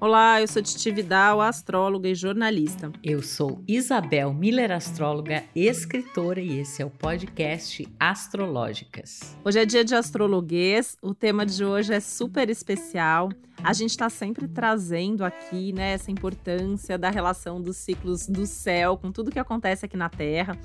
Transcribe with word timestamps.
Olá, 0.00 0.40
eu 0.40 0.46
sou 0.46 0.62
Titi 0.62 0.92
Vidal, 0.92 1.40
astróloga 1.40 2.08
e 2.08 2.14
jornalista. 2.14 2.92
Eu 3.02 3.20
sou 3.20 3.64
Isabel 3.66 4.32
Miller, 4.32 4.70
astróloga, 4.70 5.42
escritora 5.56 6.40
e 6.40 6.60
esse 6.60 6.80
é 6.80 6.86
o 6.86 6.90
podcast 6.90 7.84
Astrológicas. 7.98 9.36
Hoje 9.44 9.58
é 9.58 9.66
dia 9.66 9.84
de 9.84 9.96
astrologuês, 9.96 10.96
o 11.02 11.12
tema 11.12 11.44
de 11.44 11.64
hoje 11.64 11.92
é 11.92 11.98
super 11.98 12.48
especial. 12.48 13.28
A 13.60 13.72
gente 13.72 13.90
está 13.90 14.08
sempre 14.08 14.46
trazendo 14.46 15.24
aqui 15.24 15.72
né, 15.72 15.94
essa 15.94 16.12
importância 16.12 16.96
da 16.96 17.10
relação 17.10 17.60
dos 17.60 17.76
ciclos 17.76 18.28
do 18.28 18.46
céu 18.46 18.96
com 18.96 19.10
tudo 19.10 19.32
que 19.32 19.38
acontece 19.40 19.84
aqui 19.84 19.96
na 19.96 20.08
Terra. 20.08 20.56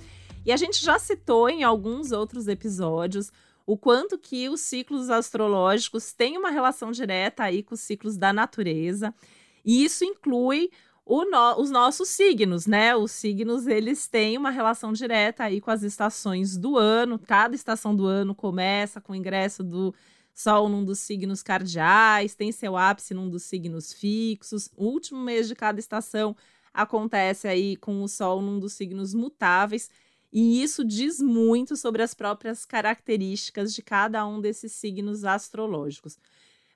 E 0.46 0.52
a 0.52 0.58
gente 0.58 0.80
já 0.84 1.00
citou 1.00 1.50
em 1.50 1.64
alguns 1.64 2.12
outros 2.12 2.48
episódios 2.48 3.32
o 3.66 3.78
quanto 3.78 4.18
que 4.18 4.50
os 4.50 4.62
ciclos 4.62 5.10
astrológicos 5.10 6.14
têm 6.14 6.38
uma 6.38 6.50
relação 6.50 6.92
direta 6.92 7.44
aí 7.44 7.64
com 7.64 7.76
os 7.76 7.82
ciclos 7.82 8.18
da 8.18 8.34
natureza. 8.34 9.14
E 9.64 9.84
isso 9.84 10.04
inclui 10.04 10.70
no, 11.06 11.62
os 11.62 11.70
nossos 11.70 12.10
signos, 12.10 12.66
né? 12.66 12.96
Os 12.96 13.12
signos, 13.12 13.68
eles 13.68 14.08
têm 14.08 14.38
uma 14.38 14.50
relação 14.50 14.94
direta 14.94 15.44
aí 15.44 15.60
com 15.60 15.72
as 15.72 15.84
estações 15.84 16.58
do 16.58 16.78
ano. 16.78 17.20
Cada 17.20 17.56
estação 17.56 17.96
do 17.96 18.06
ano 18.06 18.34
começa 18.34 19.02
com 19.02 19.14
o 19.14 19.16
ingresso 19.16 19.64
do 19.64 19.94
Sol 20.34 20.68
num 20.68 20.84
dos 20.84 20.98
signos 20.98 21.44
cardeais, 21.44 22.34
tem 22.34 22.52
seu 22.52 22.76
ápice 22.76 23.14
num 23.14 23.30
dos 23.30 23.44
signos 23.44 23.94
fixos. 23.94 24.70
O 24.76 24.86
último 24.86 25.20
mês 25.20 25.48
de 25.48 25.56
cada 25.56 25.80
estação 25.80 26.36
acontece 26.74 27.48
aí 27.48 27.76
com 27.76 28.02
o 28.02 28.08
Sol 28.08 28.42
num 28.42 28.60
dos 28.60 28.74
signos 28.74 29.14
mutáveis. 29.14 29.92
E 30.34 30.64
isso 30.64 30.84
diz 30.84 31.22
muito 31.22 31.78
sobre 31.78 32.02
as 32.02 32.16
próprias 32.16 32.66
características 32.66 33.72
de 33.72 33.84
cada 33.84 34.26
um 34.26 34.42
desses 34.42 34.72
signos 34.72 35.24
astrológicos. 35.24 36.18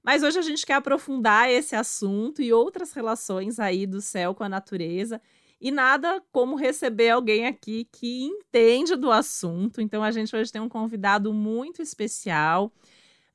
Mas 0.04 0.22
hoje 0.22 0.38
a 0.38 0.44
gente 0.44 0.64
quer 0.64 0.76
aprofundar 0.76 1.50
esse 1.50 1.76
assunto 1.76 2.40
e 2.40 2.54
outras 2.54 2.94
relações 2.94 3.60
aí 3.60 3.88
do 3.88 4.00
céu 4.00 4.36
com 4.36 4.44
a 4.44 4.50
natureza. 4.50 5.20
E 5.60 5.72
nada 5.72 6.22
como 6.32 6.56
receber 6.56 7.10
alguém 7.10 7.48
aqui 7.48 7.90
que 7.92 8.26
entende 8.26 8.96
do 8.96 9.12
assunto. 9.12 9.82
Então 9.82 10.04
a 10.04 10.12
gente 10.12 10.36
hoje 10.36 10.52
tem 10.52 10.62
um 10.62 10.70
convidado 10.70 11.34
muito 11.34 11.82
especial, 11.82 12.72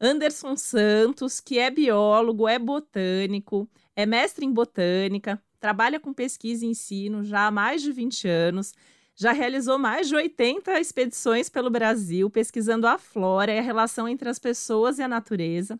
Anderson 0.00 0.56
Santos, 0.56 1.40
que 1.40 1.58
é 1.58 1.68
biólogo, 1.68 2.46
é 2.46 2.60
botânico, 2.60 3.68
é 3.96 4.06
mestre 4.06 4.46
em 4.46 4.52
botânica, 4.52 5.42
trabalha 5.58 5.98
com 5.98 6.12
pesquisa 6.12 6.64
e 6.64 6.68
ensino 6.68 7.24
já 7.24 7.48
há 7.48 7.50
mais 7.50 7.82
de 7.82 7.90
20 7.90 8.28
anos 8.28 8.72
já 9.14 9.32
realizou 9.32 9.78
mais 9.78 10.08
de 10.08 10.16
80 10.16 10.80
expedições 10.80 11.48
pelo 11.48 11.70
Brasil, 11.70 12.28
pesquisando 12.30 12.86
a 12.86 12.98
flora 12.98 13.52
e 13.52 13.58
a 13.58 13.62
relação 13.62 14.08
entre 14.08 14.28
as 14.28 14.38
pessoas 14.38 14.98
e 14.98 15.02
a 15.02 15.08
natureza. 15.08 15.78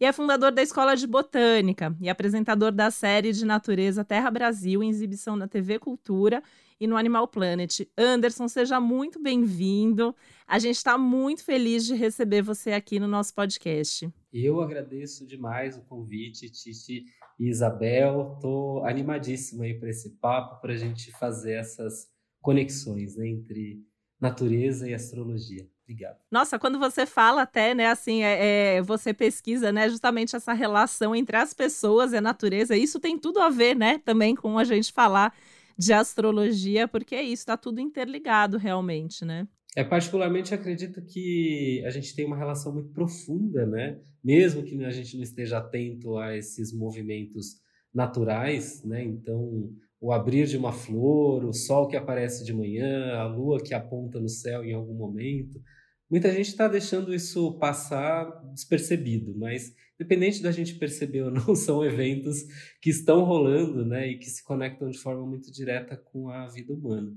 E 0.00 0.04
é 0.04 0.12
fundador 0.12 0.50
da 0.50 0.62
Escola 0.62 0.96
de 0.96 1.06
Botânica 1.06 1.96
e 2.00 2.08
apresentador 2.08 2.72
da 2.72 2.90
série 2.90 3.32
de 3.32 3.44
Natureza 3.44 4.04
Terra 4.04 4.30
Brasil, 4.32 4.82
em 4.82 4.88
exibição 4.88 5.36
na 5.36 5.46
TV 5.46 5.78
Cultura 5.78 6.42
e 6.80 6.88
no 6.88 6.96
Animal 6.96 7.28
Planet. 7.28 7.82
Anderson, 7.96 8.48
seja 8.48 8.80
muito 8.80 9.22
bem-vindo. 9.22 10.12
A 10.48 10.58
gente 10.58 10.74
está 10.74 10.98
muito 10.98 11.44
feliz 11.44 11.86
de 11.86 11.94
receber 11.94 12.42
você 12.42 12.72
aqui 12.72 12.98
no 12.98 13.06
nosso 13.06 13.32
podcast. 13.32 14.12
Eu 14.32 14.60
agradeço 14.60 15.24
demais 15.24 15.76
o 15.76 15.82
convite, 15.82 16.50
Titi 16.50 17.04
e 17.38 17.48
Isabel. 17.48 18.32
Estou 18.34 18.84
animadíssimo 18.84 19.62
aí 19.62 19.78
para 19.78 19.90
esse 19.90 20.10
papo, 20.16 20.60
para 20.60 20.72
a 20.72 20.76
gente 20.76 21.12
fazer 21.12 21.52
essas 21.52 22.11
conexões 22.42 23.16
né, 23.16 23.26
entre 23.28 23.80
natureza 24.20 24.88
e 24.88 24.92
astrologia. 24.92 25.66
Obrigado. 25.84 26.18
Nossa, 26.30 26.58
quando 26.58 26.78
você 26.78 27.06
fala 27.06 27.42
até, 27.42 27.74
né, 27.74 27.86
assim, 27.86 28.22
é, 28.22 28.76
é, 28.76 28.82
você 28.82 29.14
pesquisa, 29.14 29.72
né, 29.72 29.88
justamente 29.88 30.36
essa 30.36 30.52
relação 30.52 31.14
entre 31.14 31.36
as 31.36 31.54
pessoas 31.54 32.12
e 32.12 32.16
a 32.16 32.20
natureza, 32.20 32.76
isso 32.76 33.00
tem 33.00 33.18
tudo 33.18 33.40
a 33.40 33.48
ver, 33.48 33.74
né, 33.74 33.98
também 34.04 34.34
com 34.34 34.58
a 34.58 34.64
gente 34.64 34.92
falar 34.92 35.34
de 35.76 35.92
astrologia, 35.92 36.86
porque 36.86 37.14
é 37.14 37.22
isso, 37.22 37.42
está 37.42 37.56
tudo 37.56 37.80
interligado 37.80 38.58
realmente, 38.58 39.24
né? 39.24 39.48
É, 39.74 39.82
particularmente 39.82 40.52
acredito 40.52 41.02
que 41.02 41.82
a 41.86 41.90
gente 41.90 42.14
tem 42.14 42.26
uma 42.26 42.36
relação 42.36 42.74
muito 42.74 42.90
profunda, 42.90 43.64
né? 43.66 43.98
Mesmo 44.22 44.62
que 44.62 44.84
a 44.84 44.90
gente 44.90 45.16
não 45.16 45.22
esteja 45.22 45.58
atento 45.58 46.18
a 46.18 46.36
esses 46.36 46.72
movimentos 46.74 47.56
naturais, 47.92 48.84
né? 48.84 49.02
Então, 49.02 49.70
o 50.02 50.10
abrir 50.10 50.48
de 50.48 50.56
uma 50.56 50.72
flor, 50.72 51.44
o 51.44 51.52
sol 51.52 51.86
que 51.86 51.96
aparece 51.96 52.44
de 52.44 52.52
manhã, 52.52 53.14
a 53.14 53.24
lua 53.24 53.62
que 53.62 53.72
aponta 53.72 54.18
no 54.18 54.28
céu 54.28 54.64
em 54.64 54.74
algum 54.74 54.94
momento. 54.94 55.62
Muita 56.10 56.28
gente 56.32 56.48
está 56.48 56.66
deixando 56.66 57.14
isso 57.14 57.56
passar 57.60 58.28
despercebido, 58.52 59.32
mas 59.38 59.72
independente 59.94 60.42
da 60.42 60.50
gente 60.50 60.74
perceber 60.74 61.22
ou 61.22 61.30
não, 61.30 61.54
são 61.54 61.84
eventos 61.84 62.42
que 62.80 62.90
estão 62.90 63.22
rolando 63.22 63.86
né, 63.86 64.08
e 64.08 64.18
que 64.18 64.28
se 64.28 64.42
conectam 64.42 64.90
de 64.90 64.98
forma 64.98 65.24
muito 65.24 65.52
direta 65.52 65.96
com 65.96 66.28
a 66.28 66.48
vida 66.48 66.74
humana. 66.74 67.16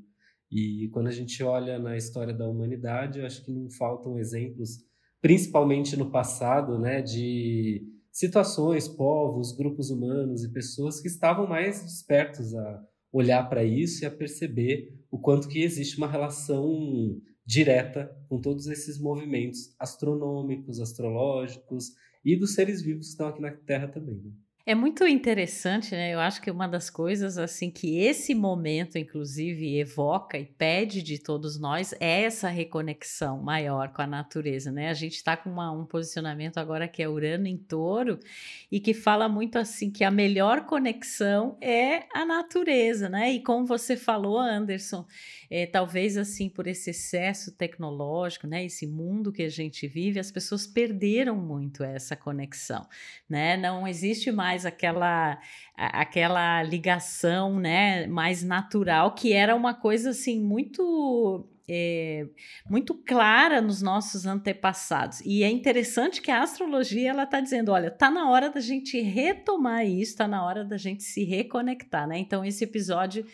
E 0.52 0.88
quando 0.94 1.08
a 1.08 1.12
gente 1.12 1.42
olha 1.42 1.80
na 1.80 1.98
história 1.98 2.36
da 2.36 2.48
humanidade, 2.48 3.18
eu 3.18 3.26
acho 3.26 3.44
que 3.44 3.52
não 3.52 3.68
faltam 3.68 4.20
exemplos, 4.20 4.78
principalmente 5.20 5.98
no 5.98 6.12
passado, 6.12 6.78
né, 6.78 7.02
de 7.02 7.84
situações, 8.16 8.88
povos, 8.88 9.52
grupos 9.52 9.90
humanos 9.90 10.42
e 10.42 10.54
pessoas 10.54 11.02
que 11.02 11.08
estavam 11.10 11.46
mais 11.46 11.84
despertos 11.84 12.56
a 12.56 12.82
olhar 13.12 13.44
para 13.50 13.66
isso 13.66 14.04
e 14.04 14.06
a 14.06 14.12
perceber 14.12 14.98
o 15.12 15.20
quanto 15.20 15.50
que 15.50 15.62
existe 15.62 15.98
uma 15.98 16.10
relação 16.10 17.22
direta 17.46 18.10
com 18.30 18.40
todos 18.40 18.68
esses 18.68 18.98
movimentos 18.98 19.76
astronômicos, 19.78 20.80
astrológicos 20.80 21.92
e 22.24 22.38
dos 22.38 22.54
seres 22.54 22.82
vivos 22.82 23.08
que 23.08 23.12
estão 23.12 23.28
aqui 23.28 23.42
na 23.42 23.52
Terra 23.52 23.90
também. 23.90 24.16
Né? 24.16 24.32
É 24.68 24.74
muito 24.74 25.06
interessante, 25.06 25.92
né? 25.92 26.12
Eu 26.12 26.20
acho 26.20 26.42
que 26.42 26.50
uma 26.50 26.68
das 26.68 26.90
coisas 26.90 27.38
assim 27.38 27.70
que 27.70 28.00
esse 28.00 28.34
momento, 28.34 28.98
inclusive, 28.98 29.78
evoca 29.78 30.40
e 30.40 30.46
pede 30.46 31.04
de 31.04 31.20
todos 31.20 31.60
nós 31.60 31.94
é 32.00 32.24
essa 32.24 32.50
reconexão 32.50 33.44
maior 33.44 33.90
com 33.90 34.02
a 34.02 34.08
natureza, 34.08 34.72
né? 34.72 34.90
A 34.90 34.94
gente 34.96 35.18
está 35.18 35.38
com 35.38 35.52
uma, 35.52 35.72
um 35.72 35.86
posicionamento 35.86 36.58
agora 36.58 36.88
que 36.88 37.04
é 37.04 37.08
Urano 37.08 37.46
em 37.46 37.58
Touro 37.58 38.20
e 38.72 38.80
que 38.80 38.96
fala 38.96 39.30
muito 39.30 39.60
assim 39.60 39.92
que 39.92 40.04
a 40.04 40.10
melhor 40.10 40.66
conexão 40.66 41.60
é 41.62 42.08
a 42.12 42.26
natureza, 42.26 43.08
né? 43.08 43.34
E 43.34 43.44
como 43.44 43.68
você 43.68 43.96
falou, 43.96 44.40
Anderson, 44.40 45.06
é, 45.50 45.66
talvez 45.66 46.18
assim 46.18 46.50
por 46.50 46.68
esse 46.68 46.90
excesso 46.90 47.52
tecnológico, 47.52 48.48
né? 48.48 48.66
Esse 48.66 48.88
mundo 48.88 49.32
que 49.32 49.44
a 49.44 49.50
gente 49.50 49.88
vive, 49.88 50.20
as 50.20 50.32
pessoas 50.32 50.66
perderam 50.68 51.36
muito 51.36 51.84
essa 51.84 52.16
conexão, 52.16 52.88
né? 53.30 53.58
Não 53.58 53.88
existe 53.88 54.32
mais 54.32 54.66
aquela 54.66 55.40
aquela 55.76 56.64
ligação, 56.64 57.60
né, 57.60 58.08
mais 58.08 58.42
natural, 58.42 59.14
que 59.14 59.34
era 59.34 59.54
uma 59.56 59.74
coisa 59.74 60.12
assim 60.12 60.40
muito 60.42 61.46
é, 61.68 62.28
muito 62.70 62.94
clara 62.94 63.60
nos 63.60 63.82
nossos 63.82 64.26
antepassados. 64.26 65.22
E 65.26 65.44
é 65.44 65.50
interessante 65.50 66.22
que 66.22 66.30
a 66.30 66.42
astrologia 66.42 67.10
ela 67.10 67.24
está 67.24 67.40
dizendo, 67.40 67.72
olha, 67.72 67.90
tá 67.90 68.12
na 68.12 68.30
hora 68.30 68.50
da 68.50 68.60
gente 68.60 69.00
retomar 69.02 69.86
isso, 69.86 70.12
está 70.12 70.28
na 70.28 70.46
hora 70.46 70.64
da 70.64 70.78
gente 70.78 71.04
se 71.04 71.24
reconectar, 71.24 72.08
né? 72.08 72.20
Então 72.20 72.46
esse 72.46 72.64
episódio 72.64 73.26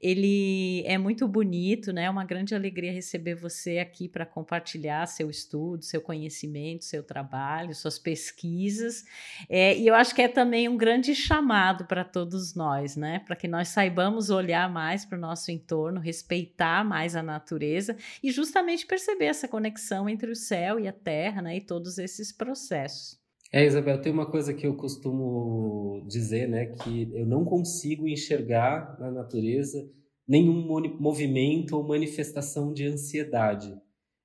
ele 0.00 0.82
é 0.86 0.98
muito 0.98 1.26
bonito, 1.28 1.92
né? 1.92 2.04
É 2.04 2.10
uma 2.10 2.24
grande 2.24 2.54
alegria 2.54 2.92
receber 2.92 3.34
você 3.34 3.78
aqui 3.78 4.08
para 4.08 4.26
compartilhar 4.26 5.06
seu 5.06 5.30
estudo, 5.30 5.84
seu 5.84 6.00
conhecimento, 6.00 6.84
seu 6.84 7.02
trabalho, 7.02 7.74
suas 7.74 7.98
pesquisas. 7.98 9.04
É, 9.48 9.76
e 9.76 9.86
eu 9.86 9.94
acho 9.94 10.14
que 10.14 10.22
é 10.22 10.28
também 10.28 10.68
um 10.68 10.76
grande 10.76 11.14
chamado 11.14 11.84
para 11.86 12.04
todos 12.04 12.54
nós, 12.54 12.96
né? 12.96 13.20
Para 13.20 13.36
que 13.36 13.48
nós 13.48 13.68
saibamos 13.68 14.30
olhar 14.30 14.70
mais 14.70 15.04
para 15.04 15.16
o 15.16 15.20
nosso 15.20 15.50
entorno, 15.50 16.00
respeitar 16.00 16.84
mais 16.84 17.14
a 17.14 17.22
natureza 17.22 17.73
e 18.22 18.30
justamente 18.30 18.86
perceber 18.86 19.26
essa 19.26 19.48
conexão 19.48 20.08
entre 20.08 20.30
o 20.30 20.36
céu 20.36 20.78
e 20.78 20.88
a 20.88 20.92
terra, 20.92 21.42
né? 21.42 21.56
E 21.56 21.60
todos 21.60 21.98
esses 21.98 22.32
processos. 22.32 23.18
É, 23.52 23.64
Isabel, 23.64 24.00
tem 24.00 24.12
uma 24.12 24.28
coisa 24.28 24.52
que 24.52 24.66
eu 24.66 24.74
costumo 24.74 26.04
dizer, 26.08 26.48
né, 26.48 26.66
que 26.66 27.08
eu 27.14 27.24
não 27.24 27.44
consigo 27.44 28.08
enxergar 28.08 28.96
na 28.98 29.12
natureza 29.12 29.88
nenhum 30.26 30.66
movimento 30.98 31.76
ou 31.76 31.86
manifestação 31.86 32.72
de 32.72 32.84
ansiedade. 32.84 33.72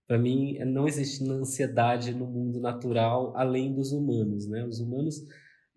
Para 0.08 0.18
mim, 0.18 0.58
não 0.66 0.88
existe 0.88 1.24
ansiedade 1.30 2.12
no 2.12 2.26
mundo 2.26 2.60
natural 2.60 3.32
além 3.36 3.72
dos 3.76 3.92
humanos, 3.92 4.48
né? 4.48 4.66
Os 4.66 4.80
humanos 4.80 5.24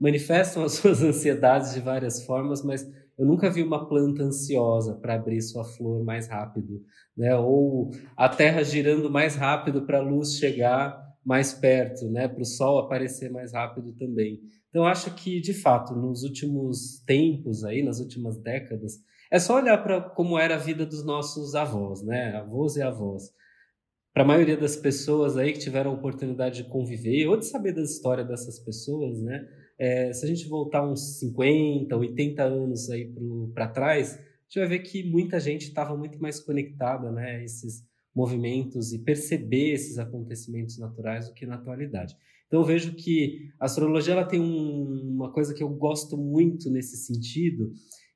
manifestam 0.00 0.64
as 0.64 0.72
suas 0.72 1.02
ansiedades 1.02 1.74
de 1.74 1.80
várias 1.80 2.24
formas, 2.24 2.64
mas 2.64 2.90
eu 3.18 3.26
nunca 3.26 3.50
vi 3.50 3.62
uma 3.62 3.88
planta 3.88 4.22
ansiosa 4.22 4.94
para 4.94 5.14
abrir 5.14 5.40
sua 5.42 5.64
flor 5.64 6.04
mais 6.04 6.28
rápido, 6.28 6.82
né? 7.16 7.36
Ou 7.36 7.90
a 8.16 8.28
terra 8.28 8.62
girando 8.62 9.10
mais 9.10 9.36
rápido 9.36 9.82
para 9.82 9.98
a 9.98 10.02
luz 10.02 10.36
chegar 10.36 11.02
mais 11.24 11.52
perto, 11.52 12.10
né, 12.10 12.26
para 12.26 12.42
o 12.42 12.44
Sol 12.44 12.78
aparecer 12.80 13.30
mais 13.30 13.52
rápido 13.52 13.92
também. 13.92 14.40
Então, 14.68 14.84
acho 14.84 15.14
que, 15.14 15.40
de 15.40 15.54
fato, 15.54 15.94
nos 15.94 16.24
últimos 16.24 17.00
tempos, 17.06 17.64
aí, 17.64 17.82
nas 17.82 18.00
últimas 18.00 18.38
décadas, 18.38 18.94
é 19.30 19.38
só 19.38 19.56
olhar 19.56 19.78
para 19.82 20.00
como 20.00 20.38
era 20.38 20.56
a 20.56 20.58
vida 20.58 20.84
dos 20.84 21.04
nossos 21.04 21.54
avós, 21.54 22.02
né, 22.02 22.34
avós 22.36 22.76
e 22.76 22.82
avós. 22.82 23.30
Para 24.12 24.24
a 24.24 24.26
maioria 24.26 24.56
das 24.56 24.76
pessoas 24.76 25.36
aí 25.36 25.52
que 25.52 25.58
tiveram 25.58 25.92
a 25.92 25.94
oportunidade 25.94 26.62
de 26.62 26.68
conviver 26.68 27.26
ou 27.28 27.36
de 27.38 27.46
saber 27.46 27.72
da 27.72 27.82
história 27.82 28.24
dessas 28.24 28.58
pessoas, 28.58 29.22
né, 29.22 29.46
é, 29.82 30.12
se 30.12 30.24
a 30.24 30.28
gente 30.28 30.46
voltar 30.46 30.88
uns 30.88 31.18
50, 31.18 31.96
80 31.96 32.40
anos 32.40 32.88
aí 32.88 33.12
para 33.52 33.66
trás, 33.66 34.14
a 34.14 34.20
gente 34.44 34.58
vai 34.58 34.68
ver 34.68 34.78
que 34.78 35.02
muita 35.02 35.40
gente 35.40 35.62
estava 35.62 35.96
muito 35.96 36.22
mais 36.22 36.38
conectada 36.38 37.10
né, 37.10 37.38
a 37.38 37.42
esses 37.42 37.84
movimentos 38.14 38.92
e 38.92 39.00
perceber 39.00 39.72
esses 39.72 39.98
acontecimentos 39.98 40.78
naturais 40.78 41.26
do 41.26 41.34
que 41.34 41.44
na 41.44 41.56
atualidade. 41.56 42.14
Então 42.46 42.60
eu 42.60 42.64
vejo 42.64 42.94
que 42.94 43.50
a 43.58 43.64
astrologia 43.64 44.12
ela 44.12 44.24
tem 44.24 44.40
um, 44.40 45.14
uma 45.16 45.32
coisa 45.32 45.52
que 45.52 45.64
eu 45.64 45.70
gosto 45.70 46.16
muito 46.16 46.70
nesse 46.70 46.98
sentido, 46.98 47.72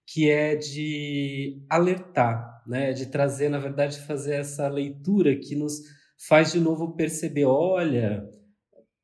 que 0.07 0.31
é 0.31 0.55
de 0.55 1.61
alertar, 1.69 2.63
né? 2.65 2.93
de 2.93 3.07
trazer, 3.07 3.49
na 3.49 3.59
verdade, 3.59 3.99
fazer 4.07 4.35
essa 4.35 4.69
leitura 4.69 5.35
que 5.35 5.57
nos 5.57 5.81
faz 6.29 6.53
de 6.53 6.61
novo 6.61 6.95
perceber, 6.95 7.47
olha, 7.47 8.25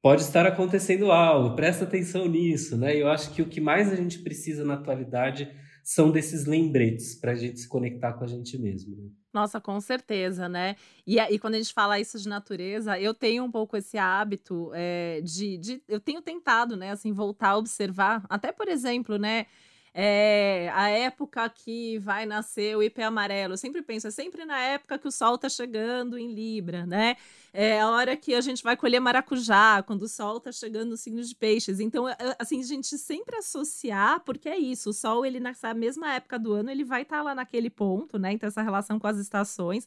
pode 0.03 0.23
estar 0.23 0.45
acontecendo 0.45 1.13
algo, 1.13 1.55
presta 1.55 1.85
atenção 1.85 2.27
nisso, 2.27 2.77
né? 2.77 2.95
Eu 2.97 3.09
acho 3.09 3.33
que 3.33 3.41
o 3.41 3.49
que 3.49 3.61
mais 3.61 3.91
a 3.91 3.95
gente 3.95 4.19
precisa 4.19 4.65
na 4.65 4.75
atualidade 4.75 5.49
são 5.85 6.11
desses 6.11 6.45
lembretes 6.45 7.15
para 7.15 7.33
a 7.33 7.35
gente 7.35 7.61
se 7.61 7.69
conectar 7.69 8.13
com 8.13 8.25
a 8.25 8.27
gente 8.27 8.59
mesmo. 8.59 8.97
Né? 8.97 9.09
Nossa, 9.33 9.61
com 9.61 9.81
certeza, 9.81 10.49
né? 10.49 10.77
E, 11.07 11.19
e 11.19 11.39
quando 11.39 11.55
a 11.55 11.59
gente 11.59 11.73
fala 11.73 11.99
isso 11.99 12.19
de 12.19 12.29
natureza, 12.29 12.99
eu 13.01 13.15
tenho 13.15 13.45
um 13.45 13.51
pouco 13.51 13.77
esse 13.77 13.97
hábito 13.97 14.71
é, 14.75 15.21
de, 15.23 15.57
de. 15.59 15.83
Eu 15.89 16.01
tenho 16.01 16.21
tentado, 16.21 16.77
né, 16.77 16.91
assim, 16.91 17.13
voltar 17.13 17.51
a 17.51 17.57
observar, 17.57 18.25
até 18.29 18.53
por 18.53 18.69
exemplo, 18.69 19.17
né? 19.17 19.47
É, 19.95 20.71
a 20.75 20.89
época 20.89 21.47
que 21.51 21.99
vai 21.99 22.25
nascer 22.25 22.75
o 22.77 22.83
IP 22.83 23.03
amarelo. 23.03 23.53
Eu 23.53 23.59
sempre 23.59 23.83
penso, 23.83 24.07
é 24.07 24.11
sempre 24.11 24.45
na 24.47 24.59
época 24.59 24.99
que 24.99 25.07
o 25.07 25.13
sol 25.13 25.35
está 25.35 25.51
chegando 25.51 26.19
em 26.19 26.33
Libra, 26.33 26.87
né? 26.87 27.17
É 27.53 27.81
a 27.81 27.91
hora 27.91 28.17
que 28.17 28.35
a 28.35 28.41
gente 28.41 28.63
vai 28.63 28.75
colher 28.75 29.01
maracujá, 29.01 29.83
quando 29.83 30.03
o 30.03 30.09
sol 30.09 30.39
está 30.39 30.51
chegando 30.51 30.91
no 30.91 30.97
signo 30.97 31.23
de 31.23 31.35
peixes. 31.35 31.79
Então, 31.79 32.07
assim, 32.39 32.61
a 32.61 32.65
gente 32.65 32.97
sempre 32.97 33.37
associar, 33.37 34.21
porque 34.21 34.49
é 34.49 34.57
isso, 34.57 34.91
o 34.91 34.93
sol, 34.95 35.27
ele 35.27 35.39
nessa 35.39 35.75
mesma 35.75 36.15
época 36.15 36.39
do 36.39 36.55
ano, 36.55 36.71
ele 36.71 36.85
vai 36.85 37.03
estar 37.03 37.19
tá 37.19 37.23
lá 37.23 37.35
naquele 37.35 37.69
ponto, 37.69 38.19
né? 38.19 38.33
Então, 38.33 38.47
essa 38.49 38.63
relação 38.63 38.99
com 38.99 39.07
as 39.07 39.19
estações 39.19 39.87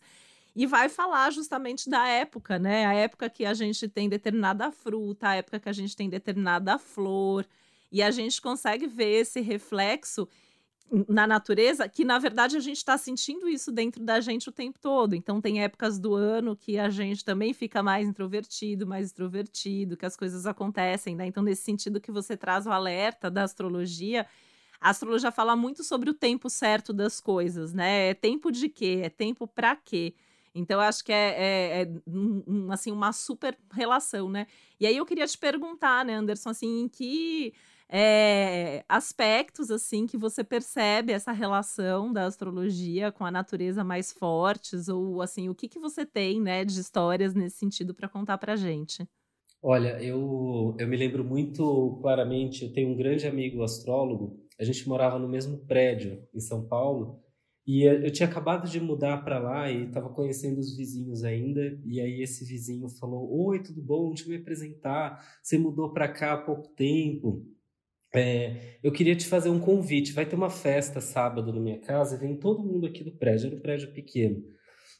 e 0.56 0.66
vai 0.66 0.88
falar 0.88 1.31
justamente 1.31 1.90
da 1.90 2.07
época, 2.07 2.57
né? 2.57 2.86
A 2.86 2.94
época 2.94 3.30
que 3.30 3.46
a 3.46 3.54
gente 3.54 3.90
tem 3.90 4.07
determinada 4.07 4.72
fruta, 4.72 5.30
a 5.30 5.36
época 5.36 5.60
que 5.60 5.68
a 5.69 5.74
gente 5.74 5.96
tem 5.96 6.10
determinada 6.10 6.78
flor. 6.80 7.46
E 7.95 8.03
a 8.03 8.12
gente 8.12 8.42
consegue 8.42 8.88
ver 8.88 9.21
esse 9.21 9.39
reflexo 9.39 10.27
na 11.07 11.25
natureza, 11.25 11.88
que 11.88 12.03
na 12.03 12.19
verdade 12.19 12.57
a 12.57 12.59
gente 12.59 12.75
está 12.75 12.97
sentindo 12.97 13.47
isso 13.47 13.71
dentro 13.71 14.03
da 14.03 14.19
gente 14.19 14.50
o 14.50 14.51
tempo 14.51 14.77
todo. 14.81 15.15
Então, 15.15 15.39
tem 15.39 15.63
épocas 15.63 15.97
do 15.97 16.13
ano 16.13 16.57
que 16.57 16.77
a 16.77 16.89
gente 16.89 17.24
também 17.24 17.53
fica 17.53 17.81
mais 17.81 18.06
introvertido, 18.06 18.86
mais 18.86 19.06
extrovertido, 19.06 19.95
que 19.95 20.06
as 20.06 20.18
coisas 20.18 20.45
acontecem, 20.45 21.15
né? 21.15 21.25
Então, 21.25 21.42
nesse 21.42 21.62
sentido 21.62 22.01
que 22.01 22.12
você 22.12 22.36
traz 22.36 22.68
o 22.68 22.69
alerta 22.69 23.31
da 23.31 23.44
astrologia, 23.44 24.27
a 24.81 24.89
astrologia 24.89 25.31
fala 25.31 25.56
muito 25.56 25.81
sobre 25.81 26.09
o 26.09 26.13
tempo 26.13 26.50
certo 26.50 26.92
das 26.92 27.21
coisas, 27.21 27.74
né? 27.74 28.09
É 28.09 28.13
tempo 28.13 28.51
de 28.51 28.68
quê? 28.68 29.03
É 29.06 29.09
tempo 29.09 29.47
para 29.47 29.74
quê? 29.74 30.13
Então, 30.53 30.81
acho 30.81 31.01
que 31.01 31.13
é, 31.13 31.30
é, 31.38 31.81
é 31.83 31.92
um, 32.06 32.69
assim, 32.74 32.92
uma 32.92 33.13
super 33.13 33.57
relação, 33.71 34.30
né? 34.30 34.47
E 34.81 34.86
aí 34.86 34.97
eu 34.97 35.06
queria 35.06 35.25
te 35.25 35.38
perguntar, 35.38 36.03
né, 36.03 36.15
Anderson, 36.15 36.50
assim, 36.50 36.81
em 36.81 36.89
que 36.89 37.53
é, 37.89 38.83
aspectos 38.89 39.69
assim 39.69 40.07
que 40.07 40.17
você 40.17 40.43
percebe 40.43 41.13
essa 41.13 41.31
relação 41.31 42.11
da 42.11 42.25
astrologia 42.25 43.11
com 43.11 43.25
a 43.25 43.31
natureza 43.31 43.83
mais 43.83 44.11
fortes 44.11 44.87
ou 44.87 45.21
assim 45.21 45.49
o 45.49 45.55
que 45.55 45.67
que 45.67 45.79
você 45.79 46.05
tem 46.05 46.41
né 46.41 46.65
de 46.65 46.79
histórias 46.79 47.33
nesse 47.33 47.57
sentido 47.57 47.93
para 47.93 48.09
contar 48.09 48.37
para 48.37 48.55
gente 48.55 49.07
olha 49.61 50.01
eu 50.01 50.75
eu 50.79 50.87
me 50.87 50.97
lembro 50.97 51.23
muito 51.23 51.99
claramente 52.01 52.63
eu 52.63 52.73
tenho 52.73 52.89
um 52.89 52.97
grande 52.97 53.27
amigo 53.27 53.63
astrólogo 53.63 54.39
a 54.59 54.63
gente 54.63 54.87
morava 54.87 55.19
no 55.19 55.27
mesmo 55.27 55.59
prédio 55.65 56.27
em 56.33 56.39
São 56.39 56.65
Paulo 56.65 57.23
e 57.67 57.81
eu 57.83 58.11
tinha 58.11 58.29
acabado 58.29 58.69
de 58.69 58.79
mudar 58.79 59.23
para 59.23 59.39
lá 59.39 59.71
e 59.71 59.87
estava 59.87 60.07
conhecendo 60.09 60.59
os 60.59 60.77
vizinhos 60.77 61.23
ainda. 61.23 61.79
E 61.83 61.99
aí 61.99 62.21
esse 62.21 62.45
vizinho 62.45 62.87
falou: 62.87 63.27
Oi, 63.47 63.63
tudo 63.63 63.81
bom? 63.81 64.09
Deixa 64.09 64.25
eu 64.25 64.29
me 64.29 64.35
apresentar. 64.35 65.25
Você 65.41 65.57
mudou 65.57 65.91
para 65.91 66.07
cá 66.07 66.33
há 66.33 66.37
pouco 66.37 66.67
tempo. 66.75 67.43
É, 68.13 68.78
eu 68.84 68.92
queria 68.92 69.16
te 69.16 69.25
fazer 69.25 69.50
um 69.50 69.60
convite. 69.60 70.13
Vai 70.13 70.25
ter 70.25 70.36
uma 70.36 70.50
festa 70.50 71.02
sábado 71.02 71.52
na 71.54 71.60
minha 71.60 71.80
casa 71.80 72.16
e 72.16 72.19
vem 72.19 72.38
todo 72.38 72.63
mundo 72.63 72.88
aqui 72.88 73.04
do 73.04 73.18
prédio. 73.18 73.48
Era 73.48 73.56
um 73.56 73.62
prédio 73.62 73.94
pequeno. 73.94 74.44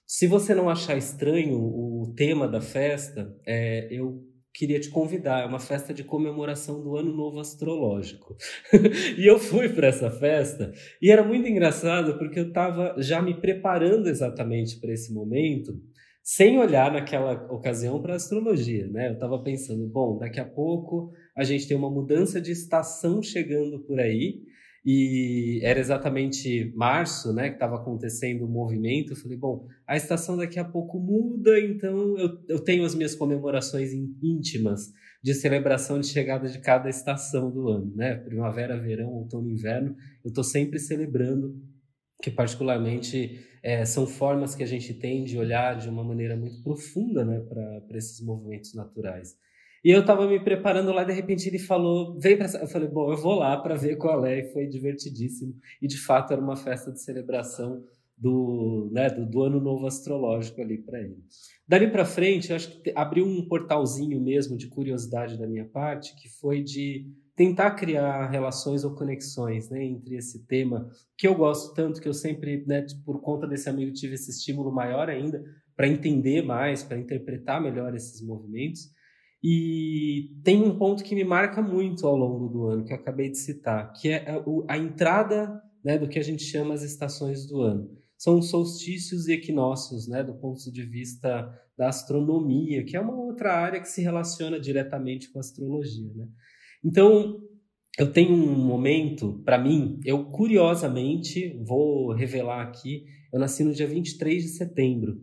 Se 0.08 0.28
você 0.28 0.54
não 0.54 0.70
achar 0.70 0.96
estranho 0.96 1.58
o 1.58 2.14
tema 2.16 2.48
da 2.48 2.62
festa, 2.62 3.36
é, 3.46 3.88
eu 3.92 4.24
queria 4.54 4.80
te 4.80 4.90
convidar. 4.90 5.44
É 5.44 5.46
uma 5.46 5.60
festa 5.60 5.94
de 5.94 6.04
comemoração 6.04 6.82
do 6.82 6.96
Ano 6.96 7.14
Novo 7.14 7.40
Astrológico. 7.40 8.36
e 9.18 9.26
eu 9.26 9.38
fui 9.38 9.70
para 9.70 9.88
essa 9.88 10.10
festa 10.10 10.72
e 11.02 11.12
era 11.12 11.24
muito 11.24 11.48
engraçado 11.48 12.18
porque 12.18 12.40
eu 12.40 12.48
estava 12.48 12.96
já 13.00 13.22
me 13.22 13.40
preparando 13.40 14.08
exatamente 14.08 14.80
para 14.80 14.94
esse 14.94 15.14
momento 15.14 15.74
sem 16.24 16.58
olhar 16.58 16.92
naquela 16.92 17.34
ocasião 17.52 18.02
para 18.02 18.14
a 18.14 18.16
astrologia, 18.16 18.88
né? 18.88 19.10
Eu 19.10 19.14
estava 19.14 19.38
pensando, 19.44 19.88
bom, 19.88 20.18
daqui 20.18 20.40
a 20.40 20.46
pouco 20.46 21.12
a 21.36 21.44
gente 21.44 21.68
tem 21.68 21.76
uma 21.76 21.90
mudança 21.90 22.40
de 22.40 22.52
estação 22.52 23.22
chegando 23.22 23.80
por 23.80 24.00
aí, 24.00 24.42
e 24.86 25.62
era 25.64 25.80
exatamente 25.80 26.72
março, 26.76 27.34
né, 27.34 27.50
que 27.50 27.56
estava 27.56 27.76
acontecendo 27.76 28.46
o 28.46 28.48
movimento. 28.48 29.14
Eu 29.14 29.16
falei, 29.16 29.36
bom, 29.36 29.66
a 29.88 29.98
estação 29.98 30.38
daqui 30.38 30.60
a 30.60 30.64
pouco 30.64 31.00
muda, 31.00 31.60
então 31.60 32.16
eu, 32.20 32.30
eu 32.48 32.60
tenho 32.60 32.86
as 32.86 32.94
minhas 32.94 33.16
comemorações 33.16 33.92
íntimas 34.22 34.92
de 35.24 35.34
celebração 35.34 36.00
de 36.00 36.06
chegada 36.06 36.48
de 36.48 36.60
cada 36.60 36.88
estação 36.88 37.50
do 37.50 37.68
ano, 37.68 37.96
né? 37.96 38.16
Primavera, 38.16 38.80
verão, 38.80 39.10
outono, 39.10 39.50
inverno. 39.50 39.96
Eu 40.24 40.30
estou 40.30 40.44
sempre 40.44 40.78
celebrando, 40.78 41.60
que 42.22 42.30
particularmente 42.30 43.40
é, 43.64 43.84
são 43.86 44.06
formas 44.06 44.54
que 44.54 44.62
a 44.62 44.68
gente 44.68 44.94
tem 44.94 45.24
de 45.24 45.36
olhar 45.36 45.80
de 45.80 45.90
uma 45.90 46.04
maneira 46.04 46.38
muito 46.38 46.62
profunda, 46.62 47.26
né, 47.26 47.40
para 47.40 47.98
esses 47.98 48.24
movimentos 48.24 48.76
naturais. 48.76 49.36
E 49.86 49.92
eu 49.92 50.04
tava 50.04 50.28
me 50.28 50.40
preparando 50.40 50.92
lá, 50.92 51.04
de 51.04 51.14
repente 51.14 51.48
ele 51.48 51.60
falou, 51.60 52.20
vem 52.20 52.36
para 52.36 52.48
Eu 52.60 52.68
falei, 52.68 52.88
bom, 52.88 53.12
eu 53.12 53.18
vou 53.18 53.36
lá 53.36 53.56
para 53.56 53.76
ver 53.76 53.98
qual 53.98 54.26
é, 54.26 54.40
e 54.40 54.52
foi 54.52 54.66
divertidíssimo. 54.66 55.54
E 55.80 55.88
de 55.88 55.96
fato 55.96 56.34
era 56.34 56.42
uma 56.42 56.56
festa 56.56 56.92
de 56.92 57.00
celebração 57.00 57.84
do, 58.18 58.90
né, 58.92 59.12
do, 59.12 59.28
do 59.28 59.44
ano 59.44 59.62
novo 59.62 59.86
astrológico 59.86 60.60
ali 60.60 60.80
para 60.80 61.02
ele. 61.02 61.18
Dali 61.68 61.88
para 61.92 62.04
frente, 62.04 62.50
eu 62.50 62.56
acho 62.56 62.82
que 62.82 62.92
abriu 62.96 63.28
um 63.28 63.48
portalzinho 63.48 64.20
mesmo 64.20 64.58
de 64.58 64.68
curiosidade 64.68 65.38
da 65.38 65.46
minha 65.46 65.66
parte, 65.66 66.16
que 66.16 66.30
foi 66.30 66.64
de 66.64 67.08
tentar 67.36 67.70
criar 67.76 68.32
relações 68.32 68.84
ou 68.84 68.96
conexões 68.96 69.70
né, 69.70 69.86
entre 69.86 70.16
esse 70.16 70.48
tema 70.48 70.90
que 71.16 71.28
eu 71.28 71.36
gosto 71.36 71.76
tanto, 71.76 72.02
que 72.02 72.08
eu 72.08 72.14
sempre, 72.14 72.66
né, 72.66 72.88
por 73.06 73.22
conta 73.22 73.46
desse 73.46 73.70
amigo, 73.70 73.94
tive 73.94 74.16
esse 74.16 74.32
estímulo 74.32 74.72
maior 74.72 75.12
ainda 75.12 75.44
para 75.76 75.88
entender 75.88 76.42
mais, 76.42 76.82
para 76.82 76.98
interpretar 76.98 77.62
melhor 77.62 77.94
esses 77.94 78.20
movimentos 78.26 78.95
e 79.48 80.42
tem 80.44 80.64
um 80.64 80.76
ponto 80.76 81.04
que 81.04 81.14
me 81.14 81.24
marca 81.24 81.62
muito 81.62 82.08
ao 82.08 82.16
longo 82.16 82.48
do 82.50 82.66
ano, 82.66 82.84
que 82.84 82.92
eu 82.92 82.98
acabei 82.98 83.30
de 83.30 83.38
citar, 83.38 83.94
que 83.94 84.10
é 84.10 84.26
a 84.68 84.76
entrada 84.76 85.62
né, 85.84 86.00
do 86.00 86.10
que 86.10 86.18
a 86.18 86.24
gente 86.24 86.42
chama 86.42 86.74
as 86.74 86.82
estações 86.82 87.46
do 87.46 87.62
ano. 87.62 87.88
São 88.18 88.42
solstícios 88.42 89.28
e 89.28 89.34
equinócios, 89.34 90.08
né, 90.08 90.24
do 90.24 90.34
ponto 90.34 90.72
de 90.72 90.82
vista 90.82 91.48
da 91.78 91.90
astronomia, 91.90 92.84
que 92.84 92.98
é 92.98 93.00
uma 93.00 93.14
outra 93.16 93.54
área 93.54 93.80
que 93.80 93.88
se 93.88 94.02
relaciona 94.02 94.60
diretamente 94.60 95.32
com 95.32 95.38
a 95.38 95.42
astrologia. 95.42 96.12
Né? 96.16 96.28
Então, 96.84 97.40
eu 98.00 98.12
tenho 98.12 98.34
um 98.34 98.58
momento, 98.58 99.44
para 99.46 99.60
mim, 99.60 100.00
eu 100.04 100.26
curiosamente, 100.32 101.56
vou 101.64 102.14
revelar 102.14 102.64
aqui, 102.64 103.06
eu 103.32 103.40
nasci 103.40 103.64
no 103.64 103.76
dia 103.76 103.86
23 103.86 104.42
de 104.42 104.50
setembro. 104.50 105.20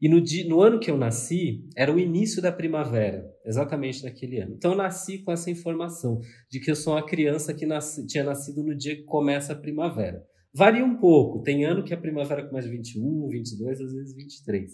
E 0.00 0.08
no, 0.08 0.20
dia, 0.20 0.46
no 0.46 0.60
ano 0.60 0.78
que 0.78 0.90
eu 0.90 0.96
nasci, 0.96 1.66
era 1.74 1.92
o 1.92 1.98
início 1.98 2.42
da 2.42 2.52
primavera, 2.52 3.24
exatamente 3.44 4.04
naquele 4.04 4.40
ano. 4.40 4.54
Então 4.54 4.72
eu 4.72 4.76
nasci 4.76 5.18
com 5.18 5.32
essa 5.32 5.50
informação 5.50 6.20
de 6.50 6.60
que 6.60 6.70
eu 6.70 6.76
sou 6.76 6.94
uma 6.94 7.04
criança 7.04 7.54
que 7.54 7.64
nasci, 7.64 8.06
tinha 8.06 8.22
nascido 8.22 8.62
no 8.62 8.76
dia 8.76 8.96
que 8.96 9.04
começa 9.04 9.52
a 9.52 9.56
primavera. 9.56 10.22
Varia 10.52 10.84
um 10.84 10.96
pouco, 10.96 11.42
tem 11.42 11.64
ano 11.64 11.84
que 11.84 11.94
a 11.94 12.00
primavera 12.00 12.46
começa 12.46 12.68
21, 12.68 13.28
22, 13.28 13.80
às 13.80 13.92
vezes 13.92 14.14
23. 14.14 14.72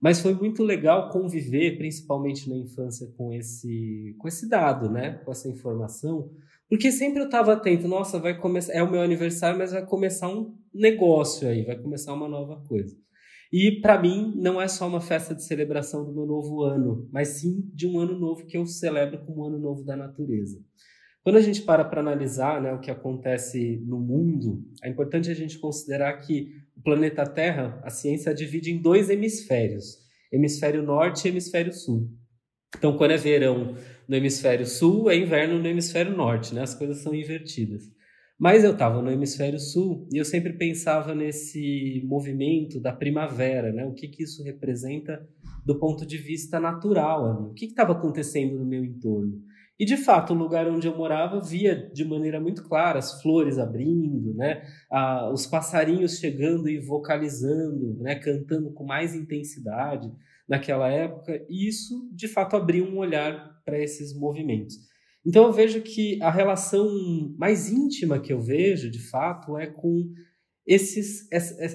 Mas 0.00 0.20
foi 0.20 0.34
muito 0.34 0.62
legal 0.62 1.10
conviver, 1.10 1.78
principalmente 1.78 2.48
na 2.48 2.56
infância, 2.56 3.06
com 3.16 3.32
esse, 3.32 4.14
com 4.18 4.28
esse 4.28 4.48
dado, 4.48 4.90
né? 4.90 5.20
com 5.24 5.30
essa 5.30 5.48
informação, 5.48 6.30
porque 6.68 6.90
sempre 6.90 7.20
eu 7.20 7.26
estava 7.26 7.52
atento, 7.52 7.86
nossa, 7.86 8.18
vai 8.18 8.38
começar, 8.38 8.72
é 8.72 8.82
o 8.82 8.90
meu 8.90 9.00
aniversário, 9.00 9.58
mas 9.58 9.72
vai 9.72 9.86
começar 9.86 10.28
um 10.28 10.54
negócio 10.74 11.48
aí, 11.48 11.64
vai 11.64 11.76
começar 11.76 12.12
uma 12.12 12.28
nova 12.28 12.62
coisa. 12.66 12.94
E 13.52 13.80
para 13.80 14.00
mim 14.00 14.34
não 14.36 14.60
é 14.60 14.68
só 14.68 14.86
uma 14.88 15.00
festa 15.00 15.34
de 15.34 15.44
celebração 15.44 16.04
do 16.04 16.12
meu 16.12 16.26
novo 16.26 16.62
ano, 16.62 17.08
mas 17.12 17.28
sim 17.28 17.70
de 17.72 17.86
um 17.86 17.98
ano 17.98 18.18
novo 18.18 18.44
que 18.46 18.56
eu 18.56 18.66
celebro 18.66 19.24
como 19.24 19.42
um 19.42 19.46
ano 19.46 19.58
novo 19.58 19.84
da 19.84 19.96
natureza. 19.96 20.58
Quando 21.22 21.36
a 21.36 21.40
gente 21.40 21.62
para 21.62 21.84
para 21.84 22.00
analisar 22.00 22.62
né, 22.62 22.72
o 22.72 22.80
que 22.80 22.90
acontece 22.90 23.82
no 23.84 23.98
mundo, 23.98 24.64
é 24.82 24.88
importante 24.88 25.30
a 25.30 25.34
gente 25.34 25.58
considerar 25.58 26.12
que 26.20 26.52
o 26.76 26.82
planeta 26.82 27.26
Terra, 27.26 27.80
a 27.82 27.90
ciência 27.90 28.32
divide 28.32 28.70
em 28.70 28.80
dois 28.80 29.10
hemisférios, 29.10 29.98
hemisfério 30.32 30.82
norte 30.82 31.26
e 31.26 31.30
hemisfério 31.30 31.72
sul. 31.72 32.08
Então, 32.76 32.96
quando 32.96 33.12
é 33.12 33.16
verão 33.16 33.74
no 34.06 34.16
hemisfério 34.16 34.66
sul, 34.66 35.10
é 35.10 35.16
inverno 35.16 35.58
no 35.58 35.66
hemisfério 35.66 36.16
norte, 36.16 36.54
né? 36.54 36.62
As 36.62 36.74
coisas 36.74 36.98
são 36.98 37.14
invertidas. 37.14 37.82
Mas 38.38 38.64
eu 38.64 38.72
estava 38.72 39.00
no 39.00 39.10
hemisfério 39.10 39.58
sul 39.58 40.06
e 40.12 40.18
eu 40.18 40.24
sempre 40.24 40.52
pensava 40.52 41.14
nesse 41.14 42.02
movimento 42.04 42.78
da 42.78 42.92
primavera, 42.92 43.72
né? 43.72 43.86
O 43.86 43.94
que, 43.94 44.08
que 44.08 44.24
isso 44.24 44.42
representa 44.42 45.26
do 45.64 45.78
ponto 45.78 46.04
de 46.04 46.18
vista 46.18 46.60
natural 46.60 47.24
ali? 47.24 47.48
O 47.48 47.54
que 47.54 47.64
estava 47.64 47.92
acontecendo 47.92 48.58
no 48.58 48.66
meu 48.66 48.84
entorno? 48.84 49.42
E 49.78 49.84
de 49.84 49.96
fato, 49.96 50.32
o 50.32 50.36
lugar 50.36 50.66
onde 50.68 50.86
eu 50.86 50.96
morava 50.96 51.40
via 51.40 51.90
de 51.92 52.04
maneira 52.04 52.40
muito 52.40 52.62
clara 52.64 52.98
as 52.98 53.20
flores 53.22 53.58
abrindo, 53.58 54.34
né? 54.34 54.62
Ah, 54.90 55.30
os 55.30 55.46
passarinhos 55.46 56.18
chegando 56.18 56.68
e 56.68 56.78
vocalizando, 56.78 57.96
né? 58.00 58.16
Cantando 58.16 58.70
com 58.72 58.84
mais 58.84 59.14
intensidade 59.14 60.10
naquela 60.46 60.88
época. 60.88 61.42
E 61.48 61.68
isso, 61.68 62.10
de 62.12 62.28
fato, 62.28 62.56
abriu 62.56 62.84
um 62.84 62.98
olhar 62.98 63.62
para 63.64 63.78
esses 63.78 64.14
movimentos. 64.14 64.76
Então 65.26 65.44
eu 65.44 65.52
vejo 65.52 65.82
que 65.82 66.22
a 66.22 66.30
relação 66.30 66.88
mais 67.36 67.68
íntima 67.68 68.20
que 68.20 68.32
eu 68.32 68.40
vejo, 68.40 68.88
de 68.88 69.00
fato, 69.00 69.58
é 69.58 69.66
com 69.66 70.08
esses, 70.64 71.28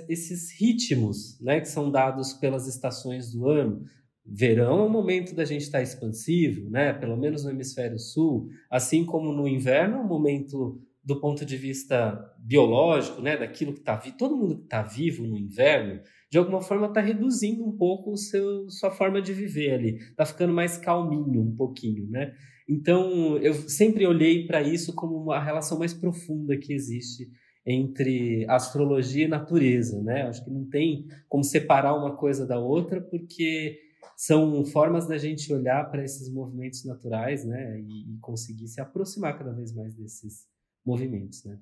esses 0.08 0.58
ritmos 0.58 1.38
né, 1.42 1.60
que 1.60 1.68
são 1.68 1.92
dados 1.92 2.32
pelas 2.34 2.66
estações 2.66 3.32
do 3.32 3.50
ano. 3.50 3.84
Verão 4.26 4.80
é 4.80 4.84
o 4.84 4.90
momento 4.90 5.36
da 5.36 5.44
gente 5.44 5.64
estar 5.64 5.82
expansivo, 5.82 6.70
né? 6.70 6.94
pelo 6.94 7.18
menos 7.18 7.44
no 7.44 7.50
hemisfério 7.50 8.00
sul, 8.00 8.48
assim 8.70 9.04
como 9.04 9.34
no 9.34 9.48
inverno 9.48 9.98
é 9.98 10.02
o 10.02 10.08
momento 10.08 10.80
do 11.04 11.20
ponto 11.20 11.44
de 11.44 11.58
vista 11.58 12.32
biológico, 12.38 13.22
né, 13.24 13.36
daquilo 13.36 13.74
que 13.74 13.80
está 13.80 13.96
vivo, 13.96 14.18
todo 14.18 14.38
mundo 14.38 14.58
que 14.58 14.64
está 14.66 14.84
vivo 14.84 15.26
no 15.26 15.36
inverno, 15.36 16.00
de 16.30 16.38
alguma 16.38 16.62
forma 16.62 16.86
está 16.86 17.02
reduzindo 17.02 17.66
um 17.66 17.76
pouco 17.76 18.12
o 18.12 18.18
seu, 18.18 18.70
sua 18.70 18.92
forma 18.92 19.20
de 19.20 19.34
viver 19.34 19.74
ali, 19.74 19.96
está 19.96 20.26
ficando 20.26 20.54
mais 20.54 20.78
calminho 20.78 21.42
um 21.42 21.56
pouquinho, 21.56 22.08
né? 22.08 22.34
Então, 22.72 23.38
eu 23.40 23.54
sempre 23.54 24.08
olhei 24.08 24.48
para 24.48 24.62
isso 24.62 24.96
como 24.96 25.18
uma 25.18 25.44
relação 25.44 25.78
mais 25.78 25.94
profunda 25.94 26.58
que 26.58 26.72
existe 26.72 27.30
entre 27.66 28.46
astrologia 28.50 29.26
e 29.26 29.28
natureza, 29.28 30.02
né? 30.02 30.22
Acho 30.24 30.46
que 30.46 30.50
não 30.50 30.64
tem 30.70 31.06
como 31.28 31.44
separar 31.44 31.94
uma 31.94 32.16
coisa 32.16 32.48
da 32.48 32.58
outra, 32.58 33.02
porque 33.02 33.78
são 34.16 34.64
formas 34.64 35.06
da 35.06 35.18
gente 35.18 35.54
olhar 35.54 35.92
para 35.92 36.06
esses 36.06 36.32
movimentos 36.32 36.86
naturais, 36.86 37.44
né? 37.44 37.78
E, 37.82 38.18
conseguir 38.22 38.70
se 38.70 38.80
aproximar 38.80 39.38
cada 39.38 39.52
vez 39.52 39.74
mais 39.76 39.94
desses 39.94 40.48
movimentos, 40.86 41.44
né? 41.44 41.60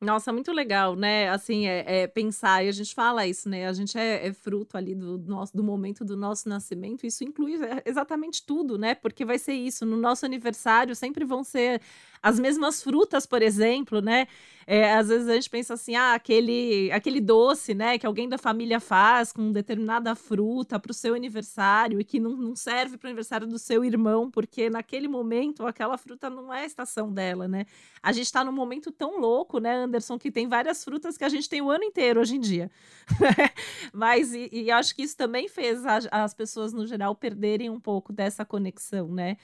Nossa, 0.00 0.30
muito 0.30 0.52
legal, 0.52 0.94
né? 0.94 1.30
Assim, 1.30 1.66
é, 1.66 2.02
é 2.02 2.06
pensar, 2.06 2.62
e 2.62 2.68
a 2.68 2.72
gente 2.72 2.94
fala 2.94 3.26
isso, 3.26 3.48
né? 3.48 3.66
A 3.66 3.72
gente 3.72 3.96
é, 3.96 4.26
é, 4.26 4.32
fruto 4.32 4.76
ali 4.76 4.94
do 4.94 5.16
nosso 5.18 5.56
do 5.56 5.64
momento 5.64 6.04
do 6.04 6.14
nosso 6.14 6.46
nascimento. 6.50 7.06
Isso 7.06 7.24
inclui 7.24 7.54
é, 7.64 7.82
exatamente 7.86 8.44
tudo, 8.44 8.76
né? 8.76 8.94
Porque 8.94 9.24
vai 9.24 9.38
ser 9.38 9.54
isso. 9.54 9.86
No 9.86 9.96
nosso 9.96 10.26
aniversário 10.26 10.94
sempre 10.94 11.24
vão 11.24 11.42
ser 11.42 11.80
as 12.26 12.40
mesmas 12.40 12.82
frutas, 12.82 13.24
por 13.24 13.40
exemplo, 13.40 14.00
né? 14.00 14.26
É, 14.66 14.94
às 14.94 15.06
vezes 15.06 15.28
a 15.28 15.34
gente 15.34 15.48
pensa 15.48 15.74
assim, 15.74 15.94
ah, 15.94 16.14
aquele, 16.14 16.90
aquele 16.90 17.20
doce, 17.20 17.72
né, 17.72 17.96
que 17.98 18.04
alguém 18.04 18.28
da 18.28 18.36
família 18.36 18.80
faz 18.80 19.30
com 19.30 19.52
determinada 19.52 20.12
fruta 20.16 20.76
para 20.76 20.90
o 20.90 20.94
seu 20.94 21.14
aniversário 21.14 22.00
e 22.00 22.04
que 22.04 22.18
não, 22.18 22.36
não 22.36 22.56
serve 22.56 22.98
para 22.98 23.06
o 23.06 23.10
aniversário 23.10 23.46
do 23.46 23.60
seu 23.60 23.84
irmão, 23.84 24.28
porque 24.28 24.68
naquele 24.68 25.06
momento 25.06 25.64
aquela 25.64 25.96
fruta 25.96 26.28
não 26.28 26.52
é 26.52 26.62
a 26.62 26.66
estação 26.66 27.12
dela, 27.12 27.46
né? 27.46 27.64
A 28.02 28.10
gente 28.10 28.26
está 28.26 28.42
num 28.42 28.50
momento 28.50 28.90
tão 28.90 29.20
louco, 29.20 29.60
né, 29.60 29.76
Anderson, 29.76 30.18
que 30.18 30.32
tem 30.32 30.48
várias 30.48 30.82
frutas 30.82 31.16
que 31.16 31.22
a 31.22 31.28
gente 31.28 31.48
tem 31.48 31.62
o 31.62 31.70
ano 31.70 31.84
inteiro 31.84 32.20
hoje 32.20 32.34
em 32.34 32.40
dia. 32.40 32.68
Mas, 33.94 34.34
e, 34.34 34.48
e 34.50 34.68
acho 34.72 34.96
que 34.96 35.02
isso 35.02 35.16
também 35.16 35.46
fez 35.46 35.86
a, 35.86 36.00
as 36.10 36.34
pessoas, 36.34 36.72
no 36.72 36.88
geral, 36.88 37.14
perderem 37.14 37.70
um 37.70 37.78
pouco 37.78 38.12
dessa 38.12 38.44
conexão, 38.44 39.06
né? 39.14 39.36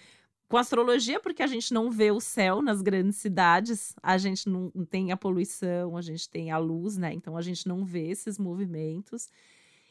Com 0.52 0.59
astrologia, 0.59 1.18
porque 1.18 1.42
a 1.42 1.47
gente 1.47 1.73
não 1.73 1.90
vê 1.90 2.11
o 2.11 2.21
céu 2.21 2.61
nas 2.61 2.82
grandes 2.82 3.16
cidades, 3.16 3.97
a 4.02 4.18
gente 4.18 4.50
não 4.50 4.71
tem 4.85 5.11
a 5.11 5.16
poluição, 5.16 5.97
a 5.97 6.02
gente 6.02 6.28
tem 6.28 6.50
a 6.50 6.59
luz, 6.59 6.99
né? 6.99 7.11
Então 7.14 7.38
a 7.38 7.40
gente 7.40 7.66
não 7.66 7.87
vê 7.87 8.11
esses 8.11 8.38
movimentos. 8.38 9.30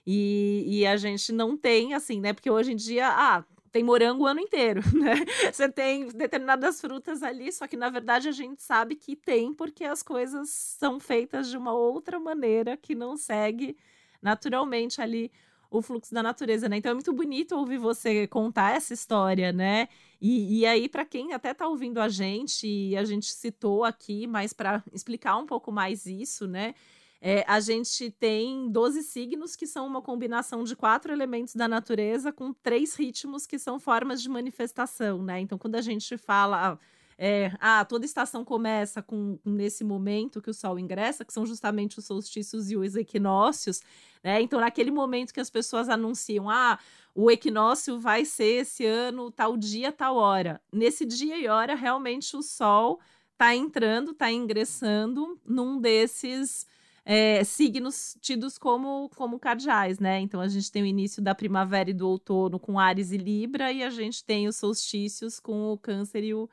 E, 0.06 0.63
e 0.68 0.86
a 0.86 0.96
gente 0.98 1.32
não 1.32 1.58
tem, 1.58 1.96
assim, 1.96 2.22
né? 2.22 2.32
Porque 2.32 2.48
hoje 2.48 2.74
em 2.74 2.75
dia, 2.75 3.08
ah, 3.08 3.44
tem 3.72 3.84
morango 3.84 4.25
o 4.25 4.27
ano 4.27 4.39
inteiro, 4.39 4.82
né? 4.96 5.15
Você 5.51 5.68
tem 5.68 6.10
determinadas 6.10 6.80
frutas 6.80 7.24
ali, 7.24 7.51
só 7.51 7.65
que 7.65 7.75
na 7.75 7.89
verdade 7.89 8.30
a 8.30 8.32
gente 8.32 8.62
sabe 8.62 8.96
que 8.96 9.15
tem 9.15 9.56
porque 9.56 9.84
as 9.84 10.03
coisas 10.03 10.51
são 10.51 11.00
feitas 11.00 11.50
de 11.50 11.58
uma 11.58 11.74
outra 11.74 12.20
maneira 12.20 12.77
que 12.77 12.94
não 12.94 13.18
segue 13.18 13.75
naturalmente 14.22 15.01
ali 15.01 15.32
o 15.72 15.82
fluxo 15.82 16.13
da 16.13 16.22
natureza, 16.22 16.68
né? 16.68 16.78
Então 16.78 16.92
é 16.92 16.94
muito 16.94 17.13
bonito 17.13 17.56
ouvir 17.56 17.78
você 17.78 18.28
contar 18.28 18.75
essa 18.75 18.94
história, 18.94 19.54
né? 19.54 19.88
E, 20.20 20.60
e 20.60 20.66
aí, 20.66 20.90
para 20.90 21.06
quem 21.06 21.34
até 21.34 21.54
tá 21.54 21.68
ouvindo 21.68 22.00
a 22.00 22.10
gente, 22.10 22.68
e 22.68 22.96
a 22.98 23.06
gente 23.06 23.28
citou 23.32 23.86
aqui, 23.86 24.28
mas 24.28 24.51
para 24.54 24.84
explicar 24.94 25.38
um 25.38 25.46
pouco 25.46 25.72
mais 25.72 26.06
isso, 26.06 26.46
né? 26.46 26.75
É, 27.22 27.46
a 27.48 27.60
gente 27.60 28.12
tem 28.12 28.70
12 28.70 29.04
signos 29.04 29.56
que 29.56 29.66
são 29.66 29.88
uma 29.88 30.01
combinação 30.01 30.63
de 30.63 30.75
quatro 30.75 31.13
elementos 31.13 31.56
da 31.56 31.68
natureza 31.68 32.32
com 32.34 32.51
três 32.51 32.96
ritmos 32.96 33.46
que 33.48 33.58
são 33.58 33.80
formas 33.80 34.22
de 34.22 34.28
manifestação, 34.28 35.24
né? 35.24 35.40
Então, 35.40 35.58
quando 35.58 35.75
a 35.75 35.82
gente 35.82 36.18
fala. 36.18 36.78
É, 37.24 37.51
ah, 37.60 37.86
toda 37.86 38.04
estação 38.04 38.44
começa 38.44 39.00
com, 39.00 39.38
nesse 39.46 39.84
momento 39.84 40.42
que 40.42 40.50
o 40.50 40.54
Sol 40.56 40.80
ingressa, 40.80 41.24
que 41.24 41.32
são 41.32 41.46
justamente 41.46 42.00
os 42.00 42.06
solstícios 42.06 42.72
e 42.72 42.75
os 42.75 42.96
equinócios, 42.96 43.80
né? 44.24 44.42
Então, 44.42 44.60
naquele 44.60 44.90
momento 44.90 45.32
que 45.32 45.40
as 45.40 45.51
pessoas 45.51 45.88
anunciam, 45.88 46.50
ah, 46.50 46.80
o 47.13 47.30
equinócio 47.30 48.00
vai 48.00 48.25
ser 48.25 48.62
esse 48.62 48.88
ano, 48.88 49.30
tal 49.30 49.56
dia, 49.56 49.92
tal 49.92 50.16
hora. 50.16 50.60
Nesse 50.74 51.06
dia 51.06 51.38
e 51.38 51.48
hora, 51.48 51.75
realmente 51.75 52.36
o 52.36 52.42
Sol 52.42 53.00
está 53.34 53.56
entrando, 53.56 54.13
está 54.13 54.32
ingressando 54.32 55.40
num 55.46 55.80
desses 55.80 56.66
é, 57.06 57.44
signos 57.44 58.18
tidos 58.20 58.58
como, 58.58 59.12
como 59.16 59.38
cardeais, 59.38 60.00
né? 60.00 60.20
Então 60.20 60.42
a 60.42 60.48
gente 60.48 60.72
tem 60.72 60.82
o 60.82 60.88
início 60.88 61.22
da 61.22 61.36
primavera 61.36 61.92
e 61.92 61.94
do 61.94 62.10
outono 62.10 62.60
com 62.60 62.80
Ares 62.80 63.12
e 63.12 63.18
Libra, 63.18 63.72
e 63.72 63.84
a 63.84 63.92
gente 63.92 64.25
tem 64.25 64.48
os 64.48 64.56
solstícios 64.56 65.40
com 65.40 65.72
o 65.72 65.78
Câncer 65.78 66.24
e 66.24 66.34
o, 66.34 66.50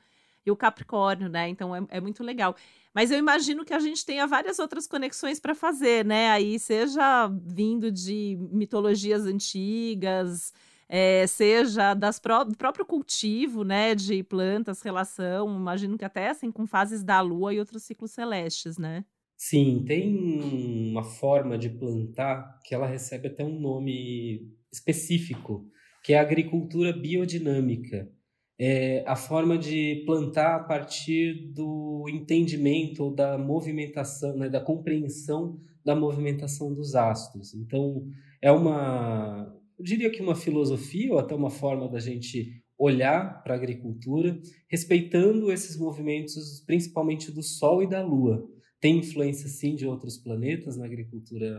e 0.48 0.50
o 0.50 0.56
Capricórnio, 0.56 1.28
né? 1.28 1.48
Então 1.48 1.74
é, 1.74 1.86
é 1.90 2.00
muito 2.00 2.24
legal. 2.24 2.56
Mas 2.94 3.10
eu 3.10 3.18
imagino 3.18 3.64
que 3.64 3.74
a 3.74 3.78
gente 3.78 4.04
tenha 4.04 4.26
várias 4.26 4.58
outras 4.58 4.86
conexões 4.86 5.38
para 5.38 5.54
fazer, 5.54 6.04
né? 6.04 6.30
Aí, 6.30 6.58
seja 6.58 7.28
vindo 7.28 7.92
de 7.92 8.36
mitologias 8.50 9.24
antigas, 9.24 10.52
é, 10.88 11.26
seja 11.26 11.94
das 11.94 12.18
pró 12.18 12.44
do 12.44 12.56
próprio 12.56 12.84
cultivo, 12.84 13.62
né? 13.62 13.94
De 13.94 14.22
plantas, 14.22 14.82
relação, 14.82 15.54
imagino 15.54 15.98
que 15.98 16.04
até 16.04 16.30
assim, 16.30 16.50
com 16.50 16.66
fases 16.66 17.04
da 17.04 17.20
lua 17.20 17.54
e 17.54 17.60
outros 17.60 17.82
ciclos 17.82 18.10
celestes, 18.10 18.78
né? 18.78 19.04
Sim, 19.36 19.84
tem 19.86 20.90
uma 20.90 21.04
forma 21.04 21.56
de 21.56 21.68
plantar 21.68 22.58
que 22.64 22.74
ela 22.74 22.86
recebe 22.88 23.28
até 23.28 23.44
um 23.44 23.60
nome 23.60 24.50
específico, 24.72 25.70
que 26.02 26.14
é 26.14 26.18
a 26.18 26.22
agricultura 26.22 26.92
biodinâmica 26.92 28.10
é 28.58 29.04
a 29.06 29.14
forma 29.14 29.56
de 29.56 30.02
plantar 30.04 30.56
a 30.56 30.64
partir 30.64 31.52
do 31.52 32.06
entendimento 32.08 33.04
ou 33.04 33.14
da 33.14 33.38
movimentação, 33.38 34.36
né, 34.36 34.48
da 34.48 34.60
compreensão 34.60 35.60
da 35.84 35.94
movimentação 35.94 36.74
dos 36.74 36.94
astros. 36.94 37.54
Então, 37.54 38.06
é 38.42 38.52
uma, 38.52 39.50
eu 39.78 39.84
diria 39.84 40.10
que 40.10 40.20
uma 40.20 40.34
filosofia 40.34 41.12
ou 41.12 41.18
até 41.18 41.34
uma 41.34 41.50
forma 41.50 41.88
da 41.88 41.98
gente 41.98 42.62
olhar 42.78 43.42
para 43.42 43.54
a 43.54 43.56
agricultura, 43.56 44.38
respeitando 44.68 45.50
esses 45.50 45.78
movimentos, 45.78 46.62
principalmente 46.66 47.32
do 47.32 47.42
Sol 47.42 47.82
e 47.82 47.88
da 47.88 48.04
Lua. 48.04 48.46
Tem 48.80 48.98
influência, 48.98 49.48
sim, 49.48 49.74
de 49.74 49.86
outros 49.86 50.18
planetas 50.18 50.76
na 50.76 50.84
agricultura, 50.84 51.56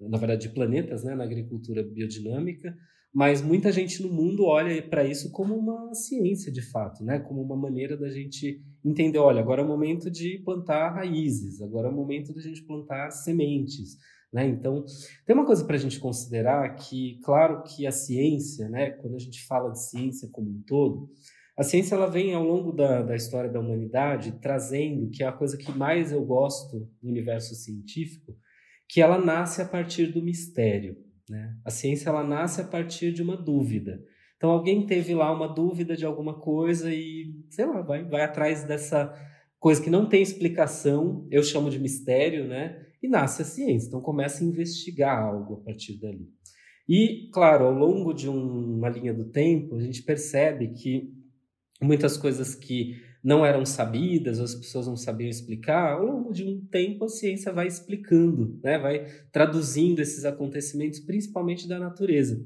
na 0.00 0.18
verdade, 0.18 0.48
de 0.48 0.54
planetas 0.54 1.04
né, 1.04 1.14
na 1.14 1.24
agricultura 1.24 1.82
biodinâmica, 1.82 2.74
mas 3.14 3.40
muita 3.40 3.72
gente 3.72 4.02
no 4.02 4.12
mundo 4.12 4.44
olha 4.44 4.82
para 4.82 5.04
isso 5.04 5.30
como 5.32 5.54
uma 5.56 5.94
ciência 5.94 6.52
de 6.52 6.62
fato, 6.62 7.02
né? 7.02 7.18
Como 7.18 7.42
uma 7.42 7.56
maneira 7.56 7.96
da 7.96 8.10
gente 8.10 8.62
entender, 8.84 9.18
olha, 9.18 9.40
agora 9.40 9.62
é 9.62 9.64
o 9.64 9.68
momento 9.68 10.10
de 10.10 10.38
plantar 10.44 10.94
raízes, 10.94 11.60
agora 11.60 11.88
é 11.88 11.90
o 11.90 11.94
momento 11.94 12.32
da 12.34 12.40
gente 12.40 12.64
plantar 12.64 13.10
sementes, 13.10 13.96
né? 14.32 14.46
Então, 14.46 14.84
tem 15.26 15.34
uma 15.34 15.46
coisa 15.46 15.64
para 15.64 15.76
a 15.76 15.78
gente 15.78 15.98
considerar 15.98 16.74
que, 16.76 17.18
claro 17.24 17.62
que 17.62 17.86
a 17.86 17.92
ciência, 17.92 18.68
né? 18.68 18.90
Quando 18.90 19.16
a 19.16 19.18
gente 19.18 19.44
fala 19.46 19.70
de 19.70 19.82
ciência 19.82 20.28
como 20.30 20.50
um 20.50 20.62
todo, 20.66 21.10
a 21.56 21.64
ciência 21.64 21.96
ela 21.96 22.06
vem 22.06 22.34
ao 22.34 22.44
longo 22.44 22.70
da, 22.70 23.02
da 23.02 23.16
história 23.16 23.50
da 23.50 23.58
humanidade 23.58 24.38
trazendo 24.40 25.10
que 25.10 25.24
é 25.24 25.26
a 25.26 25.32
coisa 25.32 25.56
que 25.56 25.72
mais 25.72 26.12
eu 26.12 26.24
gosto 26.24 26.88
do 27.02 27.08
universo 27.08 27.54
científico, 27.56 28.36
que 28.88 29.00
ela 29.00 29.18
nasce 29.18 29.60
a 29.60 29.66
partir 29.66 30.12
do 30.12 30.22
mistério. 30.22 30.96
Né? 31.28 31.56
A 31.64 31.70
ciência 31.70 32.08
ela 32.08 32.24
nasce 32.24 32.60
a 32.60 32.64
partir 32.64 33.12
de 33.12 33.22
uma 33.22 33.36
dúvida. 33.36 34.02
Então 34.36 34.50
alguém 34.50 34.86
teve 34.86 35.14
lá 35.14 35.32
uma 35.32 35.48
dúvida 35.48 35.96
de 35.96 36.06
alguma 36.06 36.38
coisa 36.38 36.92
e, 36.92 37.34
sei 37.50 37.66
lá, 37.66 37.82
vai, 37.82 38.04
vai 38.04 38.22
atrás 38.22 38.64
dessa 38.64 39.12
coisa 39.58 39.82
que 39.82 39.90
não 39.90 40.08
tem 40.08 40.22
explicação, 40.22 41.26
eu 41.30 41.42
chamo 41.42 41.70
de 41.70 41.78
mistério, 41.78 42.46
né? 42.46 42.80
E 43.02 43.08
nasce 43.08 43.42
a 43.42 43.44
ciência. 43.44 43.88
Então 43.88 44.00
começa 44.00 44.42
a 44.42 44.46
investigar 44.46 45.18
algo 45.18 45.54
a 45.54 45.64
partir 45.64 45.98
dali. 46.00 46.28
E, 46.88 47.28
claro, 47.32 47.66
ao 47.66 47.72
longo 47.72 48.14
de 48.14 48.28
um, 48.28 48.76
uma 48.76 48.88
linha 48.88 49.12
do 49.12 49.24
tempo, 49.24 49.76
a 49.76 49.80
gente 49.80 50.02
percebe 50.02 50.68
que 50.68 51.12
muitas 51.82 52.16
coisas 52.16 52.54
que 52.54 52.96
não 53.28 53.44
eram 53.44 53.62
sabidas, 53.66 54.40
as 54.40 54.54
pessoas 54.54 54.86
não 54.86 54.96
sabiam 54.96 55.28
explicar, 55.28 55.92
ao 55.92 56.06
longo 56.06 56.32
de 56.32 56.44
um 56.44 56.64
tempo 56.70 57.04
a 57.04 57.08
ciência 57.08 57.52
vai 57.52 57.66
explicando, 57.66 58.58
né? 58.64 58.78
vai 58.78 59.04
traduzindo 59.30 60.00
esses 60.00 60.24
acontecimentos, 60.24 60.98
principalmente 61.00 61.68
da 61.68 61.78
natureza. 61.78 62.42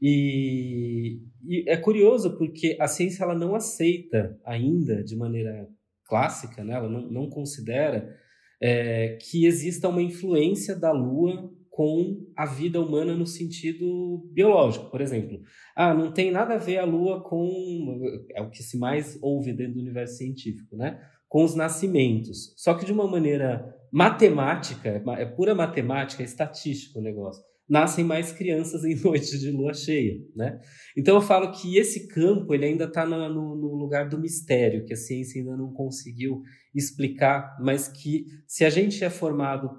E, 0.00 1.18
e, 1.44 1.68
é 1.68 1.76
curioso 1.76 2.38
porque 2.38 2.76
a 2.78 2.86
ciência 2.86 3.24
ela 3.24 3.34
não 3.34 3.56
aceita 3.56 4.38
ainda 4.44 5.02
de 5.02 5.16
maneira 5.16 5.68
clássica, 6.04 6.62
né? 6.62 6.74
ela 6.74 6.88
não, 6.88 7.10
não 7.10 7.28
considera 7.28 8.16
é, 8.60 9.18
que 9.20 9.44
exista 9.44 9.88
uma 9.88 10.02
influência 10.02 10.76
da 10.76 10.92
Lua 10.92 11.52
com 11.72 12.22
a 12.36 12.44
vida 12.44 12.78
humana 12.78 13.16
no 13.16 13.26
sentido 13.26 14.28
biológico, 14.30 14.90
por 14.90 15.00
exemplo. 15.00 15.40
Ah, 15.74 15.94
não 15.94 16.12
tem 16.12 16.30
nada 16.30 16.54
a 16.54 16.58
ver 16.58 16.76
a 16.76 16.84
Lua 16.84 17.22
com. 17.22 17.98
É 18.34 18.42
o 18.42 18.50
que 18.50 18.62
se 18.62 18.78
mais 18.78 19.18
ouve 19.22 19.54
dentro 19.54 19.74
do 19.74 19.80
universo 19.80 20.18
científico, 20.18 20.76
né? 20.76 21.00
Com 21.30 21.42
os 21.42 21.54
nascimentos. 21.54 22.52
Só 22.58 22.74
que 22.74 22.84
de 22.84 22.92
uma 22.92 23.08
maneira 23.08 23.74
matemática, 23.90 25.02
é 25.16 25.24
pura 25.24 25.54
matemática, 25.54 26.22
é 26.22 26.26
estatístico 26.26 26.98
o 26.98 27.02
negócio. 27.02 27.42
Nascem 27.66 28.04
mais 28.04 28.32
crianças 28.32 28.84
em 28.84 28.94
noites 28.94 29.40
de 29.40 29.50
lua 29.50 29.72
cheia, 29.72 30.20
né? 30.36 30.60
Então 30.94 31.14
eu 31.14 31.22
falo 31.22 31.52
que 31.52 31.78
esse 31.78 32.06
campo 32.06 32.52
ele 32.52 32.66
ainda 32.66 32.84
está 32.84 33.06
no, 33.06 33.30
no 33.30 33.74
lugar 33.76 34.10
do 34.10 34.20
mistério, 34.20 34.84
que 34.84 34.92
a 34.92 34.96
ciência 34.96 35.40
ainda 35.40 35.56
não 35.56 35.72
conseguiu 35.72 36.42
explicar, 36.74 37.56
mas 37.62 37.88
que 37.88 38.26
se 38.46 38.62
a 38.62 38.68
gente 38.68 39.02
é 39.02 39.08
formado 39.08 39.70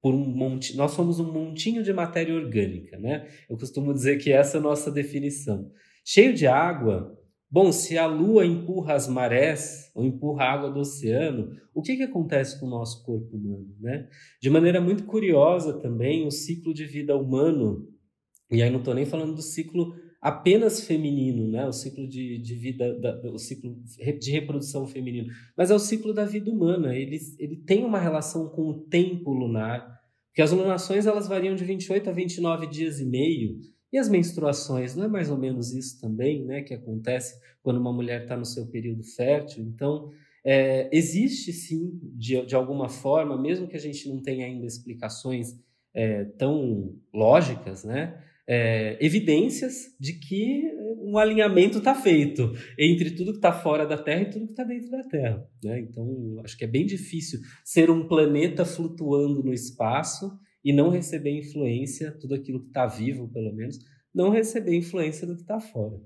por 0.00 0.14
um 0.14 0.24
monte. 0.24 0.76
Nós 0.76 0.92
somos 0.92 1.18
um 1.18 1.32
montinho 1.32 1.82
de 1.82 1.92
matéria 1.92 2.34
orgânica, 2.34 2.98
né? 2.98 3.28
Eu 3.48 3.56
costumo 3.56 3.92
dizer 3.92 4.18
que 4.18 4.32
essa 4.32 4.56
é 4.56 4.60
a 4.60 4.62
nossa 4.62 4.90
definição. 4.90 5.70
Cheio 6.04 6.32
de 6.32 6.46
água. 6.46 7.16
Bom, 7.50 7.72
se 7.72 7.96
a 7.96 8.06
Lua 8.06 8.44
empurra 8.44 8.94
as 8.94 9.08
marés 9.08 9.90
ou 9.94 10.04
empurra 10.04 10.44
a 10.44 10.52
água 10.52 10.70
do 10.70 10.80
oceano, 10.80 11.50
o 11.74 11.80
que, 11.80 11.96
que 11.96 12.02
acontece 12.02 12.60
com 12.60 12.66
o 12.66 12.70
nosso 12.70 13.04
corpo 13.04 13.36
humano, 13.36 13.74
né? 13.80 14.08
De 14.40 14.50
maneira 14.50 14.80
muito 14.80 15.04
curiosa 15.04 15.80
também, 15.80 16.26
o 16.26 16.30
ciclo 16.30 16.74
de 16.74 16.84
vida 16.84 17.16
humano, 17.16 17.88
e 18.50 18.62
aí 18.62 18.70
não 18.70 18.78
estou 18.78 18.94
nem 18.94 19.06
falando 19.06 19.34
do 19.34 19.42
ciclo 19.42 19.94
apenas 20.20 20.80
feminino, 20.80 21.48
né? 21.48 21.66
O 21.66 21.72
ciclo 21.72 22.08
de, 22.08 22.38
de 22.38 22.54
vida, 22.54 22.98
da, 22.98 23.20
o 23.30 23.38
ciclo 23.38 23.76
de 24.18 24.30
reprodução 24.30 24.86
feminino, 24.86 25.32
mas 25.56 25.70
é 25.70 25.74
o 25.74 25.78
ciclo 25.78 26.12
da 26.12 26.24
vida 26.24 26.50
humana. 26.50 26.94
Ele, 26.94 27.18
ele 27.38 27.56
tem 27.56 27.84
uma 27.84 27.98
relação 27.98 28.48
com 28.48 28.68
o 28.68 28.80
tempo 28.80 29.32
lunar, 29.32 30.00
porque 30.28 30.42
as 30.42 30.52
lunações 30.52 31.06
elas 31.06 31.28
variam 31.28 31.54
de 31.54 31.64
28 31.64 32.10
a 32.10 32.12
29 32.12 32.66
dias 32.66 33.00
e 33.00 33.04
meio. 33.04 33.60
E 33.92 33.96
as 33.96 34.08
menstruações, 34.08 34.94
não 34.94 35.04
é 35.04 35.08
mais 35.08 35.30
ou 35.30 35.38
menos 35.38 35.72
isso 35.72 35.98
também, 36.00 36.44
né? 36.44 36.62
Que 36.62 36.74
acontece 36.74 37.40
quando 37.62 37.78
uma 37.78 37.92
mulher 37.92 38.22
está 38.22 38.36
no 38.36 38.44
seu 38.44 38.66
período 38.66 39.02
fértil. 39.02 39.64
Então, 39.64 40.10
é, 40.44 40.88
existe 40.92 41.52
sim, 41.52 41.98
de, 42.02 42.44
de 42.44 42.54
alguma 42.54 42.88
forma, 42.88 43.40
mesmo 43.40 43.66
que 43.66 43.76
a 43.76 43.80
gente 43.80 44.08
não 44.08 44.20
tenha 44.20 44.46
ainda 44.46 44.66
explicações 44.66 45.58
é, 45.94 46.24
tão 46.24 46.94
lógicas, 47.12 47.84
né? 47.84 48.22
É, 48.48 48.96
evidências 49.04 49.94
de 50.00 50.14
que 50.14 50.62
um 51.02 51.18
alinhamento 51.18 51.78
está 51.78 51.94
feito 51.94 52.52
entre 52.78 53.10
tudo 53.10 53.32
que 53.32 53.38
está 53.38 53.52
fora 53.52 53.86
da 53.86 53.98
Terra 53.98 54.22
e 54.22 54.30
tudo 54.30 54.46
que 54.46 54.52
está 54.52 54.64
dentro 54.64 54.90
da 54.90 55.02
Terra. 55.04 55.46
Né? 55.62 55.80
Então, 55.80 56.40
acho 56.42 56.56
que 56.56 56.64
é 56.64 56.68
bem 56.68 56.86
difícil 56.86 57.40
ser 57.62 57.90
um 57.90 58.08
planeta 58.08 58.64
flutuando 58.64 59.42
no 59.42 59.52
espaço 59.52 60.30
e 60.64 60.72
não 60.72 60.88
receber 60.88 61.30
influência, 61.30 62.10
tudo 62.12 62.34
aquilo 62.34 62.60
que 62.60 62.68
está 62.68 62.86
vivo, 62.86 63.28
pelo 63.28 63.54
menos, 63.54 63.78
não 64.14 64.30
receber 64.30 64.74
influência 64.74 65.26
do 65.26 65.34
que 65.34 65.42
está 65.42 65.60
fora. 65.60 66.00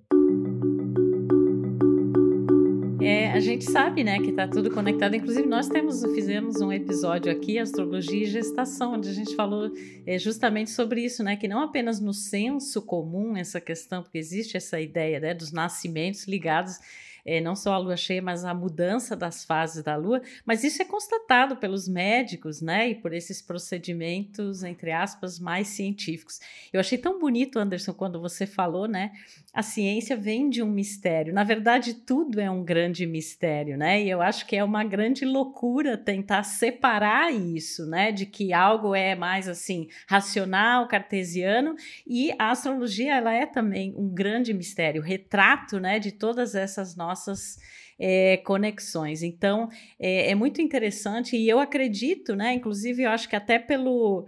É, 3.04 3.32
a 3.32 3.40
gente 3.40 3.64
sabe, 3.64 4.04
né, 4.04 4.20
que 4.20 4.30
está 4.30 4.46
tudo 4.46 4.70
conectado. 4.70 5.16
Inclusive, 5.16 5.48
nós 5.48 5.68
temos, 5.68 6.04
fizemos 6.14 6.60
um 6.60 6.72
episódio 6.72 7.32
aqui, 7.32 7.58
Astrologia 7.58 8.22
e 8.22 8.26
Gestação, 8.26 8.94
onde 8.94 9.08
a 9.08 9.12
gente 9.12 9.34
falou 9.34 9.72
é, 10.06 10.18
justamente 10.18 10.70
sobre 10.70 11.04
isso, 11.04 11.24
né, 11.24 11.34
que 11.34 11.48
não 11.48 11.62
apenas 11.62 11.98
no 11.98 12.14
senso 12.14 12.80
comum 12.80 13.36
essa 13.36 13.60
questão, 13.60 14.02
porque 14.02 14.18
existe 14.18 14.56
essa 14.56 14.80
ideia, 14.80 15.18
né, 15.18 15.34
dos 15.34 15.50
nascimentos 15.50 16.28
ligados 16.28 16.78
é, 17.24 17.40
não 17.40 17.54
só 17.54 17.74
a 17.74 17.78
lua 17.78 17.96
cheia, 17.96 18.20
mas 18.20 18.44
a 18.44 18.54
mudança 18.54 19.16
das 19.16 19.44
fases 19.44 19.82
da 19.82 19.96
lua, 19.96 20.20
mas 20.44 20.64
isso 20.64 20.82
é 20.82 20.84
constatado 20.84 21.56
pelos 21.56 21.88
médicos, 21.88 22.60
né, 22.60 22.90
e 22.90 22.94
por 22.94 23.12
esses 23.12 23.40
procedimentos, 23.40 24.62
entre 24.62 24.90
aspas, 24.92 25.38
mais 25.38 25.68
científicos. 25.68 26.40
Eu 26.72 26.80
achei 26.80 26.98
tão 26.98 27.18
bonito, 27.18 27.58
Anderson, 27.58 27.94
quando 27.94 28.20
você 28.20 28.46
falou, 28.46 28.88
né, 28.88 29.12
a 29.52 29.62
ciência 29.62 30.16
vem 30.16 30.48
de 30.48 30.62
um 30.62 30.70
mistério. 30.70 31.34
Na 31.34 31.44
verdade, 31.44 31.94
tudo 31.94 32.40
é 32.40 32.50
um 32.50 32.64
grande 32.64 33.06
mistério, 33.06 33.76
né, 33.76 34.02
e 34.02 34.08
eu 34.08 34.22
acho 34.22 34.46
que 34.46 34.56
é 34.56 34.64
uma 34.64 34.82
grande 34.82 35.24
loucura 35.24 35.98
tentar 35.98 36.42
separar 36.42 37.32
isso, 37.32 37.86
né, 37.86 38.10
de 38.10 38.24
que 38.24 38.52
algo 38.52 38.94
é 38.94 39.14
mais, 39.14 39.48
assim, 39.48 39.88
racional, 40.08 40.88
cartesiano, 40.88 41.74
e 42.06 42.32
a 42.38 42.50
astrologia, 42.50 43.16
ela 43.16 43.32
é 43.32 43.44
também 43.44 43.94
um 43.96 44.08
grande 44.08 44.54
mistério, 44.54 45.02
retrato, 45.02 45.78
né, 45.78 45.98
de 45.98 46.12
todas 46.12 46.54
essas 46.54 46.96
nossas 46.96 47.58
é, 47.98 48.38
conexões. 48.38 49.22
Então, 49.22 49.68
é, 49.98 50.30
é, 50.30 50.34
muito 50.34 50.60
interessante 50.60 51.36
e 51.36 51.48
eu 51.48 51.60
acredito, 51.60 52.34
né? 52.34 52.52
Inclusive, 52.54 53.04
eu 53.04 53.10
acho 53.10 53.28
que 53.28 53.36
até 53.36 53.60
pelo 53.60 54.26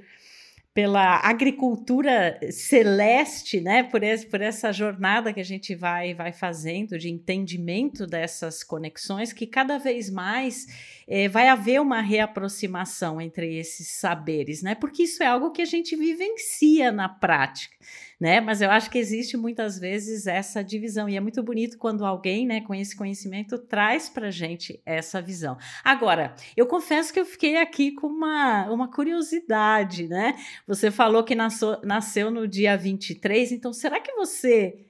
pela 0.75 1.21
agricultura 1.21 2.37
celeste, 2.51 3.61
né? 3.61 3.85
Por, 3.85 4.03
esse, 4.03 4.27
por 4.27 4.41
essa 4.41 4.73
jornada 4.73 5.33
que 5.33 5.39
a 5.39 5.45
gente 5.45 5.73
vai, 5.73 6.13
vai 6.15 6.33
fazendo 6.33 6.99
de 6.99 7.09
entendimento 7.09 8.05
dessas 8.09 8.65
conexões, 8.65 9.33
que 9.33 9.47
cada 9.47 9.79
vez 9.79 10.11
mais 10.11 10.67
é, 11.07 11.29
vai 11.29 11.47
haver 11.47 11.81
uma 11.81 12.01
reaproximação 12.01 13.21
entre 13.21 13.57
esses 13.57 13.87
saberes, 14.01 14.63
né? 14.63 14.75
Porque 14.75 15.05
isso 15.05 15.23
é 15.23 15.27
algo 15.27 15.53
que 15.53 15.63
a 15.63 15.67
gente 15.67 15.95
vivencia 15.95 16.91
na 16.91 17.09
prática 17.09 17.77
né? 18.25 18.41
Mas 18.41 18.63
eu 18.63 18.71
acho 18.71 18.91
que 18.91 18.97
existe 18.97 19.37
muitas 19.37 19.79
vezes 19.79 20.27
essa 20.27 20.65
divisão 20.65 21.07
e 21.07 21.15
é 21.15 21.21
muito 21.21 21.43
bonito 21.43 21.77
quando 21.77 22.07
alguém, 22.07 22.47
né, 22.47 22.63
com 22.63 22.75
esse 22.75 22.97
conhecimento 22.97 23.59
traz 23.59 24.09
para 24.09 24.31
gente 24.31 24.81
essa 24.87 25.21
visão. 25.21 25.59
Agora, 25.85 26.35
eu 26.57 26.67
confesso 26.67 27.13
que 27.13 27.21
eu 27.21 27.27
fiquei 27.27 27.59
aqui 27.59 27.93
com 27.93 28.07
uma, 28.07 28.65
uma 28.71 28.91
curiosidade, 28.91 30.09
né? 30.09 30.37
Você 30.67 30.91
falou 30.91 31.23
que 31.23 31.35
nasceu, 31.35 31.79
nasceu 31.83 32.31
no 32.31 32.49
dia 32.49 32.79
23, 32.79 33.53
então 33.53 33.75
será 33.75 34.01
que 34.01 34.15
você 34.15 34.87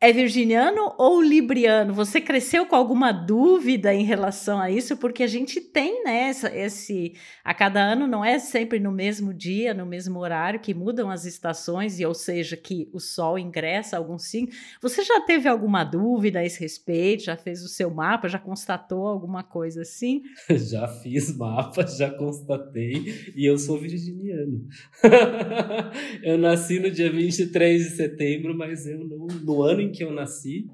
é 0.00 0.12
virginiano 0.12 0.94
ou 0.96 1.20
libriano? 1.20 1.92
Você 1.92 2.20
cresceu 2.20 2.64
com 2.66 2.76
alguma 2.76 3.10
dúvida 3.10 3.92
em 3.92 4.04
relação 4.04 4.60
a 4.60 4.70
isso? 4.70 4.96
Porque 4.96 5.24
a 5.24 5.26
gente 5.26 5.60
tem, 5.60 6.04
né, 6.04 6.28
essa, 6.28 6.56
esse. 6.56 7.14
A 7.42 7.52
cada 7.52 7.80
ano 7.80 8.06
não 8.06 8.24
é 8.24 8.38
sempre 8.38 8.78
no 8.78 8.92
mesmo 8.92 9.34
dia, 9.34 9.74
no 9.74 9.84
mesmo 9.84 10.20
horário, 10.20 10.60
que 10.60 10.72
mudam 10.72 11.10
as 11.10 11.24
estações, 11.24 11.98
e 11.98 12.06
ou 12.06 12.14
seja, 12.14 12.56
que 12.56 12.88
o 12.92 13.00
sol 13.00 13.38
ingressa 13.38 13.96
algum 13.96 14.18
signo. 14.18 14.52
Você 14.80 15.02
já 15.02 15.20
teve 15.20 15.48
alguma 15.48 15.82
dúvida 15.82 16.38
a 16.38 16.44
esse 16.44 16.60
respeito? 16.60 17.24
Já 17.24 17.36
fez 17.36 17.64
o 17.64 17.68
seu 17.68 17.90
mapa? 17.90 18.28
Já 18.28 18.38
constatou 18.38 19.06
alguma 19.06 19.42
coisa 19.42 19.82
assim? 19.82 20.22
Já 20.70 20.86
fiz 20.86 21.36
mapa, 21.36 21.86
já 21.86 22.10
constatei, 22.10 23.32
e 23.34 23.44
eu 23.44 23.56
sou 23.58 23.78
virginiano. 23.78 24.66
eu 26.22 26.36
nasci 26.36 26.78
no 26.78 26.90
dia 26.90 27.10
23 27.10 27.82
de 27.82 27.96
setembro, 27.96 28.56
mas 28.56 28.86
eu 28.86 29.04
no, 29.04 29.26
no 29.26 29.62
ano 29.62 29.87
em 29.88 29.92
que 29.92 30.04
eu 30.04 30.12
nasci, 30.12 30.66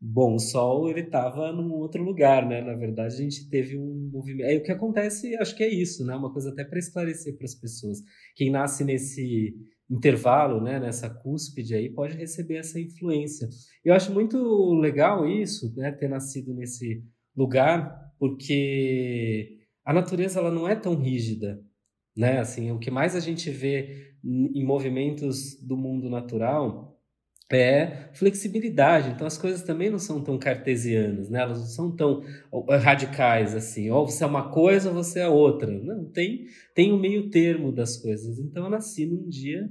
bom, 0.00 0.34
o 0.34 0.38
Sol 0.38 0.88
ele 0.88 1.00
estava 1.00 1.52
num 1.52 1.72
outro 1.74 2.02
lugar, 2.02 2.46
né? 2.46 2.60
Na 2.60 2.74
verdade, 2.74 3.14
a 3.14 3.18
gente 3.18 3.48
teve 3.48 3.76
um 3.78 4.10
movimento. 4.12 4.48
É 4.48 4.56
o 4.56 4.62
que 4.62 4.72
acontece, 4.72 5.36
acho 5.36 5.56
que 5.56 5.62
é 5.62 5.68
isso, 5.68 6.04
né? 6.04 6.14
Uma 6.14 6.32
coisa 6.32 6.50
até 6.50 6.64
para 6.64 6.78
esclarecer 6.78 7.36
para 7.36 7.44
as 7.44 7.54
pessoas. 7.54 7.98
Quem 8.34 8.50
nasce 8.50 8.84
nesse 8.84 9.54
intervalo, 9.90 10.60
né, 10.60 10.78
nessa 10.78 11.08
cúspide 11.08 11.74
aí, 11.74 11.88
pode 11.88 12.14
receber 12.16 12.56
essa 12.56 12.78
influência. 12.78 13.48
Eu 13.84 13.94
acho 13.94 14.12
muito 14.12 14.74
legal 14.74 15.26
isso, 15.26 15.74
né, 15.74 15.90
ter 15.92 16.08
nascido 16.08 16.52
nesse 16.54 17.02
lugar, 17.34 18.12
porque 18.18 19.56
a 19.84 19.92
natureza 19.92 20.40
ela 20.40 20.52
não 20.52 20.68
é 20.68 20.76
tão 20.76 20.94
rígida, 20.94 21.62
né? 22.14 22.38
Assim, 22.40 22.70
o 22.70 22.78
que 22.78 22.90
mais 22.90 23.16
a 23.16 23.20
gente 23.20 23.48
vê 23.50 24.12
em 24.22 24.64
movimentos 24.64 25.58
do 25.62 25.76
mundo 25.76 26.10
natural 26.10 26.97
é 27.56 28.10
flexibilidade. 28.12 29.10
Então 29.10 29.26
as 29.26 29.38
coisas 29.38 29.62
também 29.62 29.90
não 29.90 29.98
são 29.98 30.22
tão 30.22 30.38
cartesianas, 30.38 31.30
né? 31.30 31.40
Elas 31.40 31.58
não 31.58 31.66
são 31.66 31.96
tão 31.96 32.22
radicais 32.82 33.54
assim. 33.54 33.90
Ou 33.90 34.06
você 34.06 34.24
é 34.24 34.26
uma 34.26 34.50
coisa 34.50 34.90
ou 34.90 34.94
você 34.94 35.20
é 35.20 35.28
outra. 35.28 35.70
Não, 35.70 36.04
tem 36.04 36.46
tem 36.74 36.92
o 36.92 36.96
um 36.96 37.00
meio 37.00 37.30
termo 37.30 37.72
das 37.72 37.96
coisas. 37.96 38.38
Então 38.38 38.64
eu 38.64 38.70
nasci 38.70 39.06
num 39.06 39.28
dia 39.28 39.68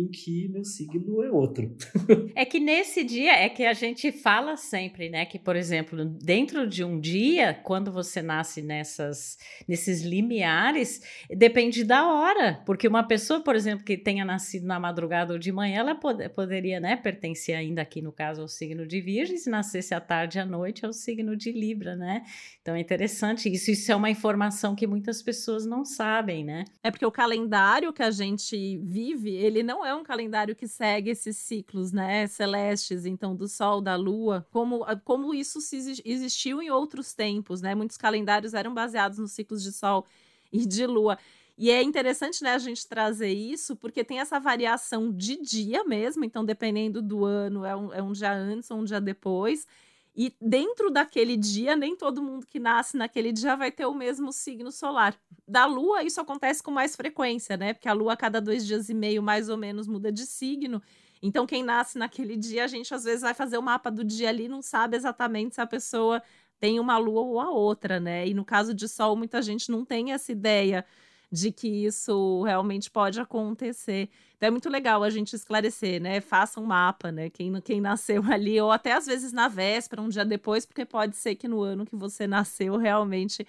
em 0.00 0.08
que 0.08 0.48
meu 0.48 0.64
signo 0.64 1.22
é 1.22 1.30
outro. 1.30 1.76
é 2.34 2.44
que 2.44 2.58
nesse 2.58 3.04
dia 3.04 3.32
é 3.32 3.48
que 3.48 3.64
a 3.64 3.72
gente 3.72 4.10
fala 4.10 4.56
sempre, 4.56 5.08
né, 5.08 5.24
que 5.24 5.38
por 5.38 5.56
exemplo, 5.56 6.04
dentro 6.04 6.66
de 6.66 6.82
um 6.84 6.98
dia, 6.98 7.54
quando 7.54 7.92
você 7.92 8.22
nasce 8.22 8.62
nessas 8.62 9.36
nesses 9.66 10.02
limiares, 10.02 11.02
depende 11.28 11.84
da 11.84 12.06
hora, 12.06 12.62
porque 12.64 12.88
uma 12.88 13.02
pessoa, 13.02 13.40
por 13.40 13.54
exemplo, 13.54 13.84
que 13.84 13.96
tenha 13.96 14.24
nascido 14.24 14.66
na 14.66 14.80
madrugada 14.80 15.32
ou 15.32 15.38
de 15.38 15.52
manhã, 15.52 15.78
ela 15.78 15.94
pod 15.94 16.28
poderia, 16.30 16.80
né, 16.80 16.96
pertencer 16.96 17.54
ainda 17.54 17.82
aqui 17.82 18.00
no 18.00 18.12
caso 18.12 18.42
ao 18.42 18.48
signo 18.48 18.86
de 18.86 19.00
Virgem, 19.00 19.36
se 19.36 19.50
nascesse 19.50 19.94
à 19.94 20.00
tarde 20.00 20.38
à 20.38 20.46
noite 20.46 20.84
ao 20.84 20.92
signo 20.92 21.36
de 21.36 21.52
Libra, 21.52 21.96
né? 21.96 22.22
Então 22.60 22.74
é 22.74 22.80
interessante 22.80 23.52
isso, 23.52 23.70
isso 23.70 23.90
é 23.90 23.96
uma 23.96 24.10
informação 24.10 24.74
que 24.74 24.86
muitas 24.86 25.22
pessoas 25.22 25.66
não 25.66 25.84
sabem, 25.84 26.44
né? 26.44 26.64
É 26.82 26.90
porque 26.90 27.06
o 27.06 27.12
calendário 27.12 27.92
que 27.92 28.02
a 28.02 28.10
gente 28.10 28.78
vive, 28.78 29.34
ele 29.34 29.62
não 29.62 29.84
é 29.84 29.89
um 29.94 30.02
calendário 30.02 30.54
que 30.54 30.68
segue 30.68 31.10
esses 31.10 31.36
ciclos, 31.36 31.92
né, 31.92 32.26
celestes, 32.26 33.04
então 33.06 33.34
do 33.34 33.48
sol, 33.48 33.80
da 33.80 33.96
lua, 33.96 34.46
como 34.50 34.84
como 35.04 35.34
isso 35.34 35.58
existiu 36.04 36.62
em 36.62 36.70
outros 36.70 37.14
tempos, 37.14 37.60
né? 37.60 37.74
Muitos 37.74 37.96
calendários 37.96 38.54
eram 38.54 38.74
baseados 38.74 39.18
nos 39.18 39.32
ciclos 39.32 39.62
de 39.62 39.72
sol 39.72 40.06
e 40.52 40.66
de 40.66 40.86
lua. 40.86 41.18
E 41.56 41.70
é 41.70 41.82
interessante, 41.82 42.42
né, 42.42 42.54
a 42.54 42.58
gente 42.58 42.88
trazer 42.88 43.32
isso, 43.32 43.76
porque 43.76 44.02
tem 44.02 44.18
essa 44.18 44.40
variação 44.40 45.12
de 45.12 45.36
dia 45.42 45.84
mesmo, 45.84 46.24
então 46.24 46.42
dependendo 46.42 47.02
do 47.02 47.24
ano, 47.26 47.66
é 47.66 47.76
um, 47.76 47.92
é 47.92 48.02
um 48.02 48.12
dia 48.12 48.32
antes 48.32 48.70
ou 48.70 48.78
um 48.78 48.84
dia 48.84 49.00
depois. 49.00 49.66
E 50.14 50.34
dentro 50.40 50.90
daquele 50.90 51.36
dia, 51.36 51.76
nem 51.76 51.96
todo 51.96 52.22
mundo 52.22 52.46
que 52.46 52.58
nasce 52.58 52.96
naquele 52.96 53.32
dia 53.32 53.56
vai 53.56 53.70
ter 53.70 53.86
o 53.86 53.94
mesmo 53.94 54.32
signo 54.32 54.72
solar. 54.72 55.16
Da 55.46 55.66
Lua, 55.66 56.02
isso 56.02 56.20
acontece 56.20 56.62
com 56.62 56.70
mais 56.70 56.96
frequência, 56.96 57.56
né? 57.56 57.72
Porque 57.72 57.88
a 57.88 57.92
Lua, 57.92 58.14
a 58.14 58.16
cada 58.16 58.40
dois 58.40 58.66
dias 58.66 58.88
e 58.88 58.94
meio, 58.94 59.22
mais 59.22 59.48
ou 59.48 59.56
menos, 59.56 59.86
muda 59.86 60.10
de 60.10 60.26
signo. 60.26 60.82
Então, 61.22 61.46
quem 61.46 61.62
nasce 61.62 61.98
naquele 61.98 62.36
dia, 62.36 62.64
a 62.64 62.66
gente 62.66 62.92
às 62.92 63.04
vezes 63.04 63.22
vai 63.22 63.34
fazer 63.34 63.56
o 63.58 63.62
mapa 63.62 63.90
do 63.90 64.02
dia 64.02 64.28
ali, 64.28 64.48
não 64.48 64.62
sabe 64.62 64.96
exatamente 64.96 65.54
se 65.54 65.60
a 65.60 65.66
pessoa 65.66 66.22
tem 66.58 66.78
uma 66.80 66.98
lua 66.98 67.22
ou 67.22 67.40
a 67.40 67.50
outra, 67.50 68.00
né? 68.00 68.26
E 68.26 68.34
no 68.34 68.44
caso 68.44 68.74
de 68.74 68.88
Sol, 68.88 69.16
muita 69.16 69.40
gente 69.40 69.70
não 69.70 69.84
tem 69.84 70.12
essa 70.12 70.32
ideia 70.32 70.84
de 71.30 71.52
que 71.52 71.68
isso 71.68 72.42
realmente 72.42 72.90
pode 72.90 73.20
acontecer. 73.20 74.08
Então 74.36 74.48
é 74.48 74.50
muito 74.50 74.68
legal 74.68 75.02
a 75.02 75.10
gente 75.10 75.34
esclarecer, 75.34 76.00
né? 76.00 76.20
Faça 76.20 76.60
um 76.60 76.64
mapa, 76.64 77.12
né? 77.12 77.30
Quem, 77.30 77.60
quem 77.60 77.80
nasceu 77.80 78.22
ali, 78.30 78.60
ou 78.60 78.72
até 78.72 78.92
às 78.92 79.06
vezes 79.06 79.32
na 79.32 79.46
véspera, 79.48 80.02
um 80.02 80.08
dia 80.08 80.24
depois, 80.24 80.66
porque 80.66 80.84
pode 80.84 81.16
ser 81.16 81.36
que 81.36 81.46
no 81.46 81.62
ano 81.62 81.86
que 81.86 81.94
você 81.94 82.26
nasceu 82.26 82.76
realmente 82.76 83.46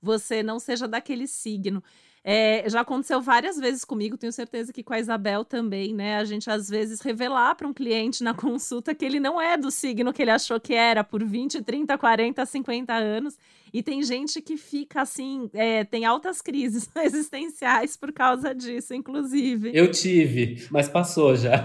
você 0.00 0.42
não 0.42 0.58
seja 0.58 0.86
daquele 0.86 1.26
signo. 1.26 1.82
É, 2.26 2.64
já 2.70 2.80
aconteceu 2.80 3.20
várias 3.20 3.58
vezes 3.58 3.84
comigo, 3.84 4.16
tenho 4.16 4.32
certeza 4.32 4.72
que 4.72 4.82
com 4.82 4.94
a 4.94 4.98
Isabel 4.98 5.44
também, 5.44 5.92
né? 5.92 6.16
A 6.16 6.24
gente 6.24 6.48
às 6.48 6.70
vezes 6.70 7.02
revelar 7.02 7.54
para 7.54 7.68
um 7.68 7.74
cliente 7.74 8.24
na 8.24 8.32
consulta 8.34 8.94
que 8.94 9.04
ele 9.04 9.20
não 9.20 9.38
é 9.38 9.58
do 9.58 9.70
signo 9.70 10.10
que 10.10 10.22
ele 10.22 10.30
achou 10.30 10.58
que 10.58 10.72
era 10.72 11.04
por 11.04 11.22
20, 11.22 11.62
30, 11.62 11.98
40, 11.98 12.46
50 12.46 12.94
anos. 12.94 13.36
E 13.74 13.82
tem 13.82 14.02
gente 14.02 14.40
que 14.40 14.56
fica 14.56 15.02
assim, 15.02 15.50
é, 15.52 15.84
tem 15.84 16.06
altas 16.06 16.40
crises 16.40 16.88
existenciais 16.96 17.94
por 17.94 18.10
causa 18.10 18.54
disso, 18.54 18.94
inclusive. 18.94 19.72
Eu 19.74 19.90
tive, 19.90 20.66
mas 20.70 20.88
passou 20.88 21.36
já. 21.36 21.62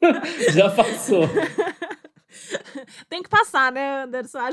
já 0.54 0.70
passou. 0.70 1.28
Tem 3.08 3.22
que 3.22 3.28
passar, 3.28 3.72
né, 3.72 4.02
Anderson? 4.02 4.38
A 4.38 4.50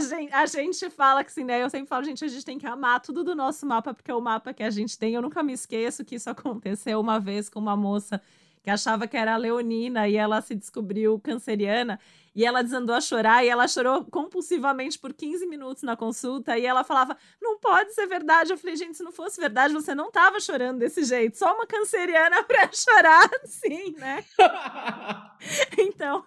gente, 0.00 0.32
a 0.34 0.46
gente, 0.46 0.90
fala 0.90 1.22
que 1.24 1.30
assim, 1.30 1.44
né? 1.44 1.62
Eu 1.62 1.70
sempre 1.70 1.88
falo, 1.88 2.04
gente, 2.04 2.24
a 2.24 2.28
gente 2.28 2.44
tem 2.44 2.58
que 2.58 2.66
amar 2.66 3.00
tudo 3.00 3.24
do 3.24 3.34
nosso 3.34 3.64
mapa, 3.66 3.94
porque 3.94 4.10
é 4.10 4.14
o 4.14 4.20
mapa 4.20 4.52
que 4.52 4.62
a 4.62 4.70
gente 4.70 4.98
tem. 4.98 5.14
Eu 5.14 5.22
nunca 5.22 5.42
me 5.42 5.52
esqueço 5.52 6.04
que 6.04 6.16
isso 6.16 6.30
aconteceu 6.30 7.00
uma 7.00 7.18
vez 7.18 7.48
com 7.48 7.58
uma 7.58 7.76
moça 7.76 8.20
que 8.62 8.70
achava 8.70 9.08
que 9.08 9.16
era 9.16 9.36
leonina 9.36 10.08
e 10.08 10.16
ela 10.16 10.40
se 10.40 10.54
descobriu 10.54 11.18
canceriana. 11.18 11.98
E 12.34 12.46
ela 12.46 12.62
desandou 12.62 12.96
a 12.96 13.00
chorar 13.00 13.44
e 13.44 13.48
ela 13.48 13.68
chorou 13.68 14.04
compulsivamente 14.04 14.98
por 14.98 15.12
15 15.12 15.46
minutos 15.46 15.82
na 15.82 15.94
consulta. 15.94 16.58
E 16.58 16.64
ela 16.64 16.82
falava: 16.82 17.16
Não 17.40 17.58
pode 17.58 17.92
ser 17.92 18.06
verdade. 18.06 18.52
Eu 18.52 18.56
falei: 18.56 18.74
Gente, 18.74 18.96
se 18.96 19.02
não 19.02 19.12
fosse 19.12 19.38
verdade, 19.38 19.74
você 19.74 19.94
não 19.94 20.10
tava 20.10 20.40
chorando 20.40 20.78
desse 20.78 21.04
jeito. 21.04 21.36
Só 21.36 21.54
uma 21.54 21.66
canceriana 21.66 22.42
pra 22.44 22.70
chorar 22.72 23.30
assim, 23.42 23.94
né? 23.98 24.24
então, 25.76 26.24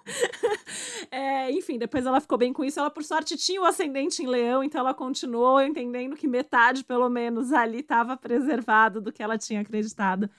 é, 1.09 1.51
enfim, 1.51 1.79
depois 1.79 2.05
ela 2.05 2.21
ficou 2.21 2.37
bem 2.37 2.53
com 2.53 2.63
isso. 2.63 2.79
Ela, 2.79 2.91
por 2.91 3.03
sorte, 3.03 3.35
tinha 3.35 3.61
o 3.61 3.65
ascendente 3.65 4.21
em 4.21 4.27
leão, 4.27 4.63
então 4.63 4.81
ela 4.81 4.93
continuou 4.93 5.59
entendendo 5.59 6.15
que 6.15 6.27
metade, 6.27 6.83
pelo 6.83 7.09
menos, 7.09 7.51
ali 7.51 7.79
estava 7.79 8.15
preservado 8.15 9.01
do 9.01 9.11
que 9.11 9.23
ela 9.23 9.37
tinha 9.39 9.61
acreditado 9.61 10.29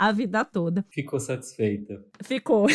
a 0.00 0.12
vida 0.12 0.42
toda. 0.46 0.82
Ficou 0.88 1.20
satisfeita. 1.20 2.02
Ficou. 2.22 2.66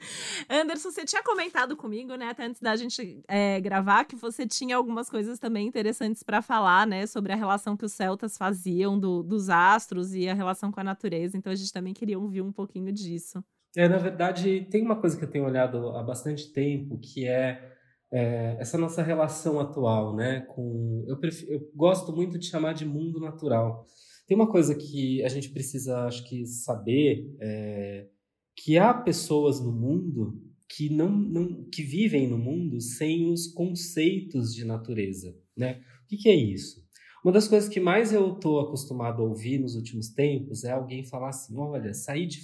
Anderson, 0.48 0.90
você 0.90 1.04
tinha 1.04 1.22
comentado 1.22 1.76
comigo, 1.76 2.14
né, 2.14 2.30
até 2.30 2.46
antes 2.46 2.58
da 2.58 2.74
gente 2.74 3.22
é, 3.28 3.60
gravar, 3.60 4.06
que 4.06 4.16
você 4.16 4.46
tinha 4.46 4.76
algumas 4.76 5.10
coisas 5.10 5.38
também 5.38 5.66
interessantes 5.66 6.22
para 6.22 6.40
falar, 6.40 6.86
né, 6.86 7.06
sobre 7.06 7.34
a 7.34 7.36
relação 7.36 7.76
que 7.76 7.84
os 7.84 7.92
celtas 7.92 8.38
faziam 8.38 8.98
do, 8.98 9.22
dos 9.22 9.50
astros 9.50 10.14
e 10.14 10.26
a 10.26 10.32
relação 10.32 10.72
com 10.72 10.80
a 10.80 10.84
natureza. 10.84 11.36
Então 11.36 11.52
a 11.52 11.54
gente 11.54 11.70
também 11.70 11.92
queria 11.92 12.18
ouvir 12.18 12.40
um 12.40 12.50
pouquinho 12.50 12.90
disso. 12.90 13.44
É, 13.76 13.86
na 13.86 13.98
verdade, 13.98 14.66
tem 14.70 14.82
uma 14.82 14.98
coisa 14.98 15.18
que 15.18 15.24
eu 15.24 15.30
tenho 15.30 15.44
olhado 15.44 15.90
há 15.90 16.02
bastante 16.02 16.50
tempo, 16.50 16.98
que 16.98 17.28
é, 17.28 17.74
é 18.10 18.56
essa 18.58 18.78
nossa 18.78 19.02
relação 19.02 19.60
atual, 19.60 20.16
né? 20.16 20.46
Com, 20.48 21.04
eu, 21.06 21.18
prefiro, 21.18 21.52
eu 21.52 21.70
gosto 21.74 22.10
muito 22.10 22.38
de 22.38 22.46
chamar 22.46 22.72
de 22.72 22.86
mundo 22.86 23.20
natural. 23.20 23.86
Tem 24.30 24.36
uma 24.36 24.48
coisa 24.48 24.76
que 24.76 25.24
a 25.24 25.28
gente 25.28 25.48
precisa, 25.48 26.04
acho 26.04 26.22
que, 26.28 26.46
saber, 26.46 27.34
é, 27.40 28.06
que 28.54 28.78
há 28.78 28.94
pessoas 28.94 29.60
no 29.60 29.72
mundo 29.72 30.40
que 30.68 30.88
não, 30.88 31.10
não 31.10 31.64
que 31.64 31.82
vivem 31.82 32.28
no 32.28 32.38
mundo 32.38 32.80
sem 32.80 33.28
os 33.28 33.48
conceitos 33.48 34.54
de 34.54 34.64
natureza, 34.64 35.36
né? 35.56 35.82
O 36.04 36.06
que, 36.06 36.16
que 36.16 36.28
é 36.28 36.34
isso? 36.36 36.80
Uma 37.24 37.32
das 37.32 37.48
coisas 37.48 37.68
que 37.68 37.80
mais 37.80 38.12
eu 38.12 38.34
estou 38.34 38.60
acostumado 38.60 39.20
a 39.20 39.26
ouvir 39.26 39.58
nos 39.58 39.74
últimos 39.74 40.10
tempos 40.10 40.62
é 40.62 40.70
alguém 40.70 41.04
falar 41.04 41.30
assim: 41.30 41.58
olha, 41.58 41.92
saí 41.92 42.24
de, 42.24 42.38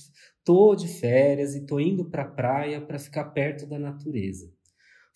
tô 0.45 0.75
de 0.75 0.89
férias 0.89 1.55
e 1.55 1.67
tô 1.67 1.79
indo 1.79 2.11
para 2.11 2.23
a 2.25 2.29
praia 2.29 2.81
para 2.81 2.99
ficar 2.99 3.27
perto 3.27 3.65
da 3.65 3.79
natureza. 3.79 4.53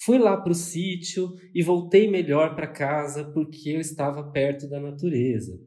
Fui 0.00 0.18
lá 0.18 0.36
para 0.36 0.52
o 0.52 0.54
sítio 0.54 1.34
e 1.52 1.64
voltei 1.64 2.08
melhor 2.08 2.54
para 2.54 2.68
casa 2.68 3.24
porque 3.24 3.70
eu 3.70 3.80
estava 3.80 4.22
perto 4.30 4.68
da 4.68 4.78
natureza. 4.78 5.60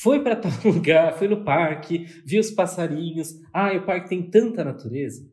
Foi 0.00 0.22
para 0.22 0.36
tal 0.36 0.52
lugar, 0.64 1.18
foi 1.18 1.28
no 1.28 1.44
parque, 1.44 2.06
viu 2.24 2.40
os 2.40 2.50
passarinhos. 2.50 3.34
Ah, 3.52 3.72
o 3.76 3.84
parque 3.84 4.08
tem 4.08 4.30
tanta 4.30 4.64
natureza. 4.64 5.28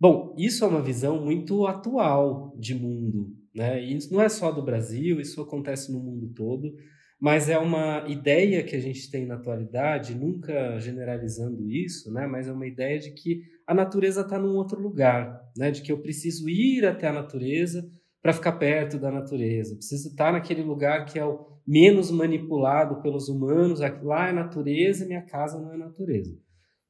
Bom, 0.00 0.34
isso 0.36 0.64
é 0.64 0.68
uma 0.68 0.82
visão 0.82 1.24
muito 1.24 1.66
atual 1.66 2.54
de 2.58 2.74
mundo, 2.74 3.28
né? 3.54 3.82
E 3.82 3.96
isso 3.96 4.12
não 4.12 4.20
é 4.20 4.28
só 4.28 4.50
do 4.50 4.62
Brasil, 4.62 5.20
isso 5.20 5.40
acontece 5.40 5.92
no 5.92 6.00
mundo 6.00 6.28
todo, 6.34 6.74
mas 7.20 7.48
é 7.48 7.56
uma 7.56 8.04
ideia 8.08 8.62
que 8.64 8.74
a 8.74 8.80
gente 8.80 9.10
tem 9.10 9.24
na 9.24 9.36
atualidade, 9.36 10.14
nunca 10.14 10.78
generalizando 10.80 11.70
isso, 11.70 12.12
né? 12.12 12.26
Mas 12.26 12.48
é 12.48 12.52
uma 12.52 12.66
ideia 12.66 12.98
de 12.98 13.12
que 13.12 13.42
a 13.66 13.72
natureza 13.72 14.22
está 14.22 14.38
num 14.38 14.56
outro 14.56 14.80
lugar, 14.80 15.40
né? 15.56 15.70
De 15.70 15.80
que 15.80 15.92
eu 15.92 16.02
preciso 16.02 16.48
ir 16.48 16.84
até 16.84 17.06
a 17.06 17.12
natureza 17.12 17.88
para 18.20 18.32
ficar 18.32 18.52
perto 18.52 18.98
da 18.98 19.10
natureza, 19.10 19.76
preciso 19.76 20.08
estar 20.08 20.32
naquele 20.32 20.62
lugar 20.62 21.04
que 21.04 21.18
é 21.18 21.24
o 21.24 21.53
menos 21.66 22.10
manipulado 22.10 23.00
pelos 23.02 23.28
humanos, 23.28 23.80
lá 24.02 24.28
é 24.28 24.32
natureza, 24.32 25.06
minha 25.06 25.22
casa 25.22 25.60
não 25.60 25.72
é 25.72 25.76
natureza. 25.76 26.36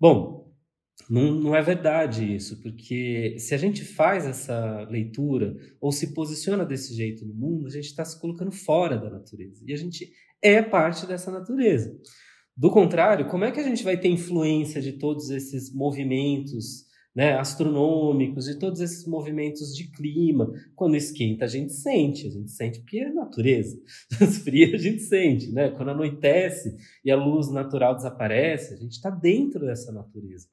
Bom, 0.01 0.53
não, 1.09 1.35
não 1.35 1.57
é 1.57 1.61
verdade 1.61 2.35
isso, 2.35 2.61
porque 2.63 3.37
se 3.39 3.55
a 3.55 3.59
gente 3.59 3.85
faz 3.85 4.27
essa 4.27 4.87
leitura 4.91 5.57
ou 5.81 5.93
se 5.93 6.15
posiciona 6.15 6.65
desse 6.65 6.95
jeito 6.95 7.27
no 7.27 7.35
mundo, 7.35 7.67
a 7.67 7.71
gente 7.71 7.87
está 7.87 8.05
se 8.05 8.21
colocando 8.21 8.53
fora 8.53 8.97
da 8.97 9.11
natureza 9.11 9.65
e 9.67 9.73
a 9.73 9.77
gente 9.77 10.11
é 10.41 10.63
parte 10.63 11.07
dessa 11.07 11.31
natureza. 11.31 11.95
Do 12.57 12.71
contrário, 12.71 13.29
como 13.29 13.45
é 13.45 13.51
que 13.51 13.59
a 13.59 13.65
gente 13.65 13.83
vai 13.83 13.99
ter 13.99 14.09
influência 14.09 14.81
de 14.81 14.93
todos 14.93 15.31
esses 15.31 15.75
movimentos 15.75 16.85
né, 17.15 17.35
astronômicos, 17.35 18.47
de 18.47 18.59
todos 18.59 18.81
esses 18.81 19.07
movimentos 19.07 19.75
de 19.75 19.91
clima. 19.91 20.53
Quando 20.75 20.97
esquenta, 20.97 21.45
a 21.45 21.49
gente 21.49 21.73
sente, 21.73 22.27
a 22.27 22.31
gente 22.31 22.51
sente 22.51 22.81
porque 22.81 22.99
é 22.99 23.13
natureza. 23.13 23.81
Esfria, 24.21 24.75
a 24.75 24.79
gente 24.79 25.03
sente, 25.03 25.53
né? 25.53 25.71
Quando 25.71 25.91
anoitece 25.91 26.77
e 27.05 27.11
a 27.11 27.17
luz 27.17 27.51
natural 27.51 27.95
desaparece, 27.95 28.75
a 28.75 28.77
gente 28.77 28.93
está 28.93 29.11
dentro 29.11 29.65
dessa 29.65 29.93
natureza. 29.93 30.49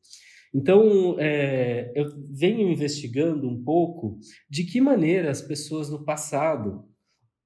Então, 0.53 1.15
é, 1.17 1.91
eu 1.95 2.11
venho 2.29 2.69
investigando 2.69 3.47
um 3.47 3.63
pouco 3.63 4.19
de 4.49 4.65
que 4.65 4.81
maneira 4.81 5.31
as 5.31 5.41
pessoas 5.41 5.89
no 5.89 6.03
passado 6.03 6.85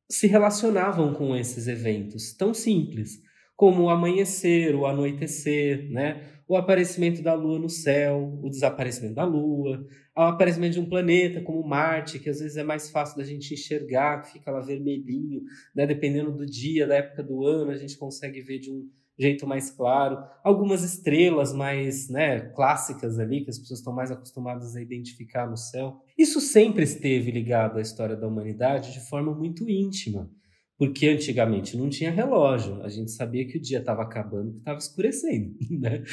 se 0.10 0.28
relacionavam 0.28 1.13
com 1.13 1.36
esses 1.36 1.67
eventos 1.67 2.34
tão 2.34 2.54
simples 2.54 3.23
como 3.56 3.84
o 3.84 3.89
amanhecer, 3.89 4.75
o 4.75 4.86
anoitecer, 4.86 5.89
né? 5.89 6.35
O 6.47 6.55
aparecimento 6.55 7.21
da 7.21 7.34
Lua 7.34 7.60
no 7.60 7.69
céu, 7.69 8.39
o 8.41 8.49
desaparecimento 8.49 9.15
da 9.15 9.25
Lua, 9.25 9.86
o 10.15 10.21
aparecimento 10.21 10.73
de 10.73 10.79
um 10.79 10.89
planeta 10.89 11.41
como 11.41 11.67
Marte, 11.67 12.19
que 12.19 12.29
às 12.29 12.39
vezes 12.39 12.58
é 12.58 12.63
mais 12.63 12.89
fácil 12.89 13.17
da 13.17 13.23
gente 13.23 13.53
enxergar, 13.53 14.21
que 14.21 14.34
fica 14.34 14.51
lá 14.51 14.60
vermelhinho, 14.60 15.41
né? 15.75 15.86
dependendo 15.86 16.31
do 16.31 16.45
dia, 16.45 16.88
da 16.88 16.95
época 16.95 17.23
do 17.23 17.45
ano, 17.45 17.71
a 17.71 17.77
gente 17.77 17.97
consegue 17.97 18.41
ver 18.41 18.60
de 18.60 18.71
um, 18.71 18.88
jeito 19.17 19.47
mais 19.47 19.71
claro, 19.71 20.17
algumas 20.43 20.84
estrelas 20.84 21.53
mais 21.53 22.10
né, 22.10 22.41
clássicas 22.53 23.17
ali, 23.17 23.43
que 23.43 23.49
as 23.49 23.58
pessoas 23.58 23.79
estão 23.79 23.93
mais 23.93 24.12
acostumadas 24.12 24.75
a 24.75 24.81
identificar 24.81 25.49
no 25.49 25.58
céu. 25.58 26.01
Isso 26.17 26.41
sempre 26.41 26.84
esteve 26.84 27.31
ligado 27.31 27.77
à 27.77 27.81
história 27.81 28.15
da 28.15 28.27
humanidade 28.27 28.93
de 28.93 28.99
forma 29.08 29.34
muito 29.34 29.69
íntima, 29.69 30.29
porque 30.78 31.08
antigamente 31.08 31.78
não 31.78 31.90
tinha 31.90 32.12
relógio, 32.12 32.82
a 32.84 32.90
gente 32.90 33.12
sabia 33.12 33.48
que 33.48 33.58
o 33.58 33.62
dia 33.62 33.80
estava 33.80 34.04
acabando, 34.04 34.52
que 34.52 34.60
estava 34.60 34.78
escurecendo, 34.78 35.56
né? 35.72 36.04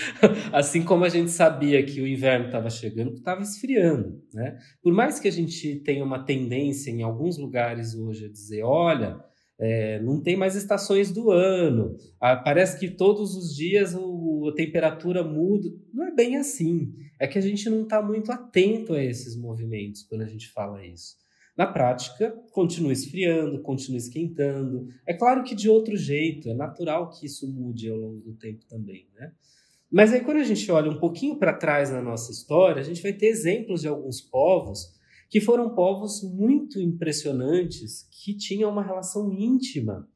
Assim 0.53 0.83
como 0.83 1.05
a 1.05 1.09
gente 1.09 1.31
sabia 1.31 1.85
que 1.85 2.01
o 2.01 2.07
inverno 2.07 2.47
estava 2.47 2.71
chegando, 2.71 3.13
que 3.13 3.19
estava 3.19 3.43
esfriando, 3.43 4.23
né? 4.33 4.59
Por 4.83 4.93
mais 4.93 5.19
que 5.19 5.27
a 5.27 5.33
gente 5.33 5.77
tenha 5.81 6.05
uma 6.05 6.25
tendência 6.25 6.91
em 6.91 7.03
alguns 7.03 7.39
lugares 7.39 7.95
hoje 7.95 8.27
a 8.27 8.29
dizer, 8.29 8.63
olha, 8.63 9.21
é, 9.59 10.01
não 10.01 10.21
tem 10.21 10.37
mais 10.37 10.57
estações 10.57 11.13
do 11.13 11.31
ano. 11.31 11.97
Parece 12.19 12.81
que 12.81 12.91
todos 12.91 13.37
os 13.37 13.55
dias 13.55 13.95
o, 13.95 14.49
a 14.49 14.55
temperatura 14.55 15.23
muda. 15.23 15.69
Não 15.93 16.05
é 16.05 16.13
bem 16.13 16.37
assim. 16.37 16.93
É 17.21 17.29
que 17.29 17.39
a 17.39 17.41
gente 17.41 17.71
não 17.71 17.83
está 17.83 18.03
muito 18.03 18.33
atento 18.33 18.93
a 18.93 19.03
esses 19.03 19.37
movimentos 19.37 20.03
quando 20.03 20.23
a 20.23 20.27
gente 20.27 20.51
fala 20.51 20.85
isso. 20.85 21.22
Na 21.57 21.67
prática, 21.67 22.31
continua 22.51 22.93
esfriando, 22.93 23.61
continua 23.61 23.99
esquentando. 23.99 24.89
É 25.07 25.13
claro 25.13 25.45
que 25.45 25.55
de 25.55 25.69
outro 25.69 25.97
jeito, 25.97 26.49
é 26.49 26.55
natural 26.55 27.11
que 27.11 27.27
isso 27.27 27.47
mude 27.47 27.91
ao 27.91 27.97
longo 27.97 28.21
do 28.21 28.35
tempo 28.35 28.65
também, 28.67 29.07
né? 29.15 29.33
Mas 29.91 30.13
aí 30.13 30.21
quando 30.21 30.39
a 30.39 30.45
gente 30.45 30.71
olha 30.73 30.91
um 30.91 30.99
pouquinho 30.99 31.37
para 31.37 31.53
trás 31.53 31.91
na 31.91 32.01
nossa 32.01 32.33
história, 32.33 32.81
a 32.81 32.85
gente 32.85 33.03
vai 33.03 33.13
ter 33.13 33.27
exemplos 33.27 33.83
de 33.83 33.89
alguns 33.89 34.23
povos 34.23 34.95
que 35.29 35.41
foram 35.41 35.75
povos 35.75 36.23
muito 36.23 36.81
impressionantes, 36.81 38.07
que 38.11 38.35
tinham 38.35 38.71
uma 38.71 38.83
relação 38.83 39.33
íntima 39.33 40.09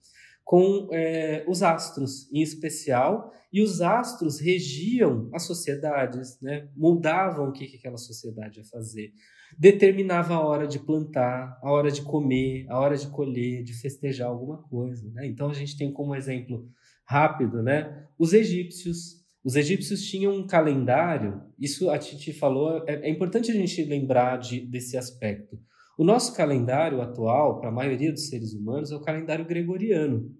com 0.46 0.88
é, 0.92 1.44
os 1.48 1.60
astros, 1.60 2.32
em 2.32 2.40
especial, 2.40 3.32
e 3.52 3.60
os 3.60 3.80
astros 3.82 4.38
regiam 4.38 5.28
as 5.34 5.42
sociedades, 5.42 6.40
né? 6.40 6.68
moldavam 6.76 7.48
o 7.48 7.52
que, 7.52 7.66
que 7.66 7.78
aquela 7.78 7.96
sociedade 7.96 8.60
ia 8.60 8.64
fazer, 8.64 9.10
determinava 9.58 10.34
a 10.34 10.46
hora 10.46 10.68
de 10.68 10.78
plantar, 10.78 11.58
a 11.60 11.68
hora 11.68 11.90
de 11.90 12.00
comer, 12.02 12.64
a 12.68 12.78
hora 12.78 12.96
de 12.96 13.08
colher, 13.08 13.64
de 13.64 13.72
festejar 13.74 14.28
alguma 14.28 14.62
coisa. 14.62 15.10
Né? 15.10 15.26
Então 15.26 15.50
a 15.50 15.52
gente 15.52 15.76
tem 15.76 15.92
como 15.92 16.14
exemplo 16.14 16.70
rápido 17.04 17.60
né? 17.60 18.06
os 18.16 18.32
egípcios, 18.32 19.24
os 19.44 19.56
egípcios 19.56 20.04
tinham 20.04 20.32
um 20.32 20.46
calendário, 20.46 21.42
isso 21.58 21.90
a 21.90 21.98
Titi 21.98 22.32
falou, 22.32 22.84
é, 22.86 23.08
é 23.08 23.10
importante 23.10 23.50
a 23.50 23.54
gente 23.54 23.84
lembrar 23.84 24.36
de, 24.36 24.60
desse 24.60 24.96
aspecto. 24.96 25.58
O 25.98 26.04
nosso 26.04 26.36
calendário 26.36 27.00
atual, 27.00 27.58
para 27.58 27.70
a 27.70 27.72
maioria 27.72 28.12
dos 28.12 28.28
seres 28.28 28.52
humanos, 28.52 28.92
é 28.92 28.96
o 28.96 29.00
calendário 29.00 29.46
gregoriano. 29.46 30.30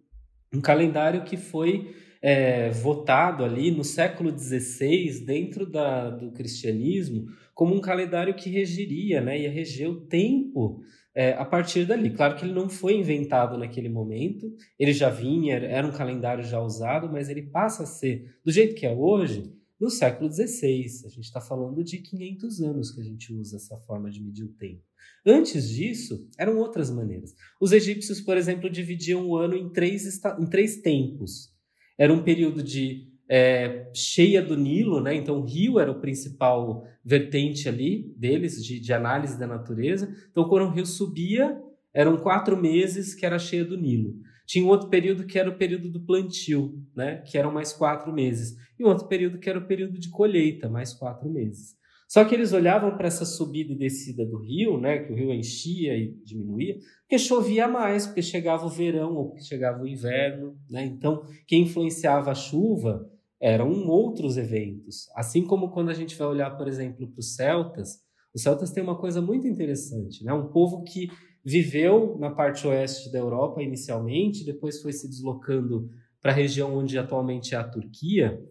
Um 0.53 0.61
calendário 0.61 1.25
que 1.25 1.37
foi 1.37 1.95
é, 2.23 2.71
votado 2.71 3.45
ali 3.45 3.71
no 3.71 3.85
século 3.85 4.37
XVI, 4.37 5.25
dentro 5.25 5.65
da, 5.65 6.11
do 6.11 6.33
cristianismo, 6.33 7.27
como 7.55 7.75
um 7.75 7.81
calendário 7.81 8.35
que 8.35 8.51
regiria, 8.51 9.21
né, 9.21 9.41
ia 9.41 9.51
reger 9.51 9.89
o 9.89 10.01
tempo 10.01 10.81
é, 11.15 11.33
a 11.33 11.45
partir 11.45 11.87
dali. 11.87 12.11
Claro 12.11 12.37
que 12.37 12.45
ele 12.45 12.53
não 12.53 12.69
foi 12.69 12.95
inventado 12.95 13.57
naquele 13.57 13.89
momento, 13.89 14.53
ele 14.79 14.93
já 14.93 15.09
vinha, 15.09 15.57
era 15.57 15.87
um 15.87 15.93
calendário 15.93 16.45
já 16.45 16.61
usado, 16.61 17.11
mas 17.11 17.29
ele 17.29 17.43
passa 17.43 17.85
a 17.85 17.87
ser, 17.87 18.37
do 18.45 18.53
jeito 18.53 18.75
que 18.75 18.87
é 18.87 18.93
hoje, 18.93 19.56
no 19.81 19.91
século 19.91 20.31
XVI. 20.31 20.85
A 21.05 21.09
gente 21.09 21.25
está 21.25 21.41
falando 21.41 21.83
de 21.85 21.99
500 21.99 22.61
anos 22.63 22.91
que 22.91 23.01
a 23.01 23.05
gente 23.05 23.33
usa 23.33 23.57
essa 23.57 23.77
forma 23.79 24.11
de 24.11 24.23
medir 24.23 24.45
o 24.45 24.53
tempo. 24.53 24.83
Antes 25.25 25.69
disso, 25.69 26.29
eram 26.39 26.57
outras 26.59 26.91
maneiras. 26.91 27.35
Os 27.61 27.73
egípcios, 27.73 28.21
por 28.21 28.37
exemplo, 28.37 28.71
dividiam 28.71 29.27
o 29.27 29.37
ano 29.37 29.55
em 29.55 29.69
três, 29.71 30.21
em 30.39 30.47
três 30.47 30.81
tempos. 30.81 31.53
Era 31.99 32.13
um 32.13 32.23
período 32.23 32.63
de 32.63 33.13
é, 33.29 33.91
cheia 33.95 34.43
do 34.43 34.57
Nilo, 34.57 35.01
né? 35.01 35.15
Então 35.15 35.41
o 35.41 35.45
rio 35.45 35.79
era 35.79 35.91
o 35.91 36.01
principal 36.01 36.85
vertente 37.05 37.69
ali 37.69 38.15
deles 38.17 38.65
de, 38.65 38.79
de 38.79 38.93
análise 38.93 39.39
da 39.39 39.47
natureza. 39.47 40.15
Então 40.31 40.49
quando 40.49 40.67
o 40.67 40.71
rio 40.71 40.87
subia, 40.87 41.61
eram 41.93 42.17
quatro 42.17 42.57
meses 42.57 43.15
que 43.15 43.27
era 43.27 43.39
cheia 43.39 43.65
do 43.65 43.77
Nilo. 43.77 44.15
Tinha 44.47 44.65
um 44.65 44.69
outro 44.69 44.89
período 44.89 45.27
que 45.27 45.39
era 45.39 45.51
o 45.51 45.57
período 45.59 45.91
do 45.91 46.01
plantio, 46.01 46.81
né? 46.95 47.17
Que 47.27 47.37
eram 47.37 47.53
mais 47.53 47.73
quatro 47.73 48.13
meses. 48.13 48.57
E 48.79 48.85
um 48.85 48.89
outro 48.89 49.09
período 49.09 49.39
que 49.39 49.51
era 49.51 49.59
o 49.59 49.67
período 49.67 49.99
de 49.99 50.09
colheita, 50.09 50.69
mais 50.69 50.95
quatro 50.95 51.29
meses. 51.29 51.77
Só 52.09 52.25
que 52.25 52.35
eles 52.35 52.53
olhavam 52.53 52.97
para 52.97 53.09
essa 53.09 53.25
subida 53.25 53.73
e 53.73 53.77
descida 53.77 54.25
do 54.25 54.39
rio, 54.39 54.81
né, 54.81 55.01
que 55.01 55.13
o 55.13 55.17
rio 55.17 55.33
enchia 55.33 55.97
e 55.97 56.15
diminuía, 56.25 56.79
porque 57.01 57.19
chovia 57.19 57.67
mais, 57.67 58.07
porque 58.07 58.23
chegava 58.23 58.65
o 58.65 58.71
verão 58.71 59.17
ou 59.17 59.31
porque 59.31 59.43
chegava 59.43 59.83
o 59.83 59.89
inverno, 59.89 60.57
né? 60.71 60.85
Então, 60.85 61.25
quem 61.49 61.63
influenciava 61.63 62.31
a 62.31 62.35
chuva 62.35 63.11
eram 63.41 63.89
outros 63.89 64.37
eventos. 64.37 65.09
Assim 65.17 65.45
como 65.45 65.71
quando 65.71 65.89
a 65.89 65.95
gente 65.95 66.17
vai 66.17 66.29
olhar, 66.29 66.57
por 66.57 66.69
exemplo, 66.69 67.09
para 67.09 67.19
os 67.19 67.35
celtas, 67.35 68.01
os 68.33 68.43
celtas 68.43 68.71
têm 68.71 68.83
uma 68.83 68.99
coisa 68.99 69.21
muito 69.21 69.47
interessante, 69.49 70.25
né? 70.25 70.33
Um 70.33 70.49
povo 70.49 70.85
que 70.85 71.09
viveu 71.47 72.17
na 72.19 72.29
parte 72.29 72.67
oeste 72.67 73.13
da 73.13 73.21
Europa 73.21 73.63
inicialmente, 73.63 74.45
depois 74.45 74.83
foi 74.83 74.93
se 74.93 75.09
deslocando 75.09 75.89
para 76.21 76.33
a 76.33 76.35
região 76.35 76.77
onde 76.77 76.99
atualmente 76.99 77.55
é 77.55 77.59
a 77.59 77.63
Turquia. 77.63 78.43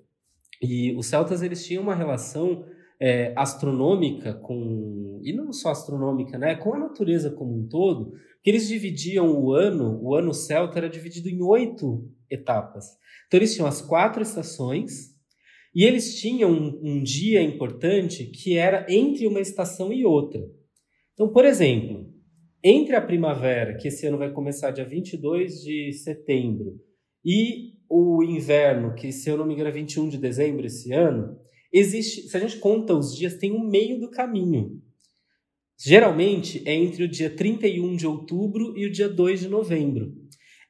E 0.61 0.95
os 0.95 1.07
celtas 1.07 1.41
eles 1.41 1.65
tinham 1.65 1.83
uma 1.83 1.93
relação 1.93 2.65
é, 2.97 3.33
astronômica 3.35 4.33
com 4.35 5.19
e 5.21 5.33
não 5.33 5.51
só 5.51 5.71
astronômica, 5.71 6.37
né, 6.37 6.55
com 6.55 6.73
a 6.73 6.79
natureza 6.79 7.29
como 7.29 7.59
um 7.59 7.67
todo, 7.67 8.13
que 8.41 8.49
eles 8.49 8.67
dividiam 8.69 9.29
o 9.29 9.51
ano, 9.51 9.99
o 10.01 10.15
ano 10.15 10.33
celta 10.33 10.79
era 10.79 10.87
dividido 10.87 11.27
em 11.27 11.41
oito 11.41 12.09
etapas. 12.31 12.85
Então 13.27 13.39
eles 13.39 13.53
tinham 13.53 13.67
as 13.67 13.81
quatro 13.81 14.21
estações 14.21 15.13
e 15.73 15.83
eles 15.83 16.21
tinham 16.21 16.49
um, 16.49 16.79
um 16.81 17.03
dia 17.03 17.41
importante 17.41 18.23
que 18.27 18.55
era 18.55 18.85
entre 18.87 19.27
uma 19.27 19.41
estação 19.41 19.91
e 19.91 20.05
outra. 20.05 20.41
Então, 21.13 21.27
por 21.27 21.43
exemplo, 21.43 22.14
entre 22.67 22.95
a 22.95 23.01
primavera, 23.01 23.77
que 23.77 23.89
esse 23.89 24.07
ano 24.07 24.17
vai 24.17 24.31
começar 24.31 24.71
dia 24.71 24.83
22 24.83 25.61
de 25.61 25.93
setembro, 25.93 26.81
e 27.23 27.75
o 27.87 28.23
inverno, 28.23 28.95
que 28.95 29.11
se 29.11 29.29
eu 29.29 29.37
não 29.37 29.45
me 29.45 29.53
engano 29.53 29.69
é 29.69 29.71
21 29.71 30.09
de 30.09 30.17
dezembro 30.17 30.65
esse 30.65 30.91
ano, 30.91 31.37
existe, 31.71 32.27
se 32.27 32.35
a 32.35 32.39
gente 32.39 32.57
conta 32.57 32.95
os 32.95 33.15
dias, 33.15 33.35
tem 33.35 33.51
um 33.51 33.69
meio 33.69 33.99
do 33.99 34.09
caminho. 34.09 34.81
Geralmente 35.77 36.63
é 36.65 36.73
entre 36.73 37.03
o 37.03 37.07
dia 37.07 37.29
31 37.29 37.95
de 37.95 38.07
outubro 38.07 38.75
e 38.75 38.87
o 38.87 38.91
dia 38.91 39.09
2 39.09 39.41
de 39.41 39.47
novembro. 39.47 40.11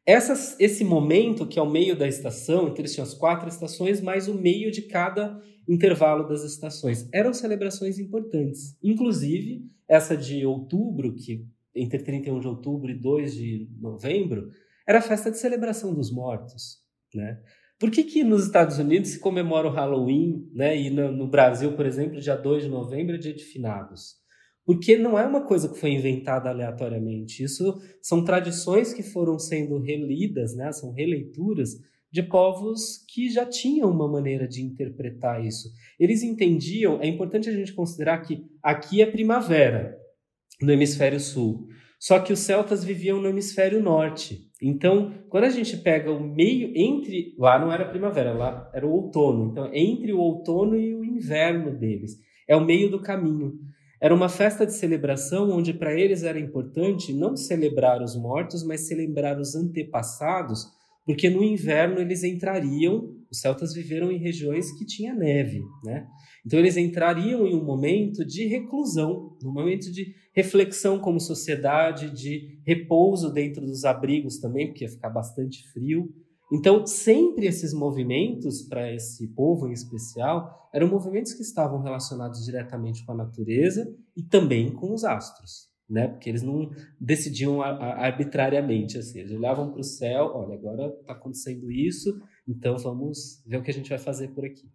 Essas, 0.06 0.60
esse 0.60 0.84
momento, 0.84 1.48
que 1.48 1.58
é 1.58 1.62
o 1.62 1.72
meio 1.72 1.96
da 1.96 2.08
estação, 2.08 2.74
eles 2.78 2.94
tinham 2.94 3.08
as 3.08 3.14
quatro 3.14 3.48
estações, 3.48 4.02
mais 4.02 4.28
o 4.28 4.34
meio 4.34 4.70
de 4.70 4.82
cada 4.82 5.40
intervalo 5.68 6.28
das 6.28 6.44
estações. 6.44 7.08
Eram 7.14 7.34
celebrações 7.34 7.98
importantes. 8.00 8.78
Inclusive, 8.84 9.64
essa 9.88 10.18
de 10.18 10.46
outubro, 10.46 11.16
que 11.16 11.46
entre 11.76 12.00
31 12.00 12.40
de 12.40 12.48
outubro 12.48 12.90
e 12.90 13.00
2 13.00 13.34
de 13.34 13.70
novembro, 13.80 14.50
era 14.88 15.00
a 15.00 15.02
festa 15.02 15.30
de 15.30 15.38
celebração 15.38 15.94
dos 15.94 16.12
mortos. 16.12 16.78
Né? 17.14 17.40
Por 17.80 17.92
que, 17.92 18.04
que 18.04 18.24
nos 18.24 18.46
Estados 18.46 18.80
Unidos 18.80 19.10
se 19.10 19.20
comemora 19.20 19.68
o 19.68 19.72
Halloween, 19.72 20.50
né? 20.54 20.80
e 20.80 20.90
no, 20.90 21.12
no 21.12 21.28
Brasil, 21.28 21.74
por 21.76 21.86
exemplo, 21.86 22.22
dia 22.22 22.36
2 22.36 22.64
de 22.64 22.70
novembro 22.70 23.16
é 23.16 23.18
dia 23.18 23.34
de 23.34 23.44
finados? 23.44 24.16
Porque 24.66 24.98
não 24.98 25.20
é 25.20 25.26
uma 25.26 25.46
coisa 25.46 25.70
que 25.70 25.80
foi 25.80 25.92
inventada 25.92 26.50
aleatoriamente. 26.50 27.44
Isso 27.44 27.80
são 28.02 28.24
tradições 28.24 28.94
que 28.94 29.04
foram 29.04 29.38
sendo 29.38 29.78
relidas, 29.80 30.56
né? 30.56 30.72
são 30.72 30.92
releituras 30.92 31.72
de 32.12 32.24
povos 32.24 33.04
que 33.10 33.30
já 33.30 33.46
tinham 33.46 33.92
uma 33.92 34.08
maneira 34.08 34.48
de 34.48 34.64
interpretar 34.64 35.46
isso. 35.46 35.70
Eles 36.00 36.24
entendiam, 36.24 37.02
é 37.02 37.08
importante 37.08 37.50
a 37.50 37.54
gente 37.54 37.74
considerar 37.74 38.20
que 38.20 38.46
aqui 38.64 39.02
é 39.02 39.06
primavera, 39.06 40.00
no 40.62 40.72
hemisfério 40.72 41.20
sul. 41.20 41.68
Só 42.00 42.20
que 42.20 42.34
os 42.34 42.40
celtas 42.40 42.84
viviam 42.84 43.22
no 43.22 43.28
hemisfério 43.28 43.82
norte. 43.82 44.50
Então, 44.62 45.14
quando 45.30 45.46
a 45.46 45.50
gente 45.50 45.78
pega 45.78 46.12
o 46.12 46.20
meio 46.20 46.72
entre. 46.76 47.34
Lá 47.38 47.58
não 47.58 47.72
era 47.72 47.86
primavera, 47.86 48.34
lá 48.34 48.70
era 48.74 48.86
o 48.86 48.92
outono. 48.92 49.52
Então, 49.52 49.70
entre 49.74 50.14
o 50.14 50.20
outono 50.20 50.76
e 50.76 50.94
o 50.94 51.04
inverno 51.04 51.76
deles. 51.78 52.18
É 52.48 52.56
o 52.56 52.64
meio 52.64 52.90
do 52.90 53.02
caminho. 53.02 53.54
Era 54.00 54.14
uma 54.14 54.30
festa 54.30 54.66
de 54.66 54.74
celebração 54.74 55.50
onde 55.50 55.74
para 55.74 55.94
eles 55.94 56.24
era 56.24 56.40
importante 56.40 57.14
não 57.14 57.36
celebrar 57.36 58.02
os 58.02 58.16
mortos, 58.16 58.64
mas 58.64 58.88
celebrar 58.88 59.40
os 59.40 59.56
antepassados, 59.56 60.68
porque 61.06 61.30
no 61.30 61.44
inverno 61.44 62.00
eles 62.00 62.24
entrariam, 62.24 63.16
os 63.32 63.40
celtas 63.40 63.74
viveram 63.74 64.12
em 64.12 64.18
regiões 64.18 64.72
que 64.78 64.86
tinha 64.86 65.14
neve, 65.14 65.62
né? 65.84 66.08
Então 66.46 66.60
eles 66.60 66.78
entrariam 66.78 67.48
em 67.48 67.56
um 67.56 67.64
momento 67.66 68.24
de 68.26 68.46
reclusão, 68.48 69.36
num 69.42 69.52
momento 69.52 69.92
de 69.92 70.14
reflexão 70.34 71.00
como 71.00 71.20
sociedade, 71.20 72.12
de 72.12 72.60
repouso 72.66 73.32
dentro 73.34 73.66
dos 73.66 73.84
abrigos 73.86 74.40
também, 74.40 74.68
porque 74.68 74.84
ia 74.84 74.90
ficar 74.90 75.10
bastante 75.10 75.68
frio. 75.72 76.14
Então, 76.54 76.86
sempre 76.86 77.48
esses 77.48 77.74
movimentos, 77.74 78.62
para 78.62 78.94
esse 78.94 79.28
povo 79.34 79.68
em 79.68 79.72
especial, 79.72 80.70
eram 80.72 80.88
movimentos 80.88 81.34
que 81.34 81.42
estavam 81.42 81.82
relacionados 81.82 82.46
diretamente 82.46 83.04
com 83.04 83.14
a 83.14 83.16
natureza 83.16 83.92
e 84.16 84.22
também 84.22 84.72
com 84.72 84.94
os 84.94 85.04
astros. 85.04 85.74
né? 85.90 86.08
Porque 86.08 86.30
eles 86.30 86.42
não 86.44 86.70
decidiam 87.00 87.62
arbitrariamente, 87.62 88.98
assim. 88.98 89.20
Eles 89.20 89.32
olhavam 89.32 89.72
para 89.72 89.80
o 89.80 89.84
céu, 89.84 90.32
olha, 90.36 90.56
agora 90.56 90.94
está 91.00 91.14
acontecendo 91.14 91.72
isso, 91.72 92.20
então 92.48 92.78
vamos 92.78 93.42
ver 93.46 93.58
o 93.58 93.62
que 93.62 93.72
a 93.72 93.74
gente 93.74 93.90
vai 93.90 93.98
fazer 93.98 94.30
por 94.30 94.46
aqui. 94.46 94.70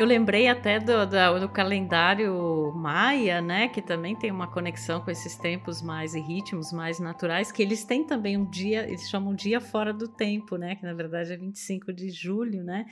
Eu 0.00 0.06
lembrei 0.06 0.48
até 0.48 0.78
do, 0.80 1.04
do, 1.04 1.40
do, 1.40 1.48
calendário 1.50 2.72
maia, 2.74 3.42
né? 3.42 3.68
Que 3.68 3.82
também 3.82 4.16
tem 4.16 4.30
uma 4.30 4.46
conexão 4.46 5.00
com 5.02 5.10
esses 5.10 5.36
tempos 5.36 5.82
mais 5.82 6.14
e 6.14 6.20
ritmos 6.20 6.72
mais 6.72 6.98
naturais, 6.98 7.52
que 7.52 7.60
eles 7.60 7.84
têm 7.84 8.02
também 8.02 8.38
um 8.38 8.48
dia, 8.48 8.86
eles 8.86 9.10
chamam 9.10 9.34
dia 9.34 9.60
fora 9.60 9.92
do 9.92 10.08
tempo, 10.08 10.56
né? 10.56 10.74
Que 10.76 10.84
na 10.84 10.94
verdade 10.94 11.34
é 11.34 11.36
25 11.36 11.92
de 11.92 12.08
julho, 12.08 12.64
né? 12.64 12.86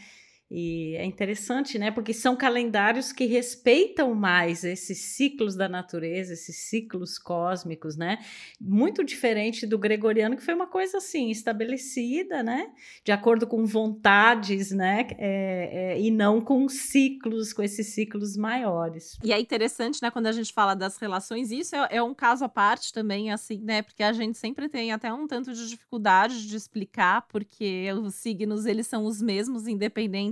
E 0.51 0.97
é 0.97 1.05
interessante, 1.05 1.79
né? 1.79 1.91
Porque 1.91 2.15
são 2.15 2.35
calendários 2.35 3.13
que 3.13 3.27
respeitam 3.27 4.15
mais 4.15 4.65
esses 4.65 4.99
ciclos 4.99 5.55
da 5.55 5.69
natureza, 5.69 6.33
esses 6.33 6.57
ciclos 6.57 7.19
cósmicos, 7.19 7.97
né? 7.97 8.19
Muito 8.59 9.05
diferente 9.05 9.67
do 9.67 9.79
gregoriano, 9.79 10.37
que 10.37 10.43
foi 10.43 10.55
uma 10.55 10.67
coisa 10.67 10.99
assim, 10.99 11.31
estabelecida, 11.31 12.43
né? 12.43 12.71
De 13.05 13.13
acordo 13.13 13.47
com 13.47 13.67
vontades, 13.67 14.71
né? 14.71 15.07
É, 15.19 15.97
é, 15.97 16.01
e 16.01 16.11
não 16.11 16.41
com 16.41 16.67
ciclos, 16.67 17.53
com 17.53 17.63
esses 17.63 17.89
ciclos 17.89 18.35
maiores. 18.35 19.19
E 19.23 19.35
é 19.35 19.39
interessante, 19.39 20.01
né? 20.01 20.11
Quando 20.11 20.29
a 20.29 20.33
gente 20.33 20.53
fala 20.53 20.75
das 20.75 20.97
relações, 20.97 21.51
isso 21.51 21.77
é, 21.77 21.89
é 21.97 22.03
um 22.03 22.15
caso 22.15 22.47
à 22.47 22.49
parte 22.49 22.91
também, 22.91 23.31
assim, 23.31 23.59
né? 23.59 23.83
Porque 23.83 24.03
a 24.03 24.15
gente 24.15 24.39
sempre 24.39 24.67
tem 24.71 24.93
até 24.93 25.13
um 25.13 25.27
tanto 25.27 25.53
de 25.53 25.69
dificuldade 25.69 26.47
de 26.47 26.57
explicar, 26.57 27.27
porque 27.29 27.87
os 28.03 28.15
signos, 28.15 28.65
eles 28.65 28.87
são 28.87 29.05
os 29.05 29.21
mesmos, 29.21 29.67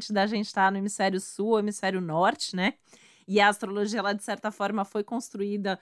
independentes 0.07 0.11
da 0.11 0.27
gente 0.27 0.47
estar 0.47 0.66
tá 0.66 0.71
no 0.71 0.79
hemisfério 0.79 1.21
sul 1.21 1.49
ou 1.49 1.59
hemisfério 1.59 2.01
norte, 2.01 2.55
né? 2.55 2.75
E 3.27 3.40
a 3.40 3.49
astrologia, 3.49 3.99
ela, 3.99 4.12
de 4.12 4.23
certa 4.23 4.51
forma, 4.51 4.85
foi 4.85 5.03
construída 5.03 5.79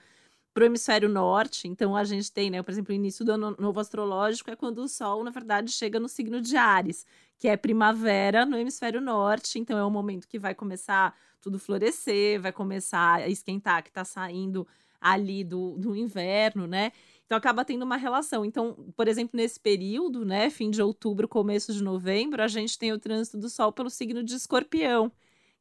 para 0.53 0.63
o 0.63 0.65
hemisfério 0.65 1.09
norte. 1.09 1.67
Então, 1.67 1.95
a 1.95 2.03
gente 2.03 2.31
tem, 2.31 2.49
né, 2.49 2.63
por 2.63 2.71
exemplo, 2.71 2.91
o 2.91 2.95
início 2.95 3.25
do 3.25 3.33
ano 3.33 3.55
novo 3.59 3.79
astrológico 3.79 4.49
é 4.49 4.55
quando 4.55 4.79
o 4.79 4.87
Sol, 4.87 5.23
na 5.23 5.29
verdade, 5.29 5.71
chega 5.71 5.99
no 5.99 6.07
signo 6.07 6.41
de 6.41 6.55
Ares, 6.55 7.05
que 7.37 7.47
é 7.47 7.57
primavera 7.57 8.45
no 8.45 8.57
hemisfério 8.57 9.01
norte. 9.01 9.59
Então, 9.59 9.77
é 9.77 9.83
o 9.83 9.91
momento 9.91 10.27
que 10.27 10.39
vai 10.39 10.55
começar 10.55 11.15
tudo 11.41 11.59
florescer, 11.59 12.41
vai 12.41 12.51
começar 12.51 13.15
a 13.15 13.27
esquentar, 13.27 13.83
que 13.83 13.89
está 13.89 14.03
saindo 14.03 14.65
ali 14.99 15.43
do, 15.43 15.77
do 15.77 15.95
inverno, 15.95 16.65
né? 16.65 16.91
Então 17.25 17.37
acaba 17.37 17.65
tendo 17.65 17.83
uma 17.83 17.97
relação. 17.97 18.45
Então, 18.45 18.93
por 18.95 19.07
exemplo, 19.07 19.35
nesse 19.35 19.59
período, 19.59 20.23
né, 20.23 20.49
fim 20.49 20.69
de 20.69 20.81
outubro, 20.81 21.27
começo 21.27 21.73
de 21.73 21.83
novembro, 21.83 22.41
a 22.41 22.47
gente 22.47 22.77
tem 22.77 22.93
o 22.93 22.99
trânsito 22.99 23.37
do 23.37 23.49
Sol 23.49 23.71
pelo 23.71 23.89
signo 23.89 24.23
de 24.23 24.35
Escorpião, 24.35 25.11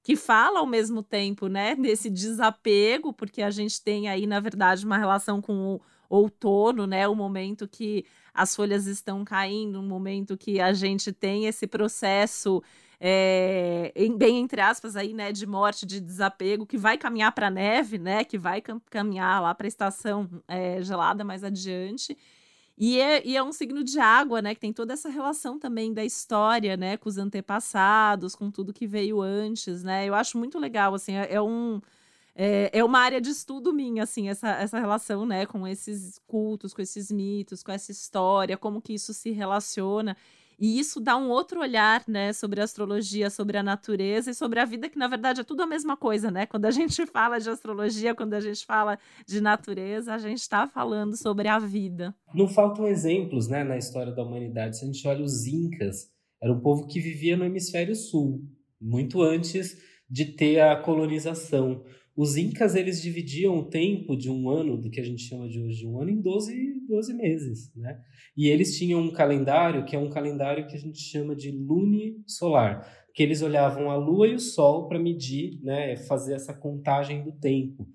que 0.03 0.15
fala 0.15 0.61
ao 0.61 0.67
mesmo 0.67 1.03
tempo, 1.03 1.49
né, 1.49 1.75
desse 1.75 2.11
desapego, 2.11 3.13
porque 3.13 3.41
a 3.41 3.51
gente 3.51 3.83
tem 3.83 4.09
aí, 4.09 4.27
na 4.27 4.41
verdade, 4.41 4.85
uma 4.85 4.99
relação 4.99 5.41
com 5.41 5.77
o 5.77 5.81
outono, 6.11 6.87
né, 6.87 7.09
o 7.09 7.15
momento 7.15 7.67
que 7.67 8.05
as 8.35 8.55
folhas 8.55 8.87
estão 8.87 9.25
caindo, 9.25 9.81
um 9.81 9.87
momento 9.87 10.37
que 10.37 10.61
a 10.61 10.75
gente 10.75 11.13
tem 11.13 11.47
esse 11.47 11.67
processo 11.67 12.63
é, 13.01 13.93
bem 14.17 14.39
entre 14.39 14.61
aspas 14.61 14.97
aí, 14.97 15.13
né, 15.13 15.33
de 15.33 15.47
morte, 15.47 15.87
de 15.87 16.01
desapego, 16.01 16.67
que 16.67 16.79
vai 16.79 16.97
caminhar 16.97 17.33
para 17.33 17.51
neve, 17.51 17.99
né, 17.99 18.25
que 18.25 18.39
vai 18.39 18.63
caminhar 18.91 19.43
lá 19.43 19.55
para 19.55 19.67
a 19.67 19.69
estação 19.69 20.29
é, 20.49 20.83
gelada 20.83 21.25
mais 21.25 21.45
adiante. 21.45 22.17
E 22.77 23.01
é, 23.01 23.25
e 23.25 23.37
é 23.37 23.43
um 23.43 23.53
signo 23.53 23.85
de 23.85 24.01
água, 24.01 24.43
né, 24.43 24.55
que 24.55 24.61
tem 24.61 24.73
toda 24.73 24.93
essa 24.95 25.09
relação 25.09 25.59
também 25.59 25.93
da 25.93 26.05
história, 26.05 26.77
né, 26.77 26.97
com 26.97 27.09
os 27.09 27.19
antepassados, 27.19 28.35
com 28.35 28.51
tudo 28.51 28.73
que 28.73 28.87
veio 28.87 29.23
antes, 29.23 29.83
né. 29.85 30.09
Eu 30.09 30.15
acho 30.15 30.37
muito 30.39 30.59
legal, 30.59 30.95
assim, 30.95 31.15
é, 31.15 31.35
é 31.35 31.41
um 31.43 31.81
é, 32.35 32.71
é, 32.73 32.85
uma 32.85 32.99
área 32.99 33.21
de 33.21 33.31
estudo 33.31 33.73
minha, 33.73 34.03
assim, 34.03 34.29
essa, 34.29 34.49
essa 34.51 34.81
relação, 34.81 35.25
né, 35.25 35.47
com 35.47 35.67
esses 35.69 36.19
cultos, 36.27 36.75
com 36.75 36.83
esses 36.83 37.11
mitos, 37.13 37.63
com 37.63 37.71
essa 37.71 37.93
história, 37.93 38.57
como 38.57 38.83
que 38.83 38.95
isso 38.95 39.15
se 39.15 39.31
relaciona. 39.31 40.17
E 40.59 40.79
isso 40.79 41.01
dá 41.01 41.17
um 41.17 41.29
outro 41.31 41.61
olhar, 41.61 42.03
né, 42.07 42.33
sobre 42.33 42.61
a 42.61 42.65
astrologia, 42.65 43.31
sobre 43.31 43.59
a 43.59 43.63
natureza 43.63 44.31
e 44.31 44.35
sobre 44.35 44.61
a 44.61 44.65
vida, 44.65 44.89
que 44.89 44.99
na 44.99 45.09
verdade 45.09 45.41
é 45.41 45.45
tudo 45.45 45.63
a 45.63 45.67
mesma 45.67 45.97
coisa, 45.97 46.31
né? 46.31 46.47
Quando 46.47 46.67
a 46.67 46.71
gente 46.71 47.05
fala 47.07 47.39
de 47.39 47.51
astrologia, 47.51 48.15
quando 48.15 48.35
a 48.35 48.41
gente 48.41 48.65
fala 48.65 48.99
de 49.27 49.41
natureza, 49.41 50.15
a 50.15 50.19
gente 50.19 50.39
está 50.39 50.67
falando 50.67 51.17
sobre 51.17 51.49
a 51.49 51.59
vida. 51.59 52.15
Não 52.35 52.49
faltam 52.49 52.87
exemplos, 52.87 53.49
né, 53.49 53.65
na 53.65 53.77
história 53.77 54.13
da 54.13 54.23
humanidade. 54.23 54.79
Se 54.79 54.85
a 54.85 54.87
gente 54.87 55.07
olha 55.07 55.25
os 55.25 55.47
incas, 55.47 56.11
era 56.43 56.53
um 56.53 56.61
povo 56.61 56.87
que 56.87 57.01
vivia 57.01 57.37
no 57.37 57.45
hemisfério 57.45 57.95
sul, 57.95 58.43
muito 58.81 59.23
antes 59.23 59.79
de 60.09 60.27
ter 60.27 60.61
a 60.61 60.77
colonização. 60.77 61.83
Os 62.17 62.37
incas, 62.37 62.77
eles 62.77 63.03
dividiam 63.03 63.59
o 63.59 63.65
tempo 63.65 64.17
de 64.17 64.31
um 64.31 64.49
ano, 64.49 64.77
do 64.77 64.89
que 64.89 65.01
a 65.01 65.05
gente 65.05 65.23
chama 65.23 65.49
de 65.49 65.61
hoje 65.61 65.79
de 65.79 65.87
um 65.87 66.01
ano, 66.01 66.11
em 66.11 66.21
12, 66.21 66.87
12 66.89 67.15
meses, 67.15 67.75
né? 67.75 68.01
E 68.37 68.49
eles 68.49 68.79
tinham 68.79 69.01
um 69.01 69.13
calendário, 69.13 69.85
que 69.85 69.97
é 69.97 69.99
um 69.99 70.11
calendário 70.11 70.67
que 70.67 70.77
a 70.77 70.79
gente 70.79 70.99
chama 70.99 71.35
de 71.35 71.51
lune 71.51 72.23
solar, 72.27 72.89
que 73.13 73.23
eles 73.23 73.43
olhavam 73.43 73.91
a 73.91 73.97
lua 73.97 74.29
e 74.29 74.35
o 74.35 74.41
sol 74.41 74.89
para 74.89 74.99
medir, 74.99 75.61
né, 75.63 75.97
fazer 75.97 76.35
essa 76.35 76.55
contagem 76.55 77.23
do 77.23 77.33
tempo. 77.33 77.87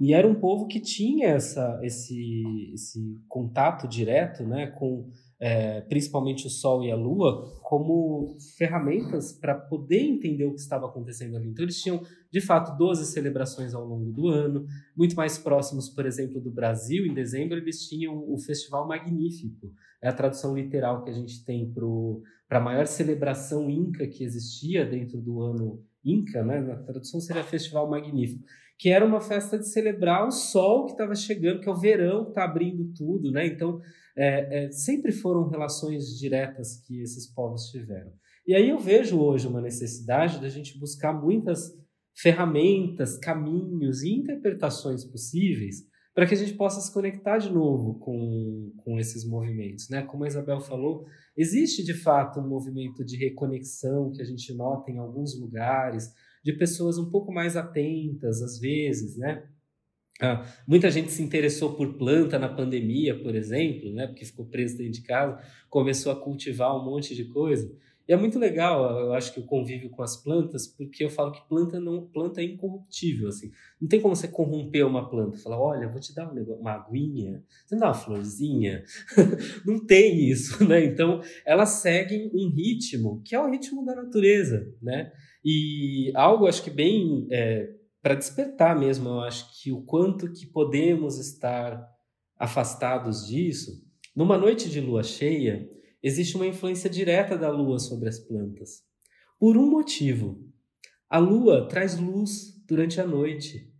E 0.00 0.14
era 0.14 0.26
um 0.26 0.34
povo 0.34 0.66
que 0.66 0.80
tinha 0.80 1.28
essa, 1.28 1.80
esse, 1.82 2.44
esse 2.72 3.20
contato 3.28 3.88
direto 3.88 4.44
né, 4.44 4.68
com 4.68 5.10
é, 5.40 5.80
principalmente 5.82 6.46
o 6.46 6.50
Sol 6.50 6.82
e 6.82 6.90
a 6.90 6.96
Lua, 6.96 7.60
como 7.62 8.36
ferramentas 8.56 9.32
para 9.32 9.54
poder 9.54 10.00
entender 10.00 10.44
o 10.44 10.54
que 10.54 10.60
estava 10.60 10.86
acontecendo 10.86 11.36
ali. 11.36 11.48
Então, 11.48 11.64
eles 11.64 11.80
tinham, 11.80 12.02
de 12.30 12.40
fato, 12.40 12.76
12 12.76 13.06
celebrações 13.12 13.72
ao 13.72 13.84
longo 13.84 14.10
do 14.10 14.28
ano, 14.28 14.66
muito 14.96 15.14
mais 15.14 15.38
próximos, 15.38 15.88
por 15.88 16.04
exemplo, 16.06 16.40
do 16.40 16.50
Brasil. 16.50 17.06
Em 17.06 17.14
dezembro, 17.14 17.56
eles 17.56 17.88
tinham 17.88 18.16
o 18.28 18.36
Festival 18.38 18.86
Magnífico, 18.88 19.72
é 20.02 20.08
a 20.08 20.12
tradução 20.12 20.56
literal 20.56 21.04
que 21.04 21.10
a 21.10 21.14
gente 21.14 21.44
tem 21.44 21.72
para 22.48 22.58
a 22.58 22.62
maior 22.62 22.86
celebração 22.86 23.70
inca 23.70 24.06
que 24.06 24.24
existia 24.24 24.84
dentro 24.84 25.20
do 25.20 25.40
ano 25.40 25.84
inca, 26.04 26.42
né? 26.42 26.60
na 26.60 26.76
tradução 26.76 27.20
seria 27.20 27.42
Festival 27.44 27.88
Magnífico 27.90 28.44
que 28.78 28.90
era 28.90 29.04
uma 29.04 29.20
festa 29.20 29.58
de 29.58 29.68
celebrar 29.68 30.26
o 30.26 30.30
sol 30.30 30.86
que 30.86 30.92
estava 30.92 31.14
chegando, 31.14 31.60
que 31.60 31.68
é 31.68 31.72
o 31.72 31.76
verão 31.76 32.24
que 32.24 32.30
está 32.30 32.44
abrindo 32.44 32.92
tudo, 32.96 33.32
né? 33.32 33.44
Então, 33.44 33.80
é, 34.18 34.64
é, 34.64 34.72
sempre 34.72 35.12
foram 35.12 35.48
relações 35.48 36.18
diretas 36.18 36.80
que 36.84 37.00
esses 37.00 37.32
povos 37.32 37.66
tiveram. 37.70 38.12
E 38.44 38.54
aí 38.54 38.68
eu 38.68 38.78
vejo 38.78 39.20
hoje 39.20 39.46
uma 39.46 39.60
necessidade 39.60 40.40
da 40.40 40.48
gente 40.48 40.78
buscar 40.78 41.12
muitas 41.12 41.72
ferramentas, 42.16 43.16
caminhos 43.16 44.02
e 44.02 44.10
interpretações 44.10 45.04
possíveis 45.04 45.86
para 46.12 46.26
que 46.26 46.34
a 46.34 46.36
gente 46.36 46.54
possa 46.54 46.80
se 46.80 46.92
conectar 46.92 47.38
de 47.38 47.48
novo 47.48 48.00
com, 48.00 48.72
com 48.78 48.98
esses 48.98 49.24
movimentos. 49.24 49.88
Né? 49.88 50.02
Como 50.02 50.24
a 50.24 50.26
Isabel 50.26 50.60
falou, 50.60 51.06
existe 51.36 51.84
de 51.84 51.94
fato 51.94 52.40
um 52.40 52.48
movimento 52.48 53.04
de 53.04 53.16
reconexão 53.16 54.10
que 54.10 54.20
a 54.20 54.24
gente 54.24 54.52
nota 54.52 54.90
em 54.90 54.98
alguns 54.98 55.38
lugares, 55.38 56.12
de 56.44 56.52
pessoas 56.54 56.98
um 56.98 57.08
pouco 57.08 57.32
mais 57.32 57.56
atentas, 57.56 58.42
às 58.42 58.58
vezes, 58.58 59.16
né? 59.16 59.44
Ah, 60.20 60.44
muita 60.66 60.90
gente 60.90 61.12
se 61.12 61.22
interessou 61.22 61.74
por 61.74 61.94
planta 61.94 62.38
na 62.38 62.48
pandemia, 62.48 63.20
por 63.22 63.36
exemplo, 63.36 63.92
né? 63.92 64.06
Porque 64.06 64.24
ficou 64.24 64.46
preso 64.46 64.76
dentro 64.76 64.94
de 64.94 65.02
casa, 65.02 65.40
começou 65.70 66.10
a 66.10 66.16
cultivar 66.16 66.76
um 66.76 66.84
monte 66.84 67.14
de 67.14 67.24
coisa. 67.26 67.72
E 68.08 68.12
é 68.12 68.16
muito 68.16 68.38
legal, 68.38 69.00
eu 69.00 69.12
acho 69.12 69.34
que 69.34 69.38
o 69.38 69.44
convívio 69.44 69.90
com 69.90 70.02
as 70.02 70.16
plantas, 70.16 70.66
porque 70.66 71.04
eu 71.04 71.10
falo 71.10 71.30
que 71.30 71.46
planta 71.46 71.78
não 71.78 72.06
planta 72.06 72.40
é 72.40 72.44
incorruptível, 72.44 73.28
assim. 73.28 73.50
Não 73.78 73.86
tem 73.86 74.00
como 74.00 74.16
você 74.16 74.26
corromper 74.26 74.86
uma 74.86 75.10
planta, 75.10 75.36
falar, 75.36 75.60
olha, 75.60 75.86
vou 75.88 76.00
te 76.00 76.14
dar 76.14 76.30
um 76.30 76.34
negócio, 76.34 76.58
uma 76.58 76.72
aguinha, 76.72 77.44
você 77.66 77.74
me 77.74 77.80
dá 77.82 77.88
uma 77.88 77.94
florzinha. 77.94 78.82
não 79.66 79.84
tem 79.84 80.26
isso, 80.26 80.66
né? 80.66 80.82
Então, 80.86 81.20
elas 81.44 81.68
seguem 81.68 82.30
um 82.32 82.48
ritmo 82.48 83.20
que 83.22 83.34
é 83.34 83.40
o 83.40 83.50
ritmo 83.50 83.84
da 83.84 83.94
natureza, 83.94 84.66
né? 84.80 85.12
E 85.44 86.10
algo, 86.14 86.46
acho 86.46 86.64
que 86.64 86.70
bem 86.70 87.26
é, 87.30 87.68
para 88.08 88.14
despertar 88.14 88.74
mesmo, 88.74 89.10
eu 89.10 89.20
acho 89.20 89.60
que 89.60 89.70
o 89.70 89.82
quanto 89.82 90.32
que 90.32 90.46
podemos 90.46 91.18
estar 91.18 91.86
afastados 92.38 93.26
disso. 93.26 93.84
Numa 94.16 94.38
noite 94.38 94.70
de 94.70 94.80
lua 94.80 95.02
cheia, 95.02 95.68
existe 96.02 96.34
uma 96.34 96.46
influência 96.46 96.88
direta 96.88 97.36
da 97.36 97.50
lua 97.50 97.78
sobre 97.78 98.08
as 98.08 98.18
plantas. 98.18 98.82
Por 99.38 99.58
um 99.58 99.68
motivo. 99.68 100.42
A 101.06 101.18
lua 101.18 101.68
traz 101.68 101.98
luz 101.98 102.58
durante 102.66 102.98
a 102.98 103.06
noite. 103.06 103.70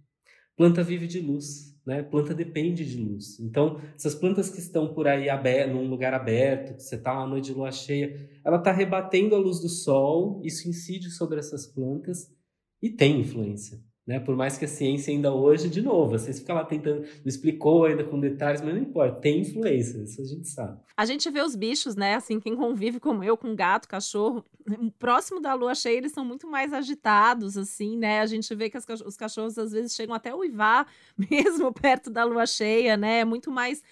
Planta 0.55 0.83
vive 0.83 1.07
de 1.07 1.21
luz, 1.21 1.75
né? 1.87 2.03
Planta 2.03 2.35
depende 2.35 2.85
de 2.85 3.03
luz. 3.03 3.41
Então, 3.41 3.81
essas 3.97 4.15
plantas 4.15 4.51
que 4.51 4.59
estão 4.59 4.93
por 4.93 5.09
aí 5.09 5.31
aberto, 5.31 5.73
num 5.73 5.89
lugar 5.89 6.13
aberto, 6.13 6.79
você 6.79 6.97
está 6.97 7.15
uma 7.15 7.29
noite 7.29 7.47
de 7.47 7.55
lua 7.55 7.73
cheia, 7.73 8.29
ela 8.45 8.59
está 8.59 8.73
rebatendo 8.73 9.35
a 9.35 9.39
luz 9.39 9.59
do 9.59 9.71
sol, 9.71 10.43
isso 10.45 10.69
incide 10.69 11.11
sobre 11.11 11.39
essas 11.39 11.67
plantas 11.67 12.31
e 12.83 12.91
tem 12.91 13.23
influência. 13.23 13.88
Né? 14.09 14.19
Por 14.19 14.35
mais 14.35 14.57
que 14.57 14.65
a 14.65 14.69
ciência 14.69 15.13
ainda 15.13 15.31
hoje, 15.31 15.69
de 15.69 15.83
novo, 15.83 16.19
vocês 16.19 16.39
ficam 16.39 16.57
lá 16.57 16.65
tentando, 16.65 17.03
não 17.03 17.27
explicou 17.27 17.85
ainda 17.85 18.03
com 18.03 18.19
detalhes, 18.19 18.63
mas 18.63 18.73
não 18.73 18.81
importa, 18.81 19.21
tem 19.21 19.41
influência, 19.43 19.99
isso 19.99 20.23
a 20.23 20.25
gente 20.25 20.49
sabe. 20.49 20.81
A 20.97 21.05
gente 21.05 21.29
vê 21.29 21.43
os 21.43 21.55
bichos, 21.55 21.95
né? 21.95 22.15
Assim, 22.15 22.41
quem 22.41 22.57
convive 22.57 22.99
como 22.99 23.23
eu, 23.23 23.37
com 23.37 23.55
gato, 23.55 23.87
cachorro, 23.87 24.43
próximo 24.99 25.43
da 25.43 25.53
lua 25.53 25.75
cheia, 25.75 25.99
eles 25.99 26.13
são 26.13 26.25
muito 26.25 26.49
mais 26.49 26.73
agitados, 26.73 27.59
assim, 27.59 27.99
né? 27.99 28.21
A 28.21 28.27
gente 28.27 28.55
vê 28.55 28.71
que 28.71 28.79
os 28.79 29.17
cachorros 29.17 29.59
às 29.59 29.73
vezes 29.73 29.95
chegam 29.95 30.15
até 30.15 30.31
a 30.31 30.37
uivar, 30.37 30.87
mesmo 31.31 31.71
perto 31.71 32.09
da 32.09 32.25
lua 32.25 32.47
cheia, 32.47 32.97
né? 32.97 33.21
É 33.21 33.25
muito 33.27 33.51
mais 33.51 33.83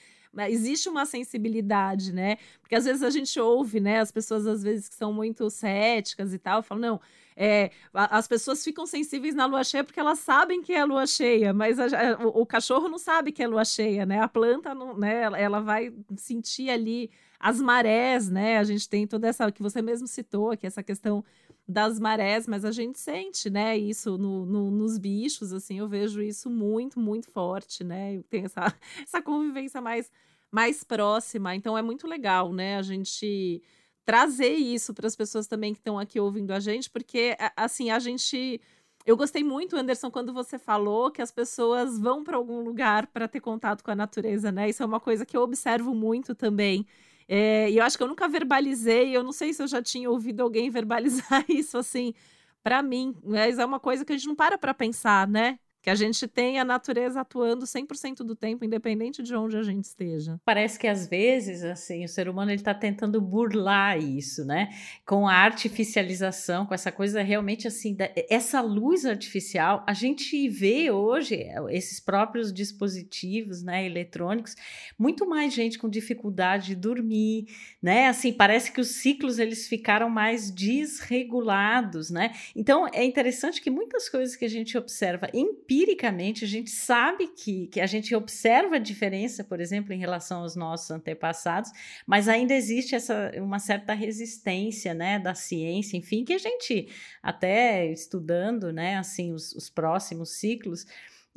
existe 0.49 0.89
uma 0.89 1.07
sensibilidade, 1.07 2.13
né? 2.13 2.37
Porque 2.61 2.75
às 2.75 2.85
vezes 2.85 3.03
a 3.03 3.11
gente 3.11 3.39
ouve, 3.39 3.81
né? 3.81 4.01
As 4.01 4.11
pessoas 4.11 4.47
às 4.47 4.63
vezes 4.63 4.89
que 4.89 4.95
são 4.95 5.13
muito 5.13 5.49
céticas 5.51 6.33
e 6.35 6.39
tal, 6.39 6.63
falam, 6.63 6.81
não, 6.81 7.01
é, 7.37 7.71
as 7.93 8.27
pessoas 8.27 8.65
ficam 8.65 8.87
sensíveis 8.87 9.35
na 9.35 9.45
lua 9.45 9.63
cheia 9.63 9.85
porque 9.85 10.01
elas 10.01 10.19
sabem 10.19 10.63
que 10.63 10.73
é 10.73 10.83
lua 10.85 11.07
cheia, 11.07 11.53
mas 11.53 11.79
a, 11.79 12.19
o, 12.25 12.41
o, 12.41 12.47
cachorro 12.47 12.89
não 12.89 12.99
sabe 12.99 13.31
que 13.31 13.43
é 13.43 13.47
lua 13.47 13.65
cheia, 13.65 14.07
né? 14.07 14.21
A 14.21 14.29
planta, 14.29 14.75
não, 14.75 14.97
né? 14.97 15.23
Ela, 15.39 15.61
vai 15.61 15.93
sentir 16.17 16.71
ali 16.71 17.11
as 17.39 17.61
marés, 17.61 18.31
né? 18.31 18.57
A 18.57 18.65
gente 18.65 18.89
tem 18.89 19.07
toda 19.07 19.29
essa 19.29 19.53
que 19.53 19.63
você 19.63 19.83
mesmo 19.83 20.07
citou, 20.07 20.51
aqui 20.51 20.67
essa 20.67 20.83
questão 20.83 21.23
das 21.69 21.99
marés, 21.99 22.47
mas 22.47 22.65
a 22.65 22.71
gente 22.71 22.99
sente, 22.99 23.51
né? 23.51 23.77
Isso 23.77 24.17
no, 24.17 24.47
no, 24.47 24.71
nos 24.71 24.99
bichos, 24.99 25.53
assim, 25.53 25.79
eu 25.79 25.89
vejo 25.89 26.23
isso 26.23 26.49
muito, 26.49 27.01
muito 27.01 27.31
forte, 27.31 27.83
né? 27.83 28.23
Tem 28.31 28.45
essa, 28.45 28.73
essa 29.03 29.21
convivência 29.21 29.81
mais, 29.81 30.11
mais 30.51 30.85
próxima, 30.85 31.55
então 31.55 31.77
é 31.77 31.83
muito 31.83 32.07
legal, 32.07 32.53
né? 32.53 32.77
A 32.77 32.83
gente 32.83 33.63
trazer 34.05 34.53
isso 34.55 34.95
para 34.95 35.09
as 35.09 35.17
pessoas 35.17 35.49
também 35.49 35.73
que 35.73 35.81
estão 35.81 35.99
aqui 35.99 36.21
ouvindo 36.21 36.53
a 36.53 36.61
gente, 36.61 36.89
porque 36.89 37.37
assim, 37.57 37.91
a 37.91 37.99
gente 37.99 38.61
eu 39.07 39.17
gostei 39.17 39.45
muito, 39.45 39.77
Anderson, 39.77 40.11
quando 40.11 40.33
você 40.33 40.59
falou 40.59 41.13
que 41.13 41.23
as 41.23 41.31
pessoas 41.31 41.97
vão 41.99 42.25
para 42.25 42.37
algum 42.37 42.61
lugar 42.61 43.07
para 43.07 43.29
ter 43.29 43.41
contato 43.41 43.85
com 43.85 43.91
a 43.93 43.95
natureza, 43.95 44.51
né? 44.51 44.69
Isso 44.69 44.83
é 44.83 44.87
uma 44.87 44.99
coisa 44.99 45.25
que 45.25 45.37
eu 45.37 45.43
observo 45.43 45.95
muito 45.95 46.35
também. 46.35 46.85
É, 47.29 47.71
e 47.71 47.79
eu 47.79 47.85
acho 47.85 47.97
que 47.97 48.03
eu 48.05 48.09
nunca 48.09 48.29
verbalizei, 48.29 49.17
eu 49.17 49.23
não 49.23 49.33
sei 49.33 49.53
se 49.53 49.63
eu 49.63 49.67
já 49.67 49.83
tinha 49.83 50.11
ouvido 50.11 50.43
alguém 50.43 50.71
verbalizar 50.71 51.45
isso 51.49 51.79
assim 51.79 52.15
para 52.63 52.83
mim, 52.83 53.15
mas 53.25 53.59
é 53.59 53.65
uma 53.65 53.81
coisa 53.81 54.05
que 54.05 54.13
a 54.13 54.17
gente 54.17 54.27
não 54.29 54.37
para 54.37 54.59
para 54.59 54.75
pensar, 54.75 55.27
né? 55.29 55.59
Que 55.87 55.91
a 55.91 55.95
gente 55.95 56.27
tem 56.27 56.59
a 56.59 56.65
natureza 56.65 57.21
atuando 57.21 57.65
100% 57.65 58.25
do 58.25 58.35
tempo, 58.35 58.65
independente 58.65 59.23
de 59.23 59.33
onde 59.37 59.57
a 59.57 59.63
gente 59.63 59.85
esteja. 59.85 60.37
Parece 60.45 60.77
que 60.77 60.89
às 60.89 61.07
vezes, 61.07 61.63
assim, 61.63 62.05
o 62.05 62.09
ser 62.09 62.29
humano 62.29 62.51
ele 62.51 62.59
está 62.59 62.75
tentando 62.75 63.21
burlar 63.21 63.97
isso, 63.97 64.45
né? 64.45 64.69
Com 65.07 65.29
a 65.29 65.35
artificialização, 65.35 66.67
com 66.67 66.75
essa 66.75 66.91
coisa 66.91 67.23
realmente 67.23 67.69
assim, 67.69 67.95
da, 67.95 68.11
essa 68.29 68.61
luz 68.61 69.07
artificial, 69.07 69.85
a 69.87 69.93
gente 69.93 70.49
vê 70.49 70.91
hoje 70.91 71.37
é, 71.37 71.55
esses 71.71 72.01
próprios 72.01 72.53
dispositivos, 72.53 73.63
né, 73.63 73.87
eletrônicos, 73.87 74.57
muito 74.99 75.25
mais 75.25 75.55
gente 75.55 75.79
com 75.79 75.89
dificuldade 75.89 76.67
de 76.67 76.75
dormir, 76.75 77.47
né? 77.81 78.09
Assim, 78.09 78.33
parece 78.33 78.73
que 78.73 78.81
os 78.81 78.89
ciclos 78.89 79.39
eles 79.39 79.69
ficaram 79.69 80.11
mais 80.11 80.51
desregulados, 80.51 82.11
né? 82.11 82.33
Então 82.57 82.89
é 82.93 83.05
interessante 83.05 83.63
que 83.63 83.71
muitas 83.71 84.09
coisas 84.09 84.35
que 84.35 84.45
a 84.45 84.51
gente 84.51 84.77
observa 84.77 85.31
empiricamente 85.33 85.76
empiricamente 85.77 86.45
a 86.45 86.49
gente 86.49 86.71
sabe 86.71 87.29
que, 87.29 87.67
que 87.67 87.81
a 87.81 87.87
gente 87.87 88.15
observa 88.15 88.77
a 88.77 88.79
diferença, 88.79 89.45
por 89.45 89.61
exemplo, 89.61 89.93
em 89.93 89.99
relação 89.99 90.41
aos 90.41 90.57
nossos 90.57 90.91
antepassados, 90.91 91.71
mas 92.07 92.29
ainda 92.29 92.55
existe 92.55 92.95
essa 92.95 93.31
uma 93.37 93.59
certa 93.59 93.93
resistência, 93.93 94.95
né, 94.95 95.19
da 95.19 95.35
ciência, 95.35 95.97
enfim, 95.97 96.25
que 96.25 96.33
a 96.33 96.39
gente 96.39 96.89
até 97.23 97.87
estudando, 97.93 98.73
né, 98.73 98.97
assim, 98.97 99.33
os, 99.33 99.53
os 99.53 99.69
próximos 99.69 100.31
ciclos, 100.39 100.87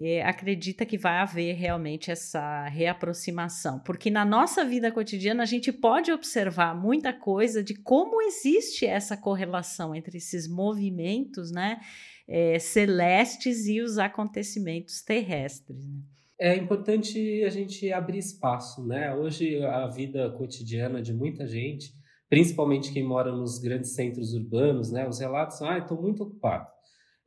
é, 0.01 0.23
acredita 0.23 0.85
que 0.85 0.97
vai 0.97 1.17
haver 1.17 1.55
realmente 1.55 2.09
essa 2.09 2.65
reaproximação, 2.69 3.79
porque 3.79 4.09
na 4.09 4.23
nossa 4.23 4.63
vida 4.63 4.89
cotidiana 4.91 5.43
a 5.43 5.45
gente 5.45 5.73
pode 5.73 6.09
observar 6.09 6.73
muita 6.73 7.11
coisa 7.11 7.61
de 7.61 7.73
como 7.75 8.21
existe 8.21 8.85
essa 8.85 9.17
correlação 9.17 9.93
entre 9.93 10.17
esses 10.17 10.47
movimentos, 10.47 11.51
né? 11.51 11.81
É, 12.29 12.59
celestes 12.59 13.65
e 13.65 13.81
os 13.81 13.97
acontecimentos 13.97 15.01
terrestres. 15.01 15.87
Né? 15.87 15.99
É 16.39 16.55
importante 16.55 17.43
a 17.43 17.49
gente 17.49 17.91
abrir 17.91 18.19
espaço, 18.19 18.85
né? 18.85 19.13
Hoje 19.13 19.61
a 19.65 19.87
vida 19.87 20.29
cotidiana 20.37 21.01
de 21.01 21.13
muita 21.13 21.45
gente, 21.45 21.91
principalmente 22.29 22.93
quem 22.93 23.03
mora 23.03 23.31
nos 23.35 23.57
grandes 23.59 23.93
centros 23.93 24.33
urbanos, 24.33 24.91
né? 24.91 25.07
Os 25.07 25.19
relatos, 25.19 25.61
ah, 25.63 25.79
estou 25.79 25.99
muito 25.99 26.23
ocupado. 26.23 26.67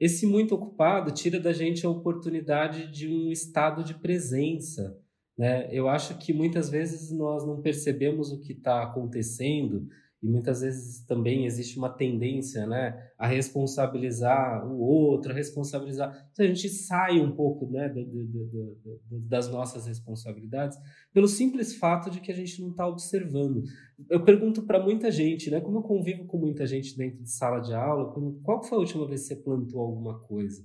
Esse 0.01 0.25
muito 0.25 0.55
ocupado 0.55 1.11
tira 1.11 1.39
da 1.39 1.53
gente 1.53 1.85
a 1.85 1.91
oportunidade 1.91 2.91
de 2.91 3.09
um 3.09 3.31
estado 3.31 3.85
de 3.85 3.95
presença, 3.95 4.97
né? 5.37 5.69
Eu 5.71 5.89
acho 5.89 6.17
que 6.19 6.33
muitas 6.33 6.71
vezes 6.71 7.11
nós 7.11 7.45
não 7.45 7.61
percebemos 7.61 8.31
o 8.31 8.41
que 8.41 8.53
está 8.53 8.83
acontecendo 8.83 9.89
e 10.23 10.29
muitas 10.29 10.61
vezes 10.61 11.05
também 11.05 11.47
existe 11.47 11.77
uma 11.77 11.91
tendência 11.91 12.65
né, 12.65 13.11
a 13.19 13.27
responsabilizar 13.27 14.65
o 14.71 14.79
outro, 14.79 15.33
a 15.33 15.35
responsabilizar. 15.35 16.29
Então 16.31 16.47
a 16.47 16.49
gente 16.49 16.69
sai 16.69 17.19
um 17.19 17.35
pouco 17.35 17.69
né, 17.69 17.89
do, 17.89 18.05
do, 18.05 18.45
do, 18.45 19.21
das 19.29 19.49
nossas 19.51 19.87
responsabilidades 19.87 20.79
pelo 21.13 21.27
simples 21.27 21.75
fato 21.75 22.09
de 22.09 22.21
que 22.21 22.31
a 22.31 22.37
gente 22.37 22.63
não 22.63 22.71
está 22.71 22.87
observando. 22.87 23.65
Eu 24.09 24.25
pergunto 24.25 24.63
para 24.63 24.81
muita 24.81 25.11
gente, 25.11 25.51
né, 25.51 25.61
como 25.61 25.79
eu 25.79 25.83
convivo 25.83 26.25
com 26.25 26.39
muita 26.39 26.67
gente 26.67 26.97
dentro 26.97 27.21
de 27.21 27.31
sala 27.31 27.59
de 27.59 27.75
aula, 27.75 28.15
qual 28.45 28.63
foi 28.63 28.79
a 28.79 28.81
última 28.81 29.09
vez 29.09 29.23
que 29.23 29.29
você 29.29 29.37
plantou 29.37 29.81
alguma 29.81 30.21
coisa? 30.21 30.65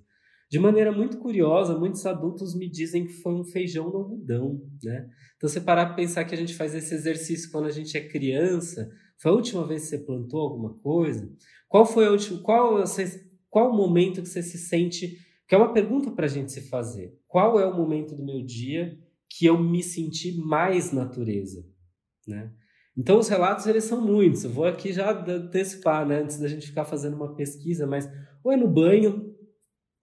De 0.50 0.60
maneira 0.60 0.94
muito 0.94 1.18
curiosa, 1.18 1.78
muitos 1.78 2.06
adultos 2.06 2.56
me 2.56 2.70
dizem 2.70 3.06
que 3.06 3.14
foi 3.14 3.34
um 3.34 3.44
feijão 3.44 3.90
no 3.90 3.98
algodão, 3.98 4.62
né? 4.82 5.10
Então, 5.36 5.50
você 5.50 5.60
parar 5.60 5.88
para 5.88 5.96
pensar 5.96 6.24
que 6.24 6.34
a 6.34 6.38
gente 6.38 6.56
faz 6.56 6.74
esse 6.74 6.96
exercício 6.96 7.52
quando 7.52 7.66
a 7.66 7.72
gente 7.72 7.98
é 7.98 8.08
criança, 8.08 8.90
foi 9.18 9.32
a 9.32 9.36
última 9.36 9.66
vez 9.66 9.84
que 9.84 9.90
você 9.90 9.98
plantou 10.00 10.42
alguma 10.42 10.74
coisa? 10.76 11.32
Qual 11.68 11.86
foi 11.86 12.06
a 12.06 12.12
última, 12.12 12.40
qual, 12.42 12.78
você, 12.78 13.30
qual 13.50 13.72
o 13.72 13.76
momento 13.76 14.22
que 14.22 14.30
você 14.30 14.44
se 14.44 14.58
sente, 14.58 15.18
que 15.48 15.56
é 15.56 15.58
uma 15.58 15.74
pergunta 15.74 16.12
para 16.12 16.26
a 16.26 16.30
gente 16.30 16.52
se 16.52 16.62
fazer. 16.70 17.18
Qual 17.28 17.60
é 17.60 17.66
o 17.66 17.76
momento 17.76 18.16
do 18.16 18.24
meu 18.24 18.44
dia 18.44 18.98
que 19.30 19.46
eu 19.46 19.58
me 19.58 19.84
senti 19.84 20.38
mais 20.38 20.92
natureza, 20.92 21.66
né? 22.28 22.52
Então 22.96 23.20
os 23.20 23.28
relatos 23.28 23.68
eles 23.68 23.84
são 23.84 24.02
muitos. 24.02 24.44
Eu 24.44 24.50
vou 24.50 24.66
aqui 24.66 24.92
já 24.92 25.12
antecipar, 25.12 26.06
né, 26.08 26.22
antes 26.22 26.40
da 26.40 26.48
gente 26.48 26.66
ficar 26.66 26.86
fazendo 26.86 27.16
uma 27.16 27.36
pesquisa, 27.36 27.86
mas 27.86 28.10
ou 28.44 28.52
é 28.52 28.58
no 28.58 28.68
banho, 28.68 29.36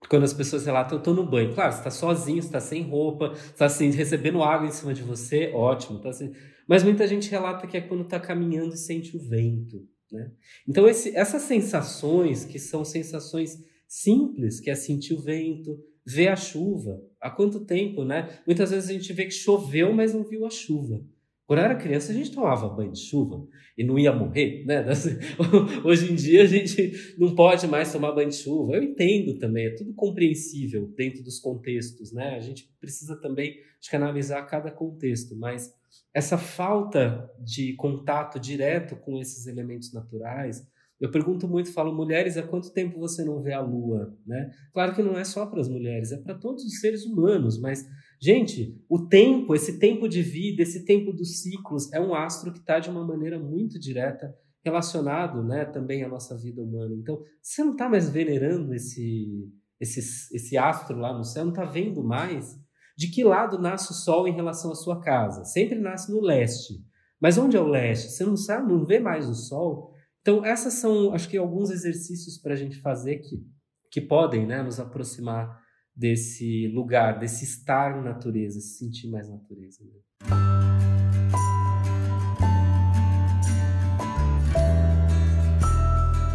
quando 0.07 0.23
as 0.23 0.33
pessoas 0.33 0.65
relatam, 0.65 0.97
eu 0.97 0.99
estou 0.99 1.13
no 1.13 1.29
banho. 1.29 1.53
Claro, 1.53 1.71
você 1.71 1.79
está 1.79 1.91
sozinho, 1.91 2.39
está 2.39 2.59
sem 2.59 2.83
roupa, 2.83 3.33
está 3.33 3.65
assim, 3.65 3.89
recebendo 3.89 4.43
água 4.43 4.67
em 4.67 4.71
cima 4.71 4.93
de 4.93 5.01
você, 5.01 5.51
ótimo. 5.53 5.99
Tá 5.99 6.09
assim. 6.09 6.33
Mas 6.67 6.83
muita 6.83 7.07
gente 7.07 7.29
relata 7.29 7.67
que 7.67 7.77
é 7.77 7.81
quando 7.81 8.03
está 8.03 8.19
caminhando 8.19 8.73
e 8.73 8.77
sente 8.77 9.15
o 9.15 9.19
vento. 9.19 9.87
Né? 10.11 10.31
Então, 10.67 10.87
esse, 10.87 11.15
essas 11.15 11.43
sensações, 11.43 12.45
que 12.45 12.59
são 12.59 12.83
sensações 12.83 13.57
simples, 13.87 14.59
que 14.59 14.69
é 14.69 14.75
sentir 14.75 15.13
o 15.13 15.21
vento, 15.21 15.79
ver 16.05 16.27
a 16.27 16.35
chuva. 16.35 17.01
Há 17.19 17.29
quanto 17.29 17.65
tempo, 17.65 18.03
né? 18.03 18.39
Muitas 18.45 18.71
vezes 18.71 18.89
a 18.89 18.93
gente 18.93 19.11
vê 19.13 19.25
que 19.25 19.31
choveu, 19.31 19.91
mas 19.93 20.13
não 20.13 20.23
viu 20.23 20.45
a 20.45 20.49
chuva. 20.49 21.03
Quando 21.47 21.59
eu 21.59 21.65
era 21.65 21.75
criança, 21.75 22.11
a 22.11 22.15
gente 22.15 22.31
tomava 22.31 22.67
banho 22.69 22.91
de 22.91 22.99
chuva 22.99 23.47
e 23.77 23.83
não 23.83 23.99
ia 23.99 24.11
morrer, 24.11 24.65
né? 24.65 24.83
Hoje 25.85 26.11
em 26.11 26.15
dia 26.15 26.41
a 26.41 26.47
gente 26.47 26.91
não 27.19 27.35
pode 27.35 27.67
mais 27.67 27.91
tomar 27.91 28.13
banho 28.13 28.29
de 28.29 28.35
chuva. 28.35 28.73
Eu 28.73 28.83
entendo 28.83 29.37
também, 29.37 29.67
é 29.67 29.75
tudo 29.75 29.93
compreensível 29.93 30.87
dentro 30.97 31.23
dos 31.23 31.39
contextos, 31.39 32.11
né? 32.11 32.35
A 32.35 32.39
gente 32.39 32.67
precisa 32.79 33.15
também 33.21 33.55
de 33.79 33.95
analisar 33.95 34.41
cada 34.43 34.71
contexto, 34.71 35.35
mas 35.35 35.71
essa 36.13 36.37
falta 36.37 37.29
de 37.43 37.73
contato 37.75 38.39
direto 38.39 38.95
com 38.95 39.19
esses 39.19 39.47
elementos 39.47 39.93
naturais, 39.93 40.65
eu 40.99 41.11
pergunto 41.11 41.47
muito, 41.47 41.73
falo, 41.73 41.93
mulheres, 41.93 42.37
há 42.37 42.43
quanto 42.43 42.71
tempo 42.71 42.99
você 42.99 43.23
não 43.23 43.41
vê 43.41 43.51
a 43.51 43.59
lua, 43.59 44.17
né? 44.25 44.49
Claro 44.73 44.95
que 44.95 45.03
não 45.03 45.17
é 45.17 45.25
só 45.25 45.45
para 45.45 45.59
as 45.59 45.67
mulheres, 45.67 46.13
é 46.13 46.17
para 46.17 46.35
todos 46.35 46.63
os 46.63 46.79
seres 46.79 47.05
humanos, 47.05 47.59
mas 47.59 47.85
Gente, 48.21 48.81
o 48.89 49.07
tempo, 49.07 49.53
esse 49.53 49.77
tempo 49.77 50.07
de 50.07 50.21
vida, 50.21 50.61
esse 50.61 50.85
tempo 50.85 51.11
dos 51.11 51.41
ciclos, 51.41 51.91
é 51.93 51.99
um 51.99 52.13
astro 52.13 52.51
que 52.51 52.59
está 52.59 52.79
de 52.79 52.89
uma 52.89 53.05
maneira 53.05 53.37
muito 53.37 53.79
direta 53.79 54.33
relacionado 54.63 55.43
né, 55.43 55.65
também 55.65 56.03
à 56.03 56.07
nossa 56.07 56.35
vida 56.35 56.61
humana. 56.61 56.95
Então, 56.95 57.21
você 57.41 57.63
não 57.63 57.73
está 57.73 57.87
mais 57.87 58.09
venerando 58.09 58.73
esse, 58.73 59.47
esse, 59.79 59.99
esse 60.35 60.57
astro 60.57 60.97
lá 60.97 61.15
no 61.15 61.23
céu, 61.23 61.43
não 61.43 61.51
está 61.51 61.65
vendo 61.65 62.03
mais 62.03 62.59
de 62.97 63.09
que 63.09 63.23
lado 63.23 63.59
nasce 63.59 63.91
o 63.91 63.95
sol 63.95 64.27
em 64.27 64.33
relação 64.33 64.71
à 64.71 64.75
sua 64.75 65.01
casa. 65.01 65.43
Sempre 65.43 65.77
nasce 65.79 66.11
no 66.11 66.21
leste. 66.21 66.73
Mas 67.19 67.37
onde 67.37 67.57
é 67.57 67.59
o 67.61 67.67
leste? 67.67 68.11
Você 68.11 68.23
não 68.23 68.37
sabe, 68.37 68.71
não 68.71 68.85
vê 68.85 68.99
mais 68.99 69.27
o 69.27 69.35
sol. 69.35 69.93
Então, 70.21 70.45
essas 70.45 70.75
são, 70.75 71.13
acho 71.13 71.29
que, 71.29 71.37
alguns 71.37 71.69
exercícios 71.69 72.37
para 72.37 72.53
a 72.53 72.55
gente 72.55 72.81
fazer 72.81 73.17
que, 73.17 73.43
que 73.91 74.01
podem 74.01 74.45
né, 74.45 74.63
nos 74.63 74.79
aproximar 74.79 75.61
desse 75.95 76.67
lugar, 76.73 77.19
desse 77.19 77.43
estar 77.43 77.95
na 77.95 78.01
natureza, 78.01 78.59
se 78.59 78.77
sentir 78.79 79.09
mais 79.09 79.29
natureza. 79.29 79.83
Né? 79.83 79.99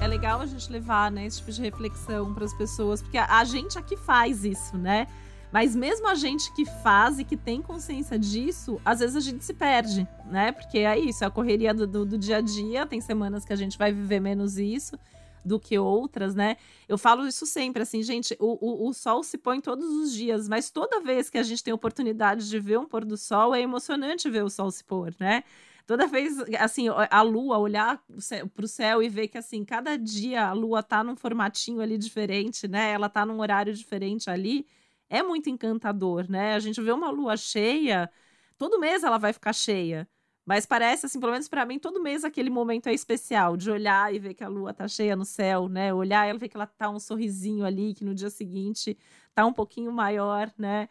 É 0.03 0.07
legal 0.07 0.41
a 0.41 0.47
gente 0.47 0.71
levar, 0.71 1.11
né, 1.11 1.27
esse 1.27 1.39
tipo 1.39 1.53
de 1.53 1.61
reflexão 1.61 2.33
para 2.33 2.45
as 2.45 2.57
pessoas, 2.57 3.03
porque 3.03 3.19
a, 3.19 3.39
a 3.39 3.45
gente 3.45 3.79
aqui 3.79 3.97
faz 3.97 4.45
isso, 4.45 4.79
né? 4.79 5.07
Mas 5.53 5.75
mesmo 5.75 6.09
a 6.09 6.15
gente 6.15 6.53
que 6.55 6.65
faz 6.65 7.19
e 7.19 7.25
que 7.25 7.37
tem 7.37 7.61
consciência 7.61 8.19
disso, 8.19 8.81
às 8.85 9.01
vezes 9.01 9.17
a 9.17 9.21
gente 9.21 9.45
se 9.45 9.53
perde, 9.53 10.07
né? 10.27 10.53
Porque 10.53 10.79
é 10.79 10.99
isso, 10.99 11.25
é 11.25 11.27
a 11.27 11.31
correria 11.31 11.75
do, 11.75 11.87
do, 11.87 12.07
do 12.07 12.19
dia 12.19 12.37
a 12.37 12.41
dia, 12.41 12.87
tem 12.87 13.01
semanas 13.01 13.45
que 13.45 13.53
a 13.53 13.57
gente 13.57 13.77
vai 13.77 13.93
viver 13.93 14.21
menos 14.21 14.59
isso 14.59 14.97
do 15.45 15.59
que 15.59 15.79
outras, 15.79 16.35
né? 16.35 16.57
Eu 16.89 16.99
falo 16.99 17.27
isso 17.27 17.47
sempre, 17.47 17.83
assim, 17.83 18.03
gente, 18.03 18.37
o, 18.39 18.59
o, 18.61 18.89
o, 18.89 18.93
sol 18.93 19.23
se 19.23 19.39
põe 19.39 19.61
todos 19.61 19.87
os 19.87 20.13
dias, 20.13 20.49
mas 20.49 20.71
toda 20.71 21.01
vez 21.01 21.31
que 21.31 21.39
a 21.39 21.43
gente 21.43 21.65
tem 21.65 21.73
oportunidade 21.73 22.49
de 22.49 22.61
ver 22.61 22.79
um 22.79 22.85
pôr 22.85 23.05
do 23.05 23.17
sol, 23.17 23.55
é 23.55 23.61
emocionante 23.61 24.31
ver 24.31 24.45
o 24.45 24.51
sol 24.51 24.71
se 24.71 24.85
pôr, 24.85 25.15
né? 25.19 25.43
Toda 25.87 26.07
vez, 26.07 26.39
assim, 26.61 26.87
a 26.89 27.23
lua, 27.23 27.59
olhar 27.59 28.01
para 28.55 28.65
o 28.65 28.69
céu 28.69 29.03
e 29.03 29.09
ver 29.09 29.27
que, 29.27 29.37
assim, 29.37 29.65
cada 29.65 29.97
dia 29.97 30.47
a 30.47 30.53
lua 30.53 30.85
tá 30.85 31.03
num 31.03 31.17
formatinho 31.17 31.81
ali 31.81 31.99
diferente, 31.99 32.69
né? 32.69 32.93
Ela 32.93 33.09
tá 33.09 33.27
num 33.27 33.41
horário 33.41 33.75
diferente 33.75 34.31
ali 34.31 34.67
é 35.11 35.23
muito 35.23 35.51
encantador, 35.51 36.31
né? 36.31 36.55
A 36.55 36.61
gente 36.61 36.81
vê 36.81 36.93
uma 36.93 37.11
lua 37.11 37.37
cheia, 37.37 38.11
todo 38.57 38.79
mês 38.79 39.03
ela 39.05 39.19
vai 39.19 39.33
ficar 39.33 39.53
cheia. 39.53 40.09
Mas 40.47 40.67
parece, 40.67 41.07
assim, 41.07 41.21
pelo 41.21 41.33
menos 41.33 41.49
para 41.49 41.67
mim, 41.67 41.79
todo 41.79 42.03
mês 42.03 42.25
aquele 42.25 42.51
momento 42.51 42.89
é 42.89 42.95
especial, 42.95 43.57
de 43.57 43.71
olhar 43.71 44.13
e 44.15 44.19
ver 44.19 44.35
que 44.35 44.43
a 44.43 44.49
lua 44.49 44.73
tá 44.73 44.89
cheia 44.89 45.15
no 45.15 45.25
céu, 45.25 45.69
né? 45.69 45.93
Olhar 45.93 46.29
e 46.29 46.39
ver 46.39 46.49
que 46.49 46.57
ela 46.57 46.67
tá 46.67 46.89
um 46.89 46.99
sorrisinho 46.99 47.65
ali, 47.65 47.95
que 47.95 48.05
no 48.05 48.15
dia 48.15 48.31
seguinte 48.31 48.97
tá 49.35 49.45
um 49.45 49.53
pouquinho 49.53 49.93
maior, 49.93 50.53
né? 50.59 50.89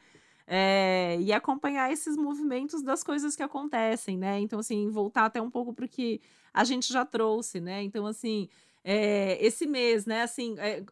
É, 0.47 1.17
e 1.20 1.32
acompanhar 1.34 1.91
esses 1.91 2.15
movimentos 2.17 2.82
das 2.82 3.03
coisas 3.03 3.36
que 3.36 3.43
acontecem, 3.43 4.17
né? 4.17 4.39
Então, 4.39 4.59
assim, 4.59 4.89
voltar 4.89 5.26
até 5.26 5.41
um 5.41 5.49
pouco 5.49 5.74
para 5.74 5.86
o 5.86 5.89
que 5.89 6.22
a 6.53 6.63
gente 6.63 6.91
já 6.91 7.05
trouxe, 7.05 7.59
né? 7.59 7.84
Então, 7.84 8.05
assim, 8.05 8.49
é, 8.84 9.38
esse 9.45 9.67
mês, 9.67 10.05
né? 10.05 10.24
Assim, 10.24 10.55
é, 10.59 10.84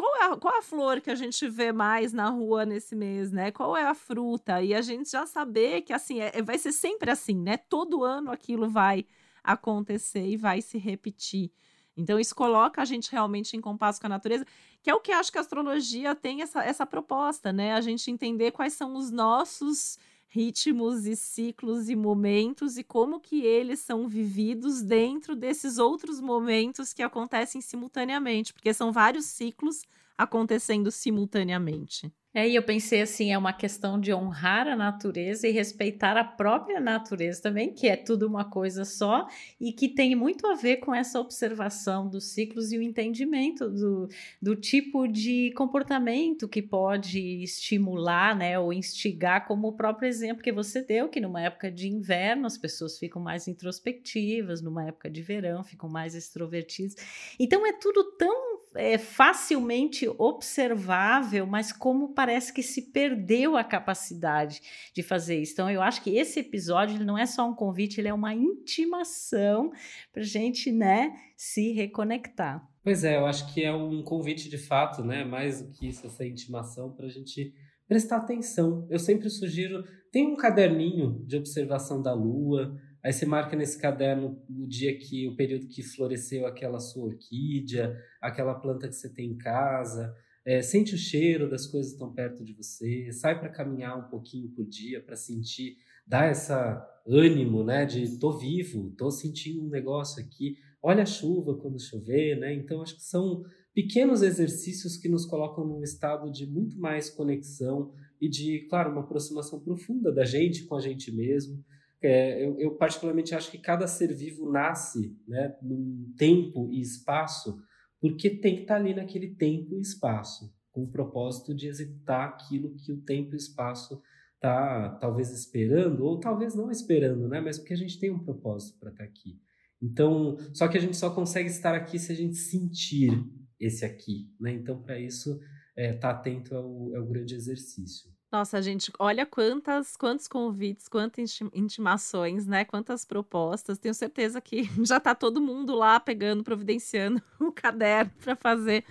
qual 0.00 0.16
é, 0.16 0.24
a, 0.24 0.36
qual 0.36 0.54
é 0.54 0.58
a 0.58 0.62
flor 0.62 1.00
que 1.02 1.10
a 1.10 1.14
gente 1.14 1.46
vê 1.46 1.72
mais 1.72 2.10
na 2.14 2.30
rua 2.30 2.64
nesse 2.64 2.96
mês, 2.96 3.30
né? 3.30 3.50
Qual 3.50 3.76
é 3.76 3.84
a 3.84 3.92
fruta? 3.94 4.62
E 4.62 4.72
a 4.72 4.80
gente 4.80 5.10
já 5.10 5.26
saber 5.26 5.82
que 5.82 5.92
assim 5.92 6.20
é, 6.20 6.40
vai 6.40 6.56
ser 6.56 6.72
sempre 6.72 7.10
assim, 7.10 7.34
né? 7.34 7.58
Todo 7.58 8.02
ano 8.02 8.32
aquilo 8.32 8.66
vai 8.66 9.04
acontecer 9.44 10.26
e 10.26 10.38
vai 10.38 10.62
se 10.62 10.78
repetir. 10.78 11.52
Então, 11.94 12.18
isso 12.18 12.34
coloca 12.34 12.80
a 12.80 12.84
gente 12.86 13.12
realmente 13.12 13.58
em 13.58 13.60
compasso 13.60 14.00
com 14.00 14.06
a 14.06 14.10
natureza, 14.10 14.46
que 14.82 14.88
é 14.88 14.94
o 14.94 15.00
que 15.00 15.12
acho 15.12 15.30
que 15.30 15.36
a 15.36 15.42
astrologia 15.42 16.14
tem 16.14 16.40
essa, 16.40 16.64
essa 16.64 16.86
proposta, 16.86 17.52
né? 17.52 17.74
A 17.74 17.80
gente 17.82 18.10
entender 18.10 18.52
quais 18.52 18.72
são 18.72 18.94
os 18.94 19.10
nossos 19.10 19.98
ritmos 20.30 21.06
e 21.06 21.16
ciclos 21.16 21.88
e 21.88 21.96
momentos 21.96 22.78
e 22.78 22.84
como 22.84 23.20
que 23.20 23.44
eles 23.44 23.80
são 23.80 24.06
vividos 24.08 24.80
dentro 24.80 25.34
desses 25.34 25.76
outros 25.76 26.20
momentos 26.20 26.92
que 26.92 27.02
acontecem 27.02 27.60
simultaneamente, 27.60 28.52
porque 28.54 28.72
são 28.72 28.92
vários 28.92 29.26
ciclos 29.26 29.82
acontecendo 30.16 30.90
simultaneamente. 30.92 32.12
É, 32.32 32.48
e 32.48 32.54
eu 32.54 32.62
pensei 32.62 33.02
assim, 33.02 33.32
é 33.32 33.38
uma 33.38 33.52
questão 33.52 33.98
de 33.98 34.14
honrar 34.14 34.68
a 34.68 34.76
natureza 34.76 35.48
e 35.48 35.50
respeitar 35.50 36.16
a 36.16 36.22
própria 36.22 36.78
natureza 36.78 37.42
também, 37.42 37.74
que 37.74 37.88
é 37.88 37.96
tudo 37.96 38.24
uma 38.24 38.44
coisa 38.44 38.84
só 38.84 39.26
e 39.60 39.72
que 39.72 39.88
tem 39.88 40.14
muito 40.14 40.46
a 40.46 40.54
ver 40.54 40.76
com 40.76 40.94
essa 40.94 41.18
observação 41.18 42.08
dos 42.08 42.32
ciclos 42.32 42.70
e 42.70 42.78
o 42.78 42.82
entendimento 42.82 43.68
do, 43.68 44.08
do 44.40 44.54
tipo 44.54 45.08
de 45.08 45.52
comportamento 45.56 46.48
que 46.48 46.62
pode 46.62 47.42
estimular, 47.42 48.36
né, 48.36 48.56
ou 48.56 48.72
instigar, 48.72 49.48
como 49.48 49.66
o 49.66 49.72
próprio 49.72 50.08
exemplo 50.08 50.42
que 50.42 50.52
você 50.52 50.82
deu, 50.82 51.08
que 51.08 51.20
numa 51.20 51.42
época 51.42 51.68
de 51.68 51.88
inverno 51.88 52.46
as 52.46 52.56
pessoas 52.56 52.96
ficam 52.96 53.20
mais 53.20 53.48
introspectivas, 53.48 54.62
numa 54.62 54.84
época 54.84 55.10
de 55.10 55.20
verão 55.20 55.64
ficam 55.64 55.88
mais 55.88 56.14
extrovertidas. 56.14 56.94
Então 57.40 57.66
é 57.66 57.72
tudo 57.72 58.04
tão 58.12 58.60
é, 58.74 58.98
facilmente 58.98 60.08
observável, 60.18 61.46
mas 61.46 61.72
como 61.72 62.10
parece 62.20 62.52
que 62.52 62.62
se 62.62 62.92
perdeu 62.92 63.56
a 63.56 63.64
capacidade 63.64 64.60
de 64.94 65.02
fazer 65.02 65.40
isso. 65.40 65.54
Então, 65.54 65.70
eu 65.70 65.80
acho 65.80 66.02
que 66.02 66.18
esse 66.18 66.40
episódio 66.40 66.94
ele 66.94 67.04
não 67.04 67.16
é 67.16 67.24
só 67.24 67.48
um 67.48 67.54
convite, 67.54 67.98
ele 67.98 68.08
é 68.08 68.12
uma 68.12 68.34
intimação 68.34 69.72
para 70.12 70.22
gente, 70.22 70.70
né, 70.70 71.14
se 71.34 71.72
reconectar. 71.72 72.62
Pois 72.84 73.04
é, 73.04 73.16
eu 73.16 73.24
acho 73.24 73.54
que 73.54 73.64
é 73.64 73.72
um 73.72 74.02
convite 74.02 74.50
de 74.50 74.58
fato, 74.58 75.02
né? 75.02 75.24
Mais 75.24 75.62
do 75.62 75.72
que 75.72 75.88
isso, 75.88 76.06
essa 76.06 76.22
intimação 76.22 76.92
para 76.92 77.06
a 77.06 77.08
gente 77.08 77.54
prestar 77.88 78.18
atenção. 78.18 78.86
Eu 78.90 78.98
sempre 78.98 79.30
sugiro, 79.30 79.82
tem 80.12 80.26
um 80.26 80.36
caderninho 80.36 81.24
de 81.26 81.38
observação 81.38 82.02
da 82.02 82.12
lua, 82.12 82.78
Aí 83.02 83.14
você 83.14 83.24
marca 83.24 83.56
nesse 83.56 83.78
caderno 83.78 84.38
o 84.46 84.66
dia 84.66 84.94
que, 84.98 85.26
o 85.26 85.34
período 85.34 85.66
que 85.66 85.82
floresceu 85.82 86.46
aquela 86.46 86.78
sua 86.78 87.06
orquídea, 87.06 87.96
aquela 88.20 88.54
planta 88.54 88.86
que 88.86 88.94
você 88.94 89.08
tem 89.08 89.30
em 89.30 89.38
casa. 89.38 90.14
É, 90.50 90.60
sente 90.62 90.96
o 90.96 90.98
cheiro 90.98 91.48
das 91.48 91.64
coisas 91.64 91.92
estão 91.92 92.12
perto 92.12 92.44
de 92.44 92.52
você, 92.52 93.12
sai 93.12 93.38
para 93.38 93.48
caminhar 93.48 93.96
um 93.96 94.10
pouquinho 94.10 94.48
por 94.48 94.66
dia 94.66 95.00
para 95.00 95.14
sentir, 95.14 95.76
dar 96.04 96.28
essa 96.28 96.84
ânimo, 97.06 97.62
né, 97.62 97.86
de 97.86 98.18
tô 98.18 98.36
vivo, 98.36 98.90
tô 98.98 99.12
sentindo 99.12 99.64
um 99.64 99.68
negócio 99.68 100.20
aqui. 100.20 100.56
Olha 100.82 101.04
a 101.04 101.06
chuva 101.06 101.56
quando 101.56 101.80
chover, 101.80 102.36
né? 102.36 102.52
Então 102.52 102.82
acho 102.82 102.96
que 102.96 103.02
são 103.02 103.44
pequenos 103.72 104.22
exercícios 104.22 104.96
que 104.96 105.08
nos 105.08 105.24
colocam 105.24 105.64
num 105.64 105.84
estado 105.84 106.32
de 106.32 106.44
muito 106.48 106.76
mais 106.80 107.08
conexão 107.08 107.92
e 108.20 108.28
de, 108.28 108.66
claro, 108.68 108.90
uma 108.90 109.02
aproximação 109.02 109.60
profunda 109.60 110.10
da 110.10 110.24
gente 110.24 110.64
com 110.64 110.74
a 110.74 110.80
gente 110.80 111.12
mesmo. 111.12 111.64
É, 112.02 112.44
eu, 112.44 112.58
eu, 112.58 112.74
particularmente 112.74 113.36
acho 113.36 113.52
que 113.52 113.58
cada 113.58 113.86
ser 113.86 114.12
vivo 114.12 114.50
nasce 114.50 115.16
né, 115.28 115.54
num 115.62 116.12
tempo 116.18 116.68
e 116.72 116.80
espaço 116.80 117.62
porque 118.00 118.30
tem 118.30 118.56
que 118.56 118.62
estar 118.62 118.76
ali 118.76 118.94
naquele 118.94 119.34
tempo 119.34 119.76
e 119.76 119.80
espaço, 119.80 120.52
com 120.72 120.84
o 120.84 120.90
propósito 120.90 121.54
de 121.54 121.66
executar 121.66 122.28
aquilo 122.28 122.74
que 122.76 122.92
o 122.92 123.02
tempo 123.02 123.34
e 123.34 123.36
espaço 123.36 124.00
está 124.36 124.88
talvez 125.00 125.30
esperando, 125.30 126.04
ou 126.04 126.18
talvez 126.18 126.54
não 126.54 126.70
esperando, 126.70 127.28
né? 127.28 127.40
mas 127.40 127.58
porque 127.58 127.74
a 127.74 127.76
gente 127.76 127.98
tem 127.98 128.10
um 128.10 128.18
propósito 128.18 128.78
para 128.78 128.90
estar 128.90 129.04
aqui. 129.04 129.38
Então, 129.82 130.38
só 130.54 130.66
que 130.66 130.78
a 130.78 130.80
gente 130.80 130.96
só 130.96 131.10
consegue 131.14 131.48
estar 131.48 131.74
aqui 131.74 131.98
se 131.98 132.12
a 132.12 132.14
gente 132.14 132.36
sentir 132.36 133.10
esse 133.58 133.84
aqui. 133.84 134.30
Né? 134.40 134.52
Então, 134.52 134.82
para 134.82 134.98
isso, 134.98 135.34
estar 135.76 135.82
é, 135.82 135.92
tá 135.92 136.10
atento 136.10 136.54
é 136.54 136.60
o, 136.60 136.92
é 136.94 137.00
o 137.00 137.06
grande 137.06 137.34
exercício. 137.34 138.10
Nossa, 138.30 138.62
gente, 138.62 138.92
olha 138.98 139.26
quantas, 139.26 139.96
quantos 139.96 140.28
convites, 140.28 140.88
quantas 140.88 141.36
intimações, 141.52 142.46
né? 142.46 142.64
Quantas 142.64 143.04
propostas. 143.04 143.76
Tenho 143.78 143.94
certeza 143.94 144.40
que 144.40 144.62
já 144.86 144.98
está 144.98 145.14
todo 145.14 145.40
mundo 145.40 145.74
lá 145.74 145.98
pegando, 145.98 146.44
providenciando 146.44 147.20
o 147.40 147.50
caderno 147.50 148.12
para 148.22 148.36
fazer 148.36 148.84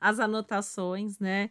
as 0.00 0.20
anotações, 0.20 1.18
né? 1.18 1.50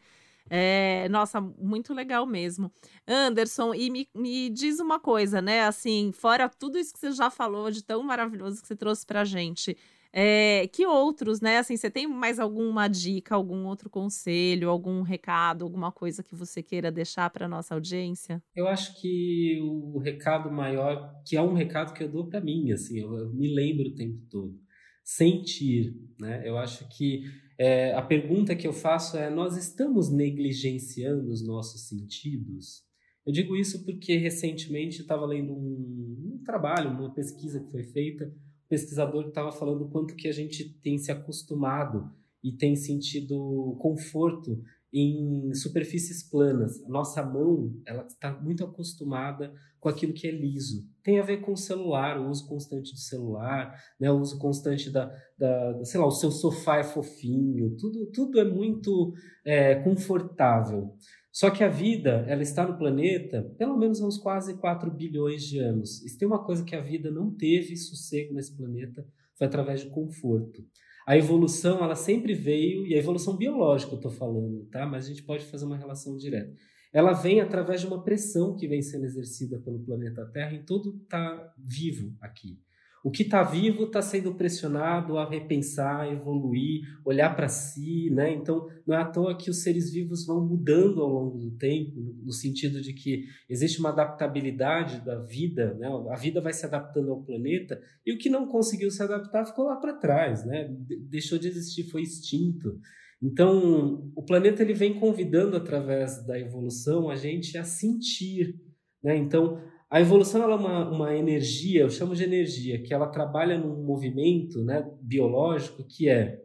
É, 0.53 1.07
nossa, 1.07 1.39
muito 1.39 1.93
legal 1.93 2.25
mesmo. 2.25 2.69
Anderson, 3.07 3.73
e 3.73 3.89
me, 3.89 4.09
me 4.13 4.49
diz 4.49 4.81
uma 4.81 4.99
coisa, 4.99 5.41
né? 5.41 5.61
Assim, 5.61 6.11
fora 6.11 6.49
tudo 6.49 6.77
isso 6.77 6.93
que 6.93 6.99
você 6.99 7.13
já 7.13 7.29
falou 7.29 7.71
de 7.71 7.81
tão 7.81 8.03
maravilhoso 8.03 8.61
que 8.61 8.67
você 8.67 8.75
trouxe 8.75 9.05
pra 9.05 9.23
gente. 9.23 9.77
É, 10.11 10.67
que 10.67 10.85
outros, 10.85 11.39
né? 11.39 11.59
Assim, 11.59 11.77
você 11.77 11.89
tem 11.89 12.05
mais 12.05 12.37
alguma 12.37 12.89
dica, 12.89 13.33
algum 13.33 13.65
outro 13.65 13.89
conselho, 13.89 14.69
algum 14.69 15.03
recado, 15.03 15.63
alguma 15.63 15.89
coisa 15.89 16.21
que 16.21 16.35
você 16.35 16.61
queira 16.61 16.91
deixar 16.91 17.29
para 17.29 17.47
nossa 17.47 17.73
audiência? 17.73 18.43
Eu 18.53 18.67
acho 18.67 18.99
que 18.99 19.57
o 19.63 19.99
recado 19.99 20.51
maior, 20.51 21.15
que 21.25 21.37
é 21.37 21.41
um 21.41 21.53
recado 21.53 21.93
que 21.93 22.03
eu 22.03 22.11
dou 22.11 22.27
para 22.27 22.41
mim, 22.41 22.73
assim, 22.73 22.99
eu, 22.99 23.17
eu, 23.17 23.33
me 23.33 23.47
lembro 23.47 23.87
o 23.87 23.95
tempo 23.95 24.19
todo, 24.29 24.59
sentir, 25.01 25.95
né? 26.19 26.41
Eu 26.43 26.57
acho 26.57 26.85
que 26.89 27.23
é, 27.61 27.93
a 27.93 28.01
pergunta 28.01 28.55
que 28.55 28.67
eu 28.67 28.73
faço 28.73 29.17
é: 29.17 29.29
nós 29.29 29.57
estamos 29.57 30.09
negligenciando 30.09 31.29
os 31.31 31.45
nossos 31.45 31.87
sentidos? 31.87 32.83
Eu 33.25 33.31
digo 33.31 33.55
isso 33.55 33.85
porque 33.85 34.17
recentemente 34.17 35.01
estava 35.01 35.25
lendo 35.25 35.53
um, 35.53 36.33
um 36.33 36.43
trabalho, 36.43 36.89
uma 36.89 37.13
pesquisa 37.13 37.59
que 37.59 37.69
foi 37.69 37.83
feita 37.83 38.33
pesquisador 38.71 39.27
estava 39.27 39.51
falando 39.51 39.89
quanto 39.89 40.15
que 40.15 40.29
a 40.29 40.31
gente 40.31 40.63
tem 40.81 40.97
se 40.97 41.11
acostumado 41.11 42.09
e 42.41 42.53
tem 42.53 42.73
sentido 42.73 43.75
conforto 43.81 44.63
em 44.93 45.53
superfícies 45.53 46.21
planas. 46.29 46.85
Nossa 46.87 47.23
mão 47.23 47.73
ela 47.85 48.05
está 48.05 48.31
muito 48.33 48.63
acostumada 48.63 49.53
com 49.79 49.87
aquilo 49.87 50.13
que 50.13 50.27
é 50.27 50.31
liso. 50.31 50.85
Tem 51.03 51.19
a 51.19 51.23
ver 51.23 51.37
com 51.37 51.53
o 51.53 51.57
celular, 51.57 52.19
o 52.19 52.29
uso 52.29 52.47
constante 52.47 52.91
do 52.91 52.99
celular, 52.99 53.73
né, 53.99 54.11
o 54.11 54.19
uso 54.19 54.37
constante 54.37 54.89
da, 54.89 55.11
da 55.37 55.83
sei 55.83 55.99
lá, 55.99 56.05
o 56.05 56.11
seu 56.11 56.29
sofá 56.29 56.77
é 56.77 56.83
fofinho, 56.83 57.75
tudo, 57.77 58.05
tudo 58.07 58.39
é 58.39 58.43
muito 58.43 59.13
é, 59.45 59.75
confortável. 59.75 60.95
Só 61.31 61.49
que 61.49 61.63
a 61.63 61.69
vida, 61.69 62.25
ela 62.27 62.41
está 62.41 62.67
no 62.67 62.77
planeta 62.77 63.41
pelo 63.57 63.77
menos 63.77 64.01
há 64.01 64.05
uns 64.05 64.17
quase 64.17 64.57
4 64.57 64.91
bilhões 64.91 65.43
de 65.43 65.59
anos. 65.59 66.03
E 66.03 66.09
se 66.09 66.17
tem 66.17 66.27
uma 66.27 66.43
coisa 66.43 66.65
que 66.65 66.75
a 66.75 66.81
vida 66.81 67.09
não 67.09 67.31
teve 67.31 67.77
sossego 67.77 68.33
nesse 68.33 68.55
planeta, 68.55 69.07
foi 69.37 69.47
através 69.47 69.81
de 69.81 69.89
conforto. 69.89 70.61
A 71.07 71.17
evolução, 71.17 71.83
ela 71.83 71.95
sempre 71.95 72.33
veio, 72.33 72.85
e 72.85 72.93
a 72.93 72.97
evolução 72.97 73.35
biológica 73.35 73.93
eu 73.93 73.97
estou 73.97 74.11
falando, 74.11 74.65
tá? 74.71 74.85
Mas 74.85 75.05
a 75.05 75.07
gente 75.09 75.23
pode 75.23 75.45
fazer 75.45 75.65
uma 75.65 75.77
relação 75.77 76.15
direta. 76.15 76.53
Ela 76.93 77.13
vem 77.13 77.39
através 77.39 77.81
de 77.81 77.87
uma 77.87 78.03
pressão 78.03 78.55
que 78.55 78.67
vem 78.67 78.81
sendo 78.81 79.05
exercida 79.05 79.59
pelo 79.59 79.79
planeta 79.79 80.25
Terra 80.25 80.53
em 80.53 80.63
todo 80.63 81.01
está 81.03 81.53
vivo 81.57 82.13
aqui. 82.19 82.59
O 83.03 83.09
que 83.09 83.23
está 83.23 83.41
vivo 83.41 83.85
está 83.85 84.01
sendo 84.01 84.35
pressionado 84.35 85.17
a 85.17 85.27
repensar, 85.27 86.11
evoluir, 86.11 86.81
olhar 87.03 87.35
para 87.35 87.47
si, 87.47 88.11
né? 88.11 88.31
Então, 88.31 88.67
não 88.85 88.95
é 88.95 89.01
à 89.01 89.05
toa 89.05 89.35
que 89.35 89.49
os 89.49 89.63
seres 89.63 89.91
vivos 89.91 90.25
vão 90.25 90.45
mudando 90.45 91.01
ao 91.01 91.09
longo 91.09 91.39
do 91.39 91.51
tempo, 91.57 91.99
no 92.23 92.31
sentido 92.31 92.79
de 92.79 92.93
que 92.93 93.25
existe 93.49 93.79
uma 93.79 93.89
adaptabilidade 93.89 95.03
da 95.03 95.19
vida, 95.19 95.73
né? 95.73 95.87
A 96.11 96.15
vida 96.15 96.39
vai 96.39 96.53
se 96.53 96.65
adaptando 96.65 97.11
ao 97.11 97.23
planeta 97.23 97.81
e 98.05 98.13
o 98.13 98.19
que 98.19 98.29
não 98.29 98.47
conseguiu 98.47 98.91
se 98.91 99.01
adaptar 99.01 99.45
ficou 99.45 99.65
lá 99.65 99.77
para 99.77 99.97
trás, 99.97 100.45
né? 100.45 100.69
Deixou 101.09 101.39
de 101.39 101.47
existir, 101.47 101.89
foi 101.89 102.03
extinto. 102.03 102.79
Então, 103.21 104.11
o 104.15 104.23
planeta 104.23 104.61
ele 104.61 104.73
vem 104.73 104.99
convidando 104.99 105.55
através 105.55 106.25
da 106.25 106.39
evolução 106.39 107.09
a 107.09 107.15
gente 107.15 107.57
a 107.57 107.63
sentir, 107.63 108.59
né? 109.03 109.15
Então, 109.17 109.59
a 109.91 109.99
evolução 109.99 110.49
é 110.49 110.55
uma, 110.55 110.89
uma 110.89 111.13
energia, 111.13 111.81
eu 111.81 111.89
chamo 111.89 112.15
de 112.15 112.23
energia, 112.23 112.81
que 112.81 112.93
ela 112.93 113.07
trabalha 113.07 113.57
num 113.57 113.83
movimento 113.83 114.63
né, 114.63 114.89
biológico 115.01 115.83
que 115.85 116.07
é, 116.07 116.39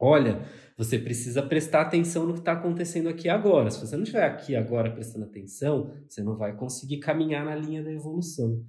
olha, 0.00 0.44
você 0.76 0.98
precisa 0.98 1.40
prestar 1.44 1.82
atenção 1.82 2.26
no 2.26 2.32
que 2.32 2.40
está 2.40 2.54
acontecendo 2.54 3.08
aqui 3.08 3.28
agora. 3.28 3.70
Se 3.70 3.78
você 3.78 3.94
não 3.94 4.02
estiver 4.02 4.24
aqui 4.24 4.56
agora 4.56 4.90
prestando 4.90 5.26
atenção, 5.26 5.94
você 6.08 6.24
não 6.24 6.36
vai 6.36 6.56
conseguir 6.56 6.98
caminhar 6.98 7.44
na 7.44 7.54
linha 7.54 7.84
da 7.84 7.92
evolução. 7.92 8.60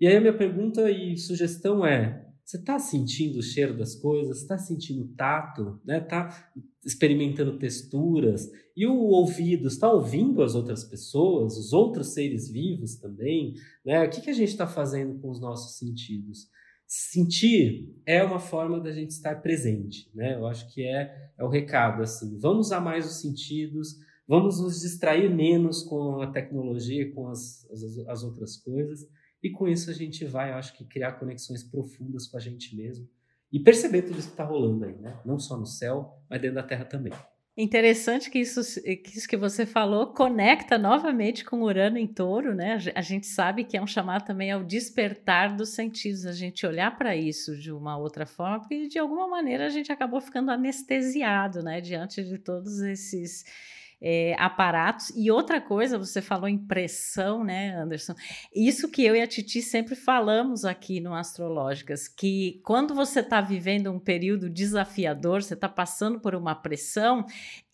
E 0.00 0.06
aí 0.08 0.16
a 0.16 0.20
minha 0.20 0.36
pergunta 0.36 0.90
e 0.90 1.16
sugestão 1.16 1.86
é: 1.86 2.26
você 2.44 2.56
está 2.56 2.78
sentindo 2.78 3.38
o 3.38 3.42
cheiro 3.42 3.76
das 3.76 3.94
coisas? 3.94 4.38
Está 4.38 4.58
sentindo 4.58 5.04
o 5.04 5.08
tato? 5.14 5.80
Está 5.86 6.52
né? 6.56 6.62
experimentando 6.84 7.58
texturas? 7.58 8.50
E 8.76 8.86
o 8.86 8.96
ouvido 8.96 9.68
está 9.68 9.90
ouvindo 9.90 10.42
as 10.42 10.54
outras 10.54 10.82
pessoas, 10.84 11.56
os 11.56 11.72
outros 11.72 12.14
seres 12.14 12.50
vivos 12.50 12.96
também? 12.96 13.54
Né? 13.84 14.04
O 14.04 14.10
que, 14.10 14.20
que 14.20 14.30
a 14.30 14.34
gente 14.34 14.48
está 14.48 14.66
fazendo 14.66 15.18
com 15.20 15.30
os 15.30 15.40
nossos 15.40 15.78
sentidos? 15.78 16.48
Sentir 16.86 17.94
é 18.04 18.22
uma 18.24 18.40
forma 18.40 18.80
da 18.80 18.90
gente 18.90 19.10
estar 19.10 19.40
presente, 19.40 20.10
né? 20.12 20.34
Eu 20.34 20.44
acho 20.48 20.72
que 20.74 20.82
é, 20.82 21.30
é 21.38 21.44
o 21.44 21.48
recado, 21.48 22.02
assim. 22.02 22.36
Vamos 22.38 22.66
usar 22.66 22.80
mais 22.80 23.06
os 23.06 23.20
sentidos, 23.20 23.94
vamos 24.26 24.60
nos 24.60 24.80
distrair 24.80 25.32
menos 25.32 25.84
com 25.84 26.20
a 26.20 26.26
tecnologia, 26.32 27.12
com 27.12 27.28
as, 27.28 27.64
as, 27.70 27.98
as 28.08 28.24
outras 28.24 28.56
coisas 28.56 29.06
e 29.42 29.50
com 29.50 29.68
isso 29.68 29.90
a 29.90 29.94
gente 29.94 30.24
vai, 30.24 30.50
eu 30.50 30.54
acho 30.54 30.76
que, 30.76 30.84
criar 30.84 31.12
conexões 31.12 31.62
profundas 31.62 32.26
com 32.26 32.36
a 32.36 32.40
gente 32.40 32.76
mesmo 32.76 33.08
e 33.52 33.58
perceber 33.58 34.02
tudo 34.02 34.18
isso 34.18 34.28
que 34.28 34.34
está 34.34 34.44
rolando 34.44 34.84
aí, 34.84 34.94
né? 34.96 35.18
Não 35.24 35.38
só 35.38 35.56
no 35.56 35.66
céu, 35.66 36.22
mas 36.28 36.40
dentro 36.40 36.56
da 36.56 36.62
Terra 36.62 36.84
também. 36.84 37.12
Interessante 37.56 38.30
que 38.30 38.38
isso, 38.38 38.60
que 38.82 39.18
isso 39.18 39.28
que 39.28 39.36
você 39.36 39.66
falou 39.66 40.14
conecta 40.14 40.78
novamente 40.78 41.44
com 41.44 41.62
Urano 41.62 41.98
em 41.98 42.06
touro, 42.06 42.54
né? 42.54 42.78
A 42.94 43.02
gente 43.02 43.26
sabe 43.26 43.64
que 43.64 43.76
é 43.76 43.82
um 43.82 43.86
chamado 43.86 44.24
também 44.24 44.50
ao 44.50 44.62
despertar 44.62 45.56
dos 45.56 45.70
sentidos, 45.70 46.24
a 46.24 46.32
gente 46.32 46.64
olhar 46.64 46.96
para 46.96 47.16
isso 47.16 47.58
de 47.58 47.72
uma 47.72 47.98
outra 47.98 48.24
forma, 48.24 48.60
porque 48.60 48.86
de 48.86 48.98
alguma 48.98 49.28
maneira 49.28 49.66
a 49.66 49.68
gente 49.68 49.90
acabou 49.90 50.20
ficando 50.20 50.50
anestesiado, 50.50 51.62
né? 51.62 51.80
Diante 51.80 52.22
de 52.22 52.38
todos 52.38 52.80
esses 52.80 53.44
é, 54.00 54.34
aparatos. 54.38 55.10
E 55.14 55.30
outra 55.30 55.60
coisa, 55.60 55.98
você 55.98 56.22
falou 56.22 56.48
em 56.48 56.58
pressão, 56.58 57.44
né, 57.44 57.74
Anderson? 57.74 58.14
Isso 58.54 58.90
que 58.90 59.04
eu 59.04 59.14
e 59.14 59.20
a 59.20 59.26
Titi 59.26 59.60
sempre 59.60 59.94
falamos 59.94 60.64
aqui 60.64 61.00
no 61.00 61.14
Astrológicas, 61.14 62.08
que 62.08 62.60
quando 62.64 62.94
você 62.94 63.20
está 63.20 63.40
vivendo 63.40 63.90
um 63.90 63.98
período 63.98 64.48
desafiador, 64.48 65.42
você 65.42 65.54
está 65.54 65.68
passando 65.68 66.20
por 66.20 66.34
uma 66.34 66.54
pressão, 66.54 67.24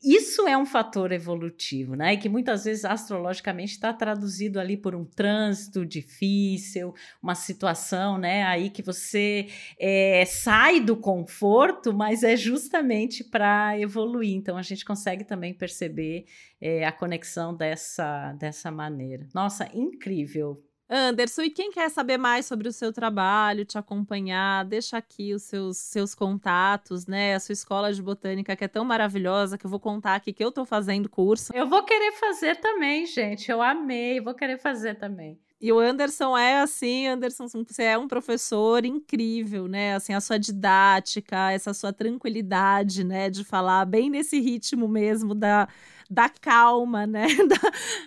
isso 0.07 0.47
é 0.47 0.57
um 0.57 0.65
fator 0.65 1.11
evolutivo, 1.11 1.97
né? 1.97 2.15
E 2.15 2.17
que 2.17 2.29
muitas 2.29 2.65
vezes 2.65 2.85
astrologicamente 2.85 3.73
está 3.73 3.93
traduzido 3.93 4.61
ali 4.61 4.77
por 4.77 4.95
um 4.95 5.05
trânsito 5.05 5.85
difícil, 5.85 6.95
uma 7.21 7.35
situação, 7.35 8.17
né? 8.17 8.45
Aí 8.45 8.71
que 8.71 8.83
você 8.83 9.49
é, 9.77 10.25
sai 10.25 10.79
do 10.79 10.97
conforto, 10.97 11.93
mas 11.93 12.23
é 12.23 12.37
justamente 12.37 13.25
para 13.25 13.77
evoluir. 13.81 14.33
Então 14.37 14.57
a 14.57 14.63
gente 14.63 14.85
consegue 14.85 15.25
também 15.25 15.53
perceber 15.53 16.27
é, 16.61 16.87
a 16.87 16.93
conexão 16.93 17.53
dessa, 17.53 18.33
dessa 18.35 18.71
maneira. 18.71 19.27
Nossa, 19.35 19.69
incrível. 19.75 20.63
Anderson, 20.89 21.43
e 21.43 21.51
quem 21.51 21.73
quer 21.73 21.91
saber 21.91 22.17
mais 22.17 22.47
sobre 22.47 22.69
o 22.69 22.73
seu 22.73 22.93
trabalho, 22.93 23.65
te 23.65 23.77
acompanhar, 23.77 24.65
deixa 24.65 24.97
aqui 24.97 25.35
os 25.35 25.43
seus, 25.43 25.79
seus 25.79 26.15
contatos, 26.15 27.07
né? 27.07 27.35
A 27.35 27.41
sua 27.41 27.53
escola 27.53 27.93
de 27.93 28.01
botânica 28.01 28.55
que 28.55 28.65
é 28.65 28.69
tão 28.69 28.85
maravilhosa 28.85 29.59
que 29.59 29.67
eu 29.67 29.71
vou 29.71 29.81
contar 29.81 30.15
aqui 30.15 30.33
que 30.33 30.45
eu 30.45 30.53
tô 30.53 30.65
fazendo 30.65 31.09
curso. 31.09 31.53
Eu 31.53 31.69
vou 31.69 31.83
querer 31.83 32.13
fazer 32.13 32.57
também, 32.57 33.05
gente. 33.05 33.51
Eu 33.51 33.61
amei, 33.61 34.21
vou 34.21 34.35
querer 34.35 34.59
fazer 34.59 34.95
também. 34.95 35.39
E 35.59 35.73
o 35.73 35.79
Anderson 35.79 36.37
é 36.37 36.61
assim, 36.61 37.07
Anderson, 37.07 37.49
você 37.49 37.83
é 37.83 37.99
um 37.99 38.07
professor 38.07 38.85
incrível, 38.85 39.67
né? 39.67 39.95
Assim, 39.95 40.13
a 40.13 40.21
sua 40.21 40.39
didática, 40.39 41.51
essa 41.51 41.73
sua 41.73 41.93
tranquilidade, 41.95 43.03
né, 43.03 43.31
de 43.31 43.43
falar 43.43 43.87
bem 43.87 44.11
nesse 44.11 44.39
ritmo 44.39 44.87
mesmo 44.87 45.35
da 45.35 45.67
da 46.11 46.29
calma, 46.29 47.07
né? 47.07 47.27
Da, 47.47 47.57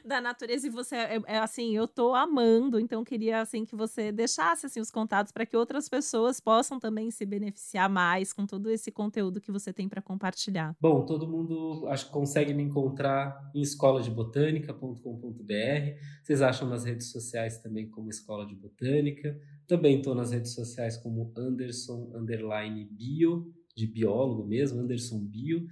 da 0.05 0.21
natureza. 0.21 0.67
E 0.67 0.69
você, 0.69 0.95
é, 0.95 1.21
é, 1.25 1.39
assim, 1.39 1.75
eu 1.75 1.87
tô 1.87 2.13
amando, 2.13 2.79
então 2.79 3.03
queria, 3.03 3.41
assim, 3.41 3.65
que 3.65 3.75
você 3.75 4.11
deixasse, 4.11 4.65
assim, 4.65 4.79
os 4.79 4.91
contatos 4.91 5.31
para 5.31 5.45
que 5.45 5.55
outras 5.55 5.87
pessoas 5.87 6.39
possam 6.39 6.79
também 6.79 7.09
se 7.09 7.25
beneficiar 7.25 7.89
mais 7.89 8.33
com 8.33 8.45
todo 8.45 8.69
esse 8.69 8.91
conteúdo 8.91 9.39
que 9.39 9.51
você 9.51 9.71
tem 9.71 9.87
para 9.87 10.01
compartilhar. 10.01 10.75
Bom, 10.79 11.05
todo 11.05 11.27
mundo 11.27 11.87
acho 11.87 12.07
que 12.07 12.11
consegue 12.11 12.53
me 12.53 12.63
encontrar 12.63 13.49
em 13.55 13.61
escoladebotânica.com.br. 13.61 15.99
Vocês 16.23 16.41
acham 16.41 16.67
nas 16.67 16.83
redes 16.83 17.11
sociais 17.11 17.59
também 17.59 17.89
como 17.89 18.09
Escola 18.09 18.45
de 18.45 18.55
Botânica. 18.55 19.37
Também 19.67 19.97
estou 19.97 20.15
nas 20.15 20.31
redes 20.31 20.53
sociais 20.53 20.97
como 20.97 21.31
Anderson 21.37 22.11
Underline 22.15 22.85
Bio, 22.85 23.53
de 23.75 23.87
biólogo 23.87 24.45
mesmo, 24.45 24.81
Anderson 24.81 25.19
Bio. 25.19 25.65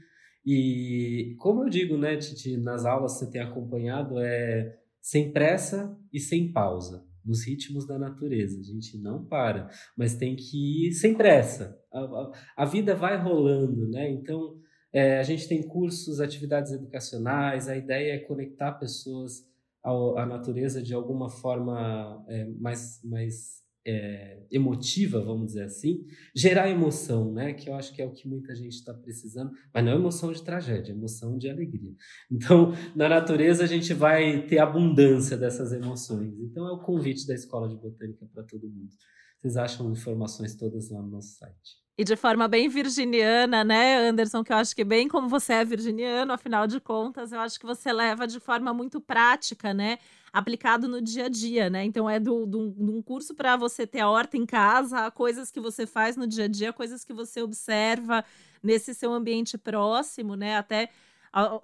E 0.50 1.36
como 1.40 1.66
eu 1.66 1.70
digo, 1.70 1.98
né, 1.98 2.16
Titi, 2.16 2.56
nas 2.56 2.86
aulas 2.86 3.20
você 3.20 3.30
tem 3.30 3.42
acompanhado, 3.42 4.18
é 4.18 4.80
sem 5.02 5.34
pressa 5.34 5.94
e 6.14 6.22
sem 6.22 6.54
pausa, 6.54 7.06
nos 7.26 7.46
ritmos 7.46 7.86
da 7.86 8.00
natureza. 8.00 8.58
A 8.58 8.64
gente 8.64 8.98
não 8.98 9.26
para, 9.26 9.70
mas 9.98 10.16
tem 10.16 10.38
que 10.38 10.88
ir 10.88 10.94
sem 10.94 11.14
pressa. 11.14 11.78
A, 11.92 12.00
a, 12.00 12.32
a 12.60 12.66
vida 12.66 12.96
vai 12.96 13.22
rolando, 13.22 13.90
né? 13.90 14.10
Então, 14.10 14.56
é, 14.94 15.20
a 15.20 15.24
gente 15.24 15.50
tem 15.50 15.68
cursos, 15.68 16.22
atividades 16.22 16.72
educacionais, 16.72 17.68
a 17.68 17.76
ideia 17.76 18.14
é 18.14 18.20
conectar 18.20 18.72
pessoas 18.72 19.46
à, 19.84 19.92
à 19.92 20.26
natureza 20.26 20.82
de 20.82 20.94
alguma 20.94 21.30
forma 21.30 22.24
é, 22.30 22.46
mais, 22.58 23.02
mais 23.04 23.67
é, 23.88 24.46
emotiva, 24.52 25.22
vamos 25.22 25.48
dizer 25.48 25.64
assim, 25.64 26.06
gerar 26.36 26.70
emoção, 26.70 27.32
né? 27.32 27.54
Que 27.54 27.70
eu 27.70 27.76
acho 27.76 27.94
que 27.96 28.02
é 28.02 28.06
o 28.06 28.12
que 28.12 28.28
muita 28.28 28.54
gente 28.54 28.74
está 28.74 28.94
precisando, 28.94 29.52
mas 29.74 29.86
não 29.86 29.94
é 29.94 29.96
emoção 29.96 30.34
de 30.34 30.44
tragédia, 30.44 30.92
é 30.92 30.96
emoção 30.96 31.38
de 31.38 31.50
alegria. 31.50 31.96
Então, 32.30 32.74
na 32.94 33.08
natureza 33.08 33.64
a 33.64 33.68
gente 33.68 33.94
vai 33.94 34.46
ter 34.46 34.60
abundância 34.60 35.38
dessas 35.38 35.72
emoções. 35.72 36.38
Então, 36.40 36.68
é 36.68 36.72
o 36.72 36.80
convite 36.80 37.26
da 37.26 37.34
Escola 37.34 37.70
de 37.70 37.78
Botânica 37.78 38.28
para 38.34 38.44
todo 38.44 38.70
mundo. 38.70 38.94
Vocês 39.40 39.56
acham 39.56 39.90
informações 39.92 40.56
todas 40.56 40.90
lá 40.90 41.02
no 41.02 41.10
nosso 41.10 41.38
site. 41.38 41.87
E 41.98 42.04
de 42.04 42.16
forma 42.16 42.48
bem 42.48 42.70
virginiana, 42.70 43.64
né, 43.64 43.98
Anderson? 43.98 44.44
Que 44.44 44.54
eu 44.54 44.58
acho 44.58 44.76
que 44.76 44.84
bem 44.84 45.08
como 45.08 45.28
você 45.28 45.54
é 45.54 45.66
virginiano, 45.66 46.32
afinal 46.32 46.68
de 46.68 46.80
contas, 46.80 47.32
eu 47.32 47.40
acho 47.40 47.60
que 47.60 47.66
você 47.66 47.92
leva 47.92 48.28
de 48.28 48.40
forma 48.40 48.72
muito 48.72 49.02
prática, 49.02 49.74
né? 49.74 49.98
Aplicado 50.32 50.88
no 50.88 51.02
dia 51.02 51.26
a 51.26 51.30
dia, 51.30 51.72
né? 51.72 51.84
Então 51.84 52.08
é 52.08 52.20
de 52.20 52.30
um 52.30 53.02
curso 53.02 53.34
para 53.34 53.58
você 53.58 53.88
ter 53.88 54.02
a 54.02 54.10
horta 54.12 54.38
em 54.38 54.46
casa, 54.46 55.10
coisas 55.10 55.50
que 55.50 55.60
você 55.60 55.88
faz 55.88 56.16
no 56.16 56.28
dia 56.28 56.46
a 56.46 56.48
dia, 56.48 56.72
coisas 56.72 57.04
que 57.04 57.14
você 57.14 57.42
observa 57.42 58.24
nesse 58.62 58.94
seu 58.94 59.12
ambiente 59.12 59.58
próximo, 59.58 60.36
né? 60.36 60.56
Até, 60.56 60.92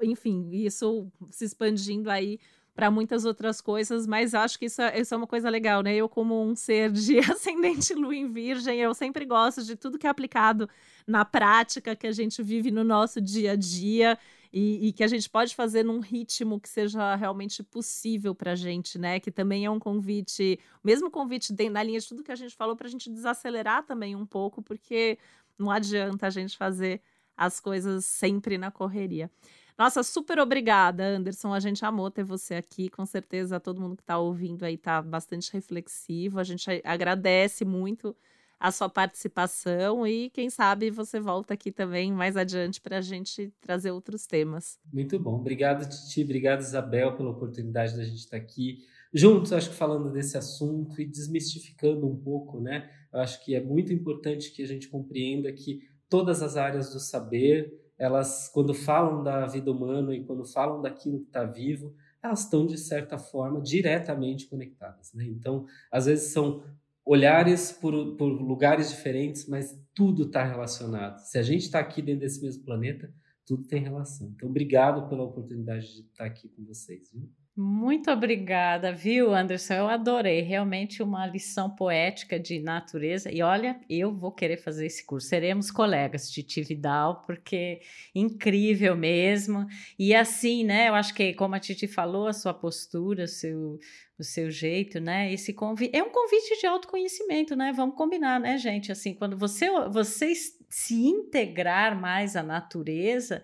enfim, 0.02 0.50
isso 0.52 1.12
se 1.30 1.46
expandindo 1.46 2.10
aí 2.10 2.40
para 2.76 2.90
muitas 2.90 3.24
outras 3.24 3.62
coisas, 3.62 4.08
mas 4.08 4.34
acho 4.34 4.58
que 4.58 4.66
isso 4.66 4.82
é, 4.82 5.00
isso 5.00 5.14
é 5.14 5.18
uma 5.18 5.28
coisa 5.28 5.50
legal, 5.50 5.84
né? 5.84 5.96
Eu, 5.96 6.10
como 6.10 6.42
um 6.44 6.56
ser 6.56 6.92
de 6.92 7.20
ascendente 7.32 7.94
lua 7.94 8.16
em 8.16 8.32
virgem, 8.32 8.80
eu 8.80 8.94
sempre 8.94 9.26
gosto 9.26 9.64
de 9.64 9.76
tudo 9.76 10.00
que 10.00 10.08
é 10.08 10.10
aplicado 10.10 10.68
na 11.06 11.24
prática, 11.24 11.96
que 11.96 12.08
a 12.08 12.12
gente 12.12 12.42
vive 12.42 12.72
no 12.72 12.84
nosso 12.84 13.22
dia 13.22 13.52
a 13.52 13.56
dia 13.56 14.18
e, 14.52 14.88
e 14.88 14.94
que 14.94 15.04
a 15.04 15.08
gente 15.08 15.30
pode 15.30 15.56
fazer 15.56 15.84
num 15.84 16.00
ritmo 16.00 16.60
que 16.60 16.70
seja 16.70 17.16
realmente 17.16 17.62
possível 17.62 18.34
para 18.34 18.54
a 18.54 18.56
gente, 18.56 18.98
né? 18.98 19.20
Que 19.20 19.32
também 19.32 19.66
é 19.66 19.70
um 19.70 19.80
convite, 19.80 20.60
mesmo 20.84 21.12
convite 21.12 21.54
na 21.70 21.84
linha 21.84 22.00
de 22.00 22.08
tudo 22.08 22.24
que 22.24 22.32
a 22.32 22.36
gente 22.36 22.56
falou, 22.56 22.76
para 22.76 22.88
a 22.88 22.92
gente 22.92 23.10
desacelerar 23.10 23.84
também 23.84 24.16
um 24.16 24.26
pouco, 24.26 24.64
porque 24.64 25.20
não 25.58 25.70
adianta 25.70 26.26
a 26.26 26.30
gente 26.32 26.58
fazer 26.58 27.02
as 27.38 27.60
coisas 27.60 28.06
sempre 28.06 28.58
na 28.58 28.72
correria. 28.72 29.30
Nossa, 29.78 30.04
super 30.04 30.40
obrigada, 30.40 31.04
Anderson. 31.04 31.54
A 31.54 31.60
gente 31.60 31.84
amou 31.84 32.12
ter 32.12 32.24
você 32.24 32.56
aqui. 32.56 32.90
Com 32.90 33.06
certeza, 33.06 33.60
todo 33.60 33.82
mundo 33.82 33.96
que 33.96 34.04
está 34.04 34.18
ouvindo 34.18 34.64
aí 34.64 34.76
está 34.76 35.02
bastante 35.02 35.52
reflexivo. 35.52 36.40
A 36.40 36.44
gente 36.44 36.70
agradece 36.84 37.66
muito 37.66 38.16
a 38.64 38.72
sua 38.72 38.88
participação 38.88 40.08
e 40.08 40.30
quem 40.30 40.50
sabe 40.50 40.90
você 40.90 41.20
volta 41.20 41.54
aqui 41.54 41.70
também 41.70 42.14
mais 42.14 42.38
adiante 42.38 42.80
para 42.80 43.00
a 43.00 43.02
gente 43.02 43.52
trazer 43.60 43.92
outros 43.92 44.26
temas. 44.26 44.80
Muito 44.92 45.20
bom. 45.20 45.36
Obrigado, 45.36 45.84
Titi. 45.90 46.24
Obrigado, 46.24 46.62
Isabel, 46.62 47.14
pela 47.18 47.32
oportunidade 47.32 47.98
da 47.98 48.06
gente 48.06 48.20
estar 48.20 48.38
tá 48.38 48.44
aqui. 48.44 48.80
juntos, 49.14 49.52
acho 49.52 49.72
que 49.72 49.76
falando 49.76 50.10
desse 50.14 50.38
assunto 50.38 51.02
e 51.02 51.06
desmistificando 51.06 52.08
um 52.08 52.16
pouco, 52.16 52.62
né? 52.62 52.90
Eu 53.12 53.20
acho 53.20 53.44
que 53.44 53.54
é 53.54 53.62
muito 53.62 53.92
importante 53.92 54.52
que 54.52 54.64
a 54.64 54.68
gente 54.68 54.88
compreenda 54.88 55.52
que 55.52 55.82
todas 56.08 56.42
as 56.42 56.56
áreas 56.56 56.94
do 56.94 57.02
saber, 57.02 57.83
elas, 57.98 58.50
quando 58.50 58.74
falam 58.74 59.24
da 59.24 59.46
vida 59.46 59.72
humana 59.72 60.16
e 60.16 60.24
quando 60.24 60.46
falam 60.46 60.82
daquilo 60.82 61.20
que 61.20 61.28
está 61.28 61.44
vivo, 61.44 61.94
elas 62.22 62.42
estão, 62.42 62.66
de 62.66 62.78
certa 62.78 63.18
forma, 63.18 63.62
diretamente 63.62 64.48
conectadas. 64.48 65.14
Né? 65.14 65.26
Então, 65.26 65.66
às 65.92 66.06
vezes 66.06 66.32
são 66.32 66.64
olhares 67.06 67.72
por, 67.72 68.16
por 68.16 68.28
lugares 68.28 68.90
diferentes, 68.90 69.48
mas 69.48 69.78
tudo 69.94 70.24
está 70.24 70.44
relacionado. 70.44 71.20
Se 71.20 71.38
a 71.38 71.44
gente 71.44 71.64
está 71.64 71.80
aqui 71.80 72.02
dentro 72.02 72.22
desse 72.22 72.42
mesmo 72.42 72.64
planeta, 72.64 73.14
tudo 73.46 73.64
tem 73.66 73.82
relação. 73.82 74.32
Então, 74.36 74.50
obrigado 74.50 75.10
pela 75.10 75.24
oportunidade 75.24 75.94
de 75.94 76.02
estar 76.02 76.26
aqui 76.26 76.48
com 76.48 76.64
vocês. 76.64 77.12
Viu? 77.12 77.30
Muito 77.56 78.10
obrigada, 78.10 78.92
viu, 78.92 79.32
Anderson? 79.32 79.76
Eu 79.76 79.88
adorei. 79.88 80.42
Realmente 80.42 81.04
uma 81.04 81.28
lição 81.28 81.70
poética 81.70 82.40
de 82.40 82.60
natureza. 82.60 83.32
E 83.32 83.44
olha, 83.44 83.80
eu 83.88 84.12
vou 84.12 84.32
querer 84.32 84.58
fazer 84.58 84.88
esse 84.88 85.06
curso. 85.06 85.28
Seremos 85.28 85.70
colegas 85.70 86.32
de 86.32 86.42
Tividal, 86.42 87.22
porque 87.22 87.82
incrível 88.16 88.96
mesmo. 88.96 89.68
E 90.00 90.16
assim, 90.16 90.64
né? 90.64 90.90
Eu 90.90 90.96
acho 90.96 91.14
que, 91.14 91.32
como 91.36 91.54
a 91.54 91.60
Titi 91.60 91.88
falou, 91.88 92.26
a 92.28 92.34
sua 92.34 92.56
postura, 92.56 93.26
o 93.26 93.28
seu, 93.28 93.80
o 94.18 94.24
seu 94.24 94.50
jeito, 94.50 95.00
né? 95.00 95.32
Esse 95.32 95.54
convite 95.54 95.96
é 95.96 96.02
um 96.02 96.10
convite 96.10 96.60
de 96.60 96.66
autoconhecimento, 96.66 97.56
né? 97.56 97.72
Vamos 97.72 97.96
combinar, 97.96 98.40
né, 98.40 98.58
gente? 98.58 98.92
Assim, 98.92 99.14
quando 99.14 99.38
você, 99.38 99.70
você 99.92 100.34
se 100.68 100.96
integrar 101.06 101.96
mais 101.96 102.36
à 102.36 102.42
natureza 102.42 103.44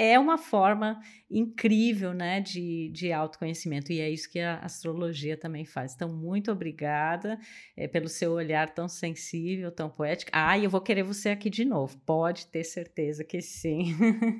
é 0.00 0.18
uma 0.18 0.38
forma 0.38 0.98
incrível 1.30 2.14
né, 2.14 2.40
de, 2.40 2.88
de 2.88 3.12
autoconhecimento, 3.12 3.92
e 3.92 4.00
é 4.00 4.08
isso 4.08 4.30
que 4.30 4.40
a 4.40 4.56
astrologia 4.60 5.36
também 5.36 5.66
faz. 5.66 5.92
Então, 5.92 6.08
muito 6.08 6.50
obrigada 6.50 7.38
é, 7.76 7.86
pelo 7.86 8.08
seu 8.08 8.32
olhar 8.32 8.72
tão 8.72 8.88
sensível, 8.88 9.70
tão 9.70 9.90
poético. 9.90 10.30
Ah, 10.34 10.56
e 10.56 10.64
eu 10.64 10.70
vou 10.70 10.80
querer 10.80 11.02
você 11.02 11.28
aqui 11.28 11.50
de 11.50 11.66
novo, 11.66 11.98
pode 12.06 12.46
ter 12.46 12.64
certeza 12.64 13.22
que 13.22 13.42
sim. 13.42 13.94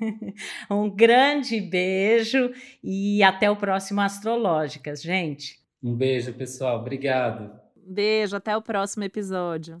um 0.67 0.89
grande 0.89 1.61
beijo 1.61 2.51
e 2.83 3.21
até 3.21 3.47
o 3.51 3.55
próximo 3.55 4.01
Astrológicas, 4.01 4.99
gente. 4.99 5.59
Um 5.81 5.95
beijo, 5.95 6.33
pessoal. 6.33 6.79
Obrigado. 6.79 7.51
Beijo, 7.75 8.35
até 8.35 8.57
o 8.57 8.63
próximo 8.63 9.03
episódio 9.03 9.80